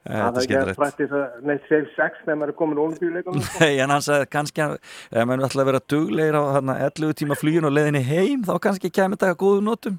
Það 0.05 0.37
er 0.37 0.43
ekki 0.43 0.57
að 0.59 0.71
frætti 0.77 1.05
neitt 1.49 1.63
save 1.65 1.87
sex 1.95 2.19
þegar 2.21 2.37
maður 2.37 2.51
er 2.51 2.57
komin 2.59 2.81
olimpíuleikum. 2.83 3.39
Nei, 3.63 3.79
en 3.81 3.93
hann 3.95 4.03
sagði 4.05 4.27
kannski 4.35 4.61
að 4.61 4.75
ef 4.77 5.25
maður 5.25 5.47
ætla 5.47 5.63
að 5.63 5.69
vera 5.71 5.81
duglegir 5.93 6.37
á 6.37 6.41
þarna 6.55 6.75
11 6.85 7.15
tíma 7.21 7.37
flugin 7.39 7.65
og 7.65 7.73
leiðinni 7.73 8.03
heim 8.05 8.43
þá 8.45 8.53
kannski 8.67 8.91
kemur 8.93 9.17
þetta 9.17 9.31
að 9.33 9.39
góðu 9.41 9.63
notum. 9.65 9.95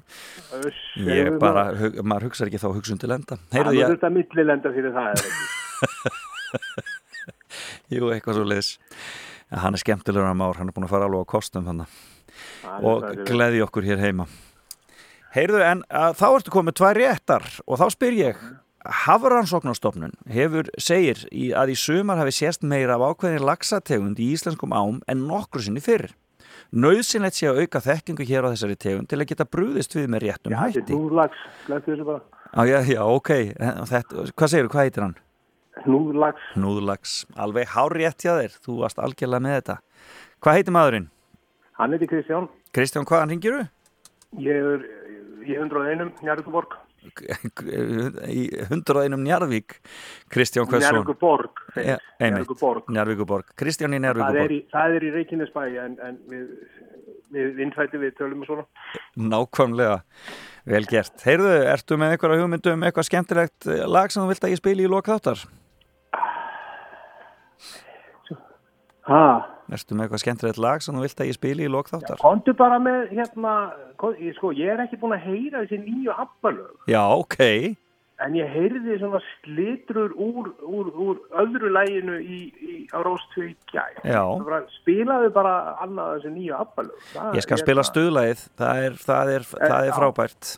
Ég 1.03 1.31
bara, 1.41 1.65
hug, 1.75 1.99
maður 2.07 2.29
hugsa 2.29 2.47
ekki 2.47 2.61
þá 2.61 2.69
hugsun 2.69 3.01
til 3.01 3.11
enda. 3.17 3.39
Það 3.51 3.71
er 3.73 3.95
þetta 3.97 4.11
millilenda 4.15 4.71
fyrir 4.77 4.95
það. 4.95 5.25
jú, 7.97 8.07
eitthvað 8.13 8.39
svo 8.39 8.45
leiðis 8.47 8.75
hann 9.47 9.75
er 9.75 9.81
skemmtilegur 9.81 10.27
að 10.27 10.39
már, 10.39 10.59
hann 10.59 10.71
er 10.71 10.75
búin 10.75 10.87
að 10.87 10.93
fara 10.93 11.07
alveg 11.07 11.27
á 11.27 11.31
kostum 11.31 11.67
er 11.71 11.83
og 12.83 13.05
gleði 13.27 13.61
okkur 13.63 13.87
hér 13.87 14.01
heima. 14.01 14.27
Heyrðu, 15.35 15.59
en 15.63 15.83
að, 15.91 16.15
þá 16.19 16.27
ertu 16.29 16.53
komið 16.53 16.77
tvær 16.79 16.99
réttar 16.99 17.45
og 17.65 17.79
þá 17.79 17.85
spyr 17.93 18.17
ég 18.17 18.41
Hafrannsóknarstofnun 18.87 20.13
hefur, 20.31 20.69
segir 20.79 21.19
í, 21.31 21.49
að 21.55 21.73
í 21.73 21.75
sumar 21.79 22.19
hafi 22.21 22.33
sést 22.35 22.63
meira 22.63 22.95
af 22.97 23.03
ákveðin 23.11 23.43
lagsategund 23.47 24.19
í 24.23 24.29
íslenskum 24.35 24.73
ám 24.75 25.01
en 25.11 25.25
nokkru 25.27 25.61
sinni 25.65 25.83
fyrir. 25.83 26.13
Nauðsynlegt 26.71 27.37
sé 27.37 27.47
að 27.47 27.61
auka 27.63 27.79
þekkingu 27.83 28.25
hér 28.27 28.47
á 28.47 28.51
þessari 28.51 28.75
tegund 28.79 29.07
til 29.11 29.19
að 29.21 29.29
geta 29.29 29.45
brúðist 29.47 29.95
við 29.95 30.09
með 30.11 30.25
réttum 30.25 30.55
Já, 30.55 30.57
þetta 30.57 30.81
hætti. 30.81 30.93
er 30.93 30.99
núðlags, 30.99 31.43
glættu 31.67 31.93
þessu 31.93 32.07
bara. 32.07 32.21
Já, 32.47 32.63
já, 32.71 32.79
já, 32.95 33.01
ok. 33.03 33.31
Þetta, 33.91 34.25
hvað 34.33 34.51
segir 34.53 34.69
hvað 34.71 34.85
heitir 34.87 35.05
hann? 35.05 35.15
Núðlags. 35.87 36.47
Núðlags. 36.57 37.13
Alveg 37.37 37.69
hárétt 37.75 38.23
hjá 38.25 38.33
þér. 38.39 38.57
Þú 38.65 38.77
varst 38.81 38.99
algjörlega 39.03 39.43
með 39.45 39.55
þetta. 39.59 39.77
Hvað 40.43 40.57
heitir 40.59 40.75
maðurinn? 40.75 41.07
Hann 41.77 41.93
heiti 41.93 42.09
Kristján. 42.09 42.47
Kristján, 42.73 43.05
hvaðan 43.07 43.35
ringir 43.35 43.57
þú? 43.57 43.65
Ég 44.43 44.71
er 44.73 44.85
í 45.47 45.55
101, 45.55 46.23
Njarvíkuborg. 46.25 46.73
101 48.67 49.17
Njarvík. 49.23 49.77
Kristján 50.33 50.67
Hversson. 50.67 50.99
Njarvíkuborg. 50.99 51.63
Ja. 51.75 51.97
Njarvíkuborg. 52.19 53.51
Kristján 53.59 53.95
í 53.95 54.01
Njarvíkuborg. 54.03 54.67
það 54.73 54.97
er 54.99 55.07
í 55.07 55.11
Reykjanesbæ 55.15 55.63
en, 55.85 55.97
en 56.03 56.19
við, 56.31 56.47
við 57.35 57.61
innfætti 57.67 58.01
við 58.01 58.15
tölum 58.19 58.43
og 58.45 58.51
svona. 58.51 58.65
Nákvæmlega. 59.17 59.99
Vel 60.67 60.85
gert. 60.89 61.15
Heyrðu, 61.23 61.53
ertu 61.71 61.99
með 61.99 62.15
eitthvað 62.15 62.41
hugmyndum, 62.41 62.81
eitthvað 62.83 63.07
skemmtilegt 63.07 63.69
lag 63.87 64.11
sem 64.11 64.23
þú 64.23 64.33
vilt 64.33 64.47
að 64.47 64.55
ég 64.55 64.59
spili 64.59 64.83
í 64.83 64.91
lok 64.91 65.07
þáttar? 65.07 65.45
Ha? 69.67 69.75
Ertu 69.77 69.95
með 69.95 70.07
eitthvað 70.07 70.23
skemmtilegt 70.23 70.61
lag 70.63 70.83
sem 70.83 70.95
þú 70.95 71.03
vilt 71.03 71.23
að 71.23 71.29
ég 71.29 71.37
spili 71.37 71.67
í 71.67 71.71
lok 71.71 71.91
þáttar? 71.91 72.21
Kontu 72.21 72.55
bara 72.57 72.79
með, 72.81 73.09
hérna, 73.17 73.55
sko, 74.37 74.53
ég 74.55 74.71
er 74.73 74.85
ekki 74.85 74.99
búin 75.01 75.17
að 75.17 75.27
heyra 75.27 75.65
þessi 75.65 75.81
nýju 75.83 76.15
appalög. 76.15 76.71
Já, 76.89 77.03
ok. 77.03 77.41
En 78.25 78.33
ég 78.33 78.49
heyrði 78.49 78.95
svona 78.97 79.19
slitrur 79.43 80.13
úr, 80.17 80.47
úr, 80.65 80.87
úr 80.89 81.19
öðru 81.37 81.69
læginu 81.69 82.15
í, 82.17 82.39
í, 82.57 82.77
á 82.89 82.97
gæ. 83.69 83.83
Já. 84.01 84.23
Spilaðu 84.79 85.29
bara 85.35 85.75
annað 85.83 86.15
þessi 86.15 86.31
nýju 86.33 86.55
appalög. 86.57 87.11
Ég 87.37 87.45
skal 87.45 87.61
spila 87.61 87.85
stuðlagið. 87.85 88.47
Það 88.57 88.87
er, 88.87 88.97
það 89.03 89.33
er, 89.35 89.51
það 89.51 89.77
er 89.83 89.91
já. 89.91 89.97
frábært. 89.99 90.55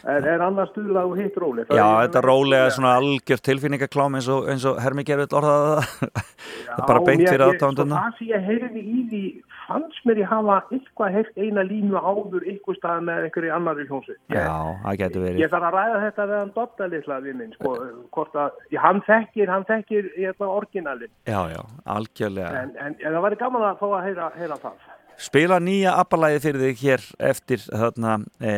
Er, 0.00 0.24
er 0.34 0.44
annað 0.44 0.70
stuðlag 0.72 1.10
og 1.10 1.18
hitt 1.20 1.36
róli? 1.40 1.66
Já, 1.68 1.86
þetta 2.04 2.22
rólega 2.24 2.70
svona 2.72 2.94
algjör 3.00 3.42
tilfinningaklám 3.50 4.16
eins 4.16 4.30
og, 4.32 4.48
eins 4.48 4.64
og 4.68 4.80
Hermi 4.80 5.04
Gervill 5.08 5.28
orðaði 5.40 5.70
það. 5.76 6.26
Það 6.70 6.82
er 6.84 6.86
bara 6.86 7.00
beint 7.04 7.26
fyrir 7.26 7.42
aðtánduna. 7.44 8.00
Það 8.00 8.18
sem 8.18 8.28
ég 8.30 8.44
heyrði 8.46 8.80
í 8.80 9.00
því 9.10 9.22
fannst 9.70 10.06
mér 10.08 10.20
ég 10.22 10.30
hafa 10.30 10.56
eitthvað 10.74 11.16
heyrt 11.16 11.38
eina 11.38 11.64
línu 11.66 11.98
áður 11.98 12.46
eitthvað 12.48 12.78
stað 12.78 13.02
með 13.06 13.26
einhverju 13.26 13.52
annari 13.54 13.86
hljómsveit. 13.88 14.20
Ég, 14.32 14.38
Já, 14.38 14.54
það 14.84 15.00
getur 15.02 15.24
verið. 15.26 15.42
ég 15.42 15.52
þarf 15.52 15.68
að 15.68 15.76
ræða 15.76 16.00
þetta 16.04 16.26
við 16.30 16.38
hann 16.40 16.52
Dotta 16.56 16.88
litla 16.94 17.18
við 17.26 17.36
minn, 17.40 17.52
sko, 17.58 17.74
hvort 18.16 18.38
að, 18.44 18.62
hann 18.84 19.02
þekkir, 19.06 19.52
hann 19.54 19.66
þekkir, 19.68 20.10
hérna, 20.16 20.50
orginalinn. 20.60 21.12
Já, 21.30 21.40
já, 21.52 21.60
algjörlega. 21.96 22.64
En, 22.64 22.72
en, 22.86 22.96
en 22.98 23.18
það 23.18 23.26
væri 23.28 23.40
gaman 23.44 23.68
að 23.70 23.82
fá 23.82 23.86
að 23.90 24.08
heyra, 24.08 24.30
heyra 24.38 24.58
það. 24.64 24.88
Spila 25.20 25.58
nýja 25.60 25.92
appalæði 26.00 26.38
fyrir 26.40 26.62
þig 26.64 26.78
hér 26.80 27.02
eftir 27.28 27.60
þarna 27.66 28.12
e, 28.40 28.52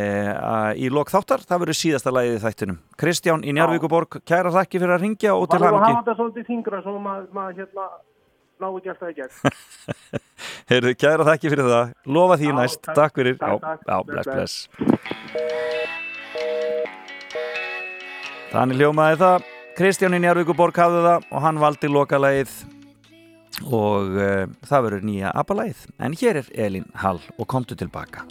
í 0.79 0.87
lok 0.95 1.11
þáttar. 1.11 1.43
Það 1.49 1.61
verður 1.65 1.79
síðasta 1.81 2.13
lægið 2.15 2.37
í 2.37 2.43
þættinum. 2.45 2.79
Kristján 3.03 3.43
í 3.43 3.51
Njarvíkuborg, 3.57 4.21
kæra 4.29 4.53
þakki 4.55 4.79
fyrir 4.79 4.95
að 4.95 5.03
ringja 5.03 5.33
og 5.35 5.49
til 5.51 5.59
Það 5.59 5.65
var 5.67 5.75
að 5.75 5.83
hafa 5.89 5.99
þetta 5.99 6.15
svolítið 6.21 6.45
þingra 6.53 6.79
svo 6.85 6.95
maður, 7.03 7.27
maður 7.35 7.55
hérna, 7.65 7.87
ná 8.63 8.67
ekki 8.71 8.89
alltaf 8.93 9.09
í 9.11 9.17
gegn. 9.19 9.35
Heyrðu, 10.71 10.93
kæra 11.03 11.27
þakki 11.33 11.47
fyrir 11.57 11.67
það. 11.73 11.87
Lofa 12.19 12.35
því 12.39 12.49
Já, 12.53 12.55
næst. 12.61 12.81
takk. 12.87 12.97
Takk 13.01 13.13
fyrir. 13.19 13.35
Takk, 13.43 13.51
já, 13.51 13.57
takk. 13.67 13.83
já, 13.91 13.97
Bless, 14.13 14.27
bless. 14.31 14.55
Þannig 18.53 18.77
hljómaði 18.83 19.17
það. 19.25 19.51
Kristján 19.73 20.15
í 20.15 20.21
Njarvíkuborg 20.23 20.77
hafði 20.79 21.01
það 21.09 21.27
og 21.33 21.39
hann 21.47 21.59
valdi 21.63 21.89
lokalægið 21.91 22.51
og 23.65 24.17
uh, 24.17 24.45
það 24.69 24.87
verður 24.89 25.09
nýja 25.09 25.33
appalægið. 25.43 25.89
En 26.01 26.17
hér 26.19 26.43
er 26.43 26.53
Elín 26.67 26.89
Hall 27.03 27.21
og 27.37 27.49
komdu 27.53 27.77
tilbaka. 27.79 28.25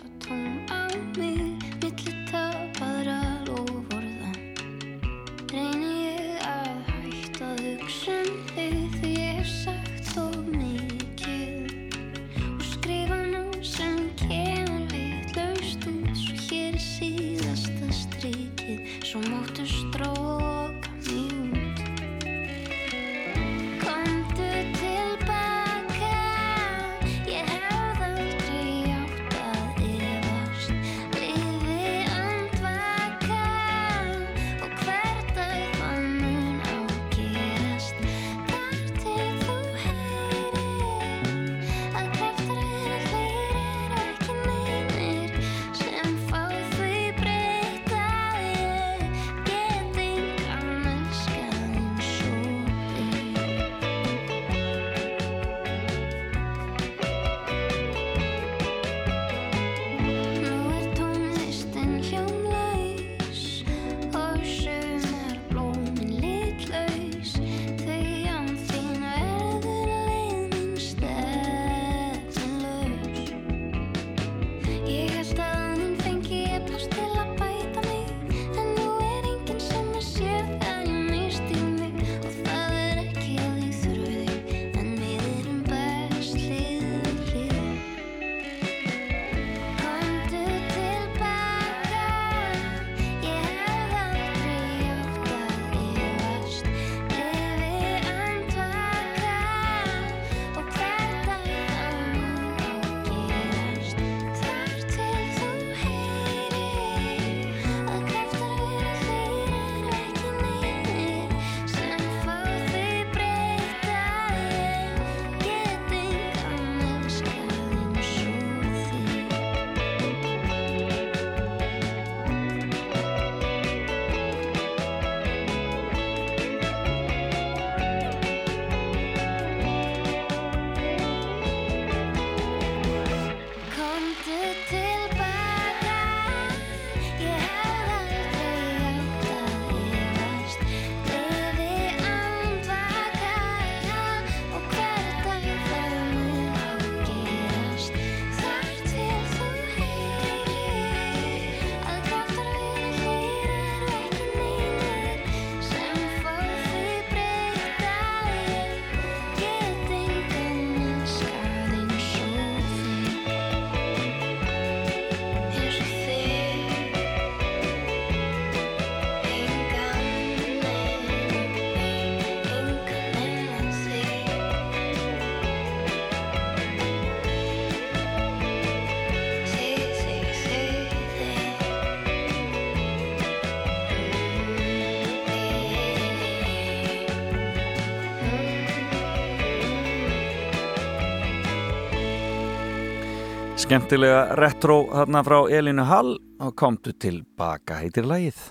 Skemmtilega 193.72 194.35
retro 194.35 194.81
hérna 194.91 195.22
frá 195.23 195.38
Elinu 195.48 195.85
Hall 195.88 196.18
og 196.43 196.57
komdu 196.60 196.91
tilbaka 196.91 197.77
heitir 197.80 198.03
lagið. 198.03 198.41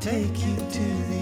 take 0.00 0.38
you 0.46 0.54
to 0.54 0.84
the 1.10 1.17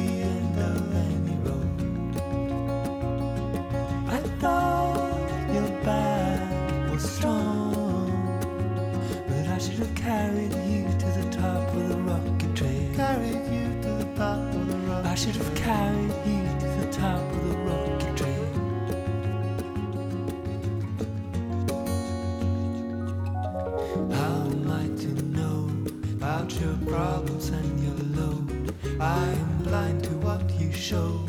show. 30.76 31.20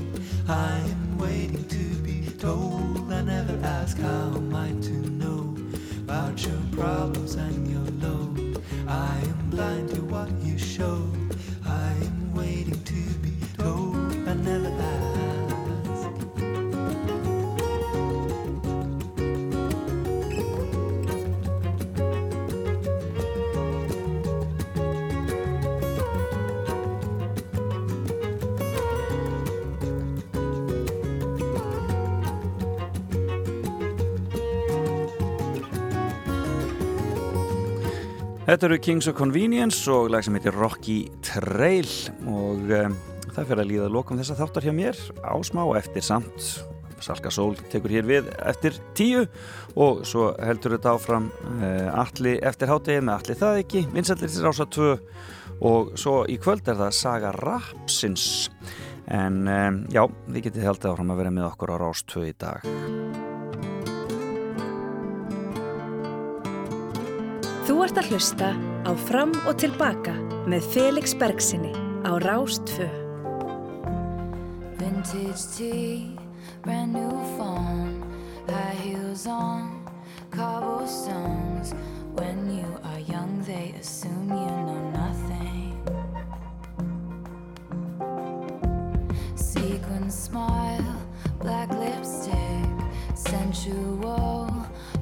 I'm 0.48 1.18
waiting 1.18 1.64
to. 1.70 1.87
Þetta 38.58 38.72
eru 38.72 38.78
Kings 38.82 39.06
of 39.06 39.14
Convenience 39.14 39.84
og 39.94 40.08
lag 40.10 40.24
sem 40.26 40.34
heitir 40.34 40.56
Rocky 40.58 40.96
Trail 41.22 41.86
og 42.26 42.72
um, 42.74 42.96
það 43.36 43.52
fyrir 43.52 43.62
að 43.62 43.68
líða 43.70 43.90
lokum 43.94 44.18
þess 44.18 44.34
að 44.34 44.40
þáttar 44.42 44.66
hjá 44.66 44.74
mér 44.74 45.02
á 45.22 45.38
smá 45.46 45.62
eftir 45.78 46.02
samt. 46.08 46.48
Salka 47.06 47.30
Sól 47.30 47.54
tekur 47.70 47.94
hér 47.94 48.10
við 48.10 48.32
eftir 48.42 48.82
tíu 48.98 49.28
og 49.78 50.02
svo 50.10 50.32
heldur 50.42 50.74
þetta 50.74 50.96
áfram 50.98 51.30
eh, 51.30 51.86
uh, 51.86 52.02
allir 52.02 52.42
eftir 52.50 52.74
hátegin 52.74 53.06
með 53.06 53.20
allir 53.20 53.42
það 53.46 53.62
ekki, 53.62 53.86
vinsætlir 53.94 54.34
til 54.34 54.50
rása 54.50 54.66
2 54.74 54.92
og 55.70 55.94
svo 55.94 56.24
í 56.26 56.42
kvöld 56.42 56.66
er 56.66 56.82
það 56.82 56.96
Saga 57.04 57.38
Rapsins. 57.38 58.48
En 59.06 59.44
um, 59.46 59.84
já, 59.94 60.02
við 60.34 60.50
getum 60.50 60.72
held 60.72 60.82
að 60.82 60.96
áfram 60.96 61.14
að 61.14 61.22
vera 61.28 61.38
með 61.44 61.52
okkur 61.52 61.78
á 61.78 61.86
rás 61.86 62.08
2 62.10 62.32
í 62.34 62.40
dag. 62.42 62.97
Þú 67.68 67.82
ert 67.84 67.98
að 68.00 68.14
hlusta 68.14 68.50
á 68.88 68.92
Fram 69.10 69.34
og 69.44 69.58
Tilbaka 69.60 70.14
með 70.48 70.70
Felix 70.72 71.12
Bergsinni 71.20 71.74
á 72.08 72.16
Rástfö. 72.24 72.88
Vintage 74.80 75.44
tea, 75.52 76.16
brand 76.64 76.96
new 76.96 77.12
phone, 77.36 78.08
high 78.48 78.72
heels 78.80 79.28
on, 79.28 79.84
cobblestones. 80.32 81.76
When 82.16 82.48
you 82.56 82.72
are 82.88 83.04
young 83.04 83.44
they 83.44 83.76
assume 83.76 84.32
you 84.32 84.54
know 84.64 84.82
nothing. 84.96 85.76
Sequin 89.36 90.10
smile, 90.10 90.96
black 91.44 91.68
lipstick, 91.76 92.72
sensual 93.14 94.48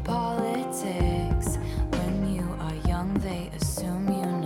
politics. 0.03 1.59
they 3.25 3.49
assume 3.55 4.07
you 4.07 4.23
know. 4.23 4.44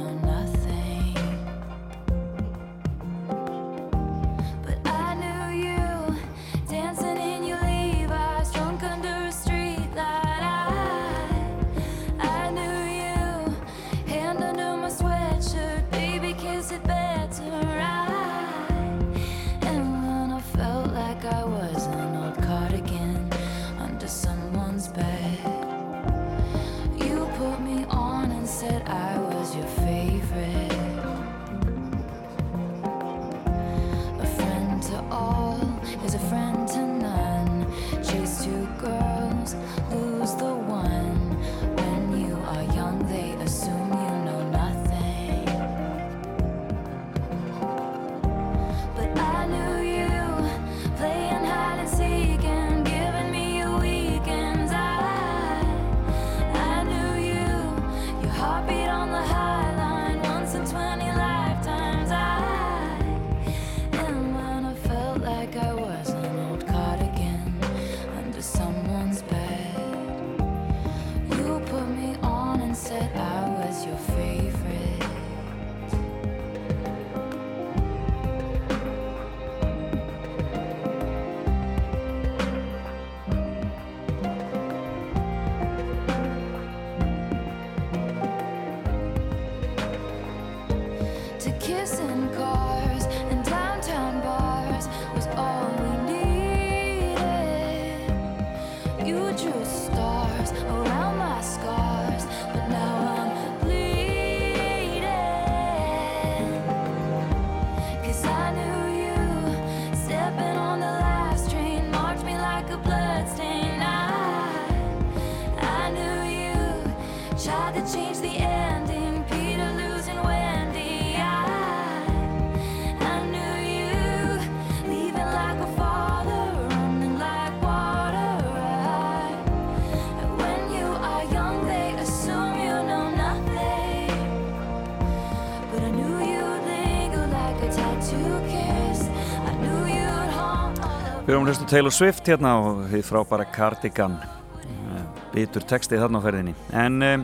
að 141.49 141.55
hlusta 141.55 141.69
Taylor 141.71 141.93
Swift 141.93 142.27
hérna 142.29 142.49
og 142.61 142.81
því 142.91 142.99
frábæra 143.07 143.45
Cardigan. 143.49 144.19
Eh, 144.61 145.05
bitur 145.33 145.63
textið 145.65 146.03
þarna 146.03 146.19
á 146.21 146.25
ferðinni. 146.27 146.51
En 146.77 146.99
um, 147.01 147.23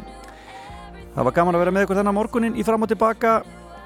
það 1.13 1.27
var 1.27 1.35
gaman 1.35 1.57
að 1.57 1.61
vera 1.61 1.73
með 1.75 1.85
ykkur 1.85 1.99
þennan 1.99 2.17
morgunin 2.17 2.55
í 2.57 2.63
fram 2.65 2.81
og 2.81 2.89
tilbaka. 2.89 3.33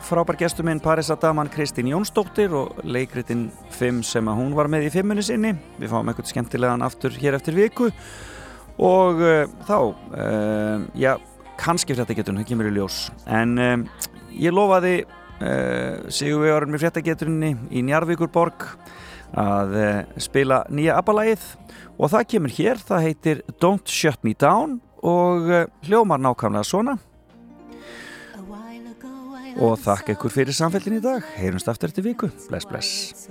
Frábær 0.07 0.37
gestuminn 0.39 0.79
Parisa 0.79 1.17
Daman 1.19 1.51
Kristín 1.51 1.89
Jónsdóttir 1.91 2.55
og 2.55 2.79
leikritin 2.87 3.49
5 3.75 3.99
sem 4.07 4.31
að 4.31 4.39
hún 4.39 4.53
var 4.55 4.69
með 4.71 4.87
í 4.87 4.93
5 4.93 5.09
minni 5.11 5.25
sinni. 5.27 5.51
Við 5.81 5.91
fáum 5.91 6.07
eitthvað 6.07 6.31
skemmtilegan 6.31 6.87
aftur 6.87 7.19
hér 7.19 7.35
eftir 7.35 7.59
viku. 7.59 7.89
Og 8.79 9.19
uh, 9.19 9.43
þá 9.67 9.77
uh, 9.81 10.87
já, 10.95 11.17
kannski 11.59 11.99
fréttageturinn, 11.99 12.39
það 12.45 12.53
kemur 12.53 12.71
í 12.71 12.77
ljós. 12.77 13.01
En 13.27 13.59
um, 13.59 13.85
ég 14.39 14.55
lofaði 14.55 15.01
uh, 15.03 16.07
Sigur 16.07 16.45
Vegarinn 16.45 16.71
með 16.77 16.85
fréttageturinni 16.85 17.53
í 17.75 17.83
Njarvíkur 17.91 18.31
borg 18.31 18.69
að 19.37 19.75
eh, 19.77 19.99
spila 20.21 20.63
nýja 20.69 20.97
abbalægið 20.99 21.43
og 21.99 22.11
það 22.13 22.27
kemur 22.33 22.55
hér, 22.55 22.81
það 22.81 23.05
heitir 23.05 23.43
Don't 23.61 23.91
Shut 23.91 24.23
Me 24.25 24.33
Down 24.33 24.79
og 25.03 25.49
eh, 25.51 25.69
hljómar 25.87 26.21
nákvæmlega 26.23 26.65
svona. 26.67 26.97
Og 29.59 29.73
þakk 29.81 30.13
ekkur 30.13 30.31
fyrir 30.31 30.55
samfellin 30.55 30.99
í 30.99 31.03
dag. 31.03 31.25
Heyrumst 31.35 31.67
aftur 31.67 31.89
eftir 31.89 32.05
viku, 32.05 32.29
bless 32.47 32.67
bless. 32.69 33.27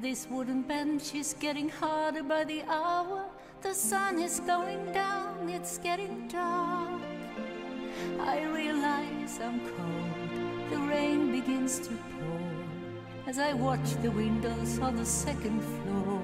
This 0.00 0.28
wooden 0.30 0.62
bench 0.62 1.14
is 1.14 1.34
getting 1.40 1.68
harder 1.68 2.22
by 2.22 2.44
the 2.44 2.62
hour. 2.70 3.24
The 3.62 3.74
sun 3.74 4.20
is 4.20 4.40
going 4.46 4.92
down, 4.92 5.48
it's 5.48 5.78
getting 5.78 6.28
dark. 6.28 7.02
I 8.20 8.44
realize 8.44 9.40
I'm 9.42 9.60
cold, 9.74 10.70
the 10.70 10.78
rain 10.86 11.32
begins 11.32 11.80
to 11.80 12.07
as 13.28 13.38
I 13.38 13.52
watch 13.52 13.92
the 14.00 14.10
windows 14.10 14.78
on 14.78 14.96
the 14.96 15.04
second 15.04 15.60
floor. 15.62 16.22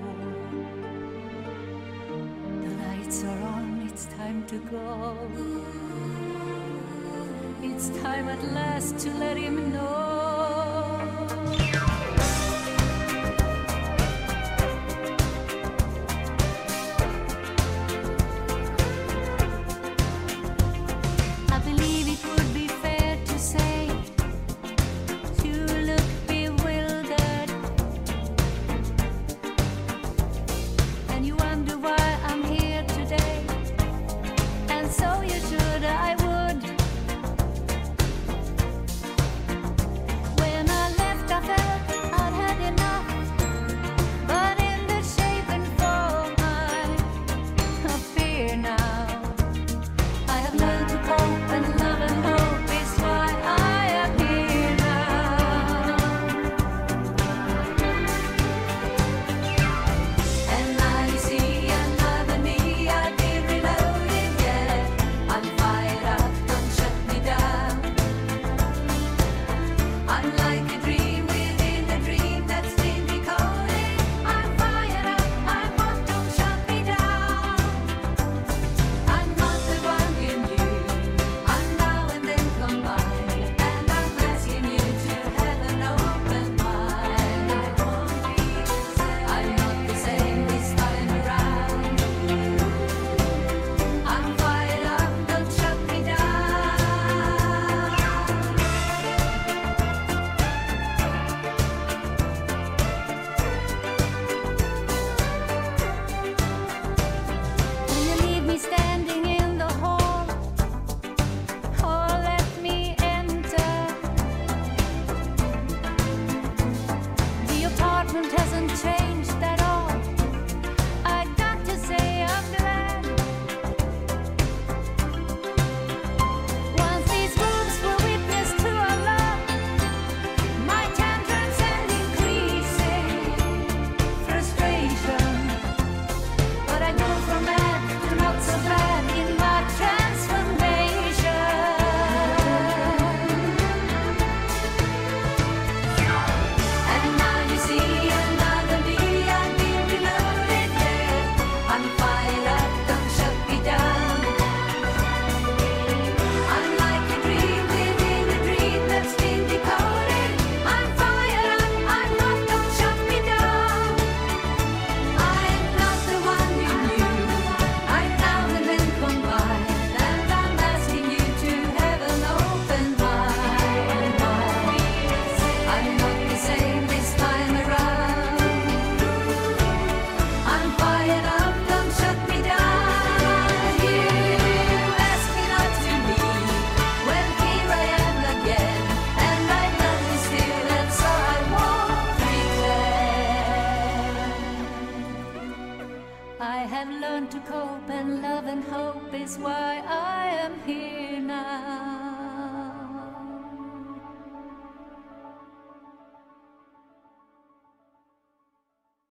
The 2.62 2.70
lights 2.82 3.22
are 3.24 3.43
on, 3.43 3.86
it's 3.86 4.06
time 4.06 4.43
to 4.47 4.56
go. 4.72 5.14
It's 7.62 7.90
time 8.01 8.31
at 8.31 8.43
last 8.55 8.98
to 9.01 9.10
let 9.18 9.36
him 9.36 9.70
know. 9.70 10.14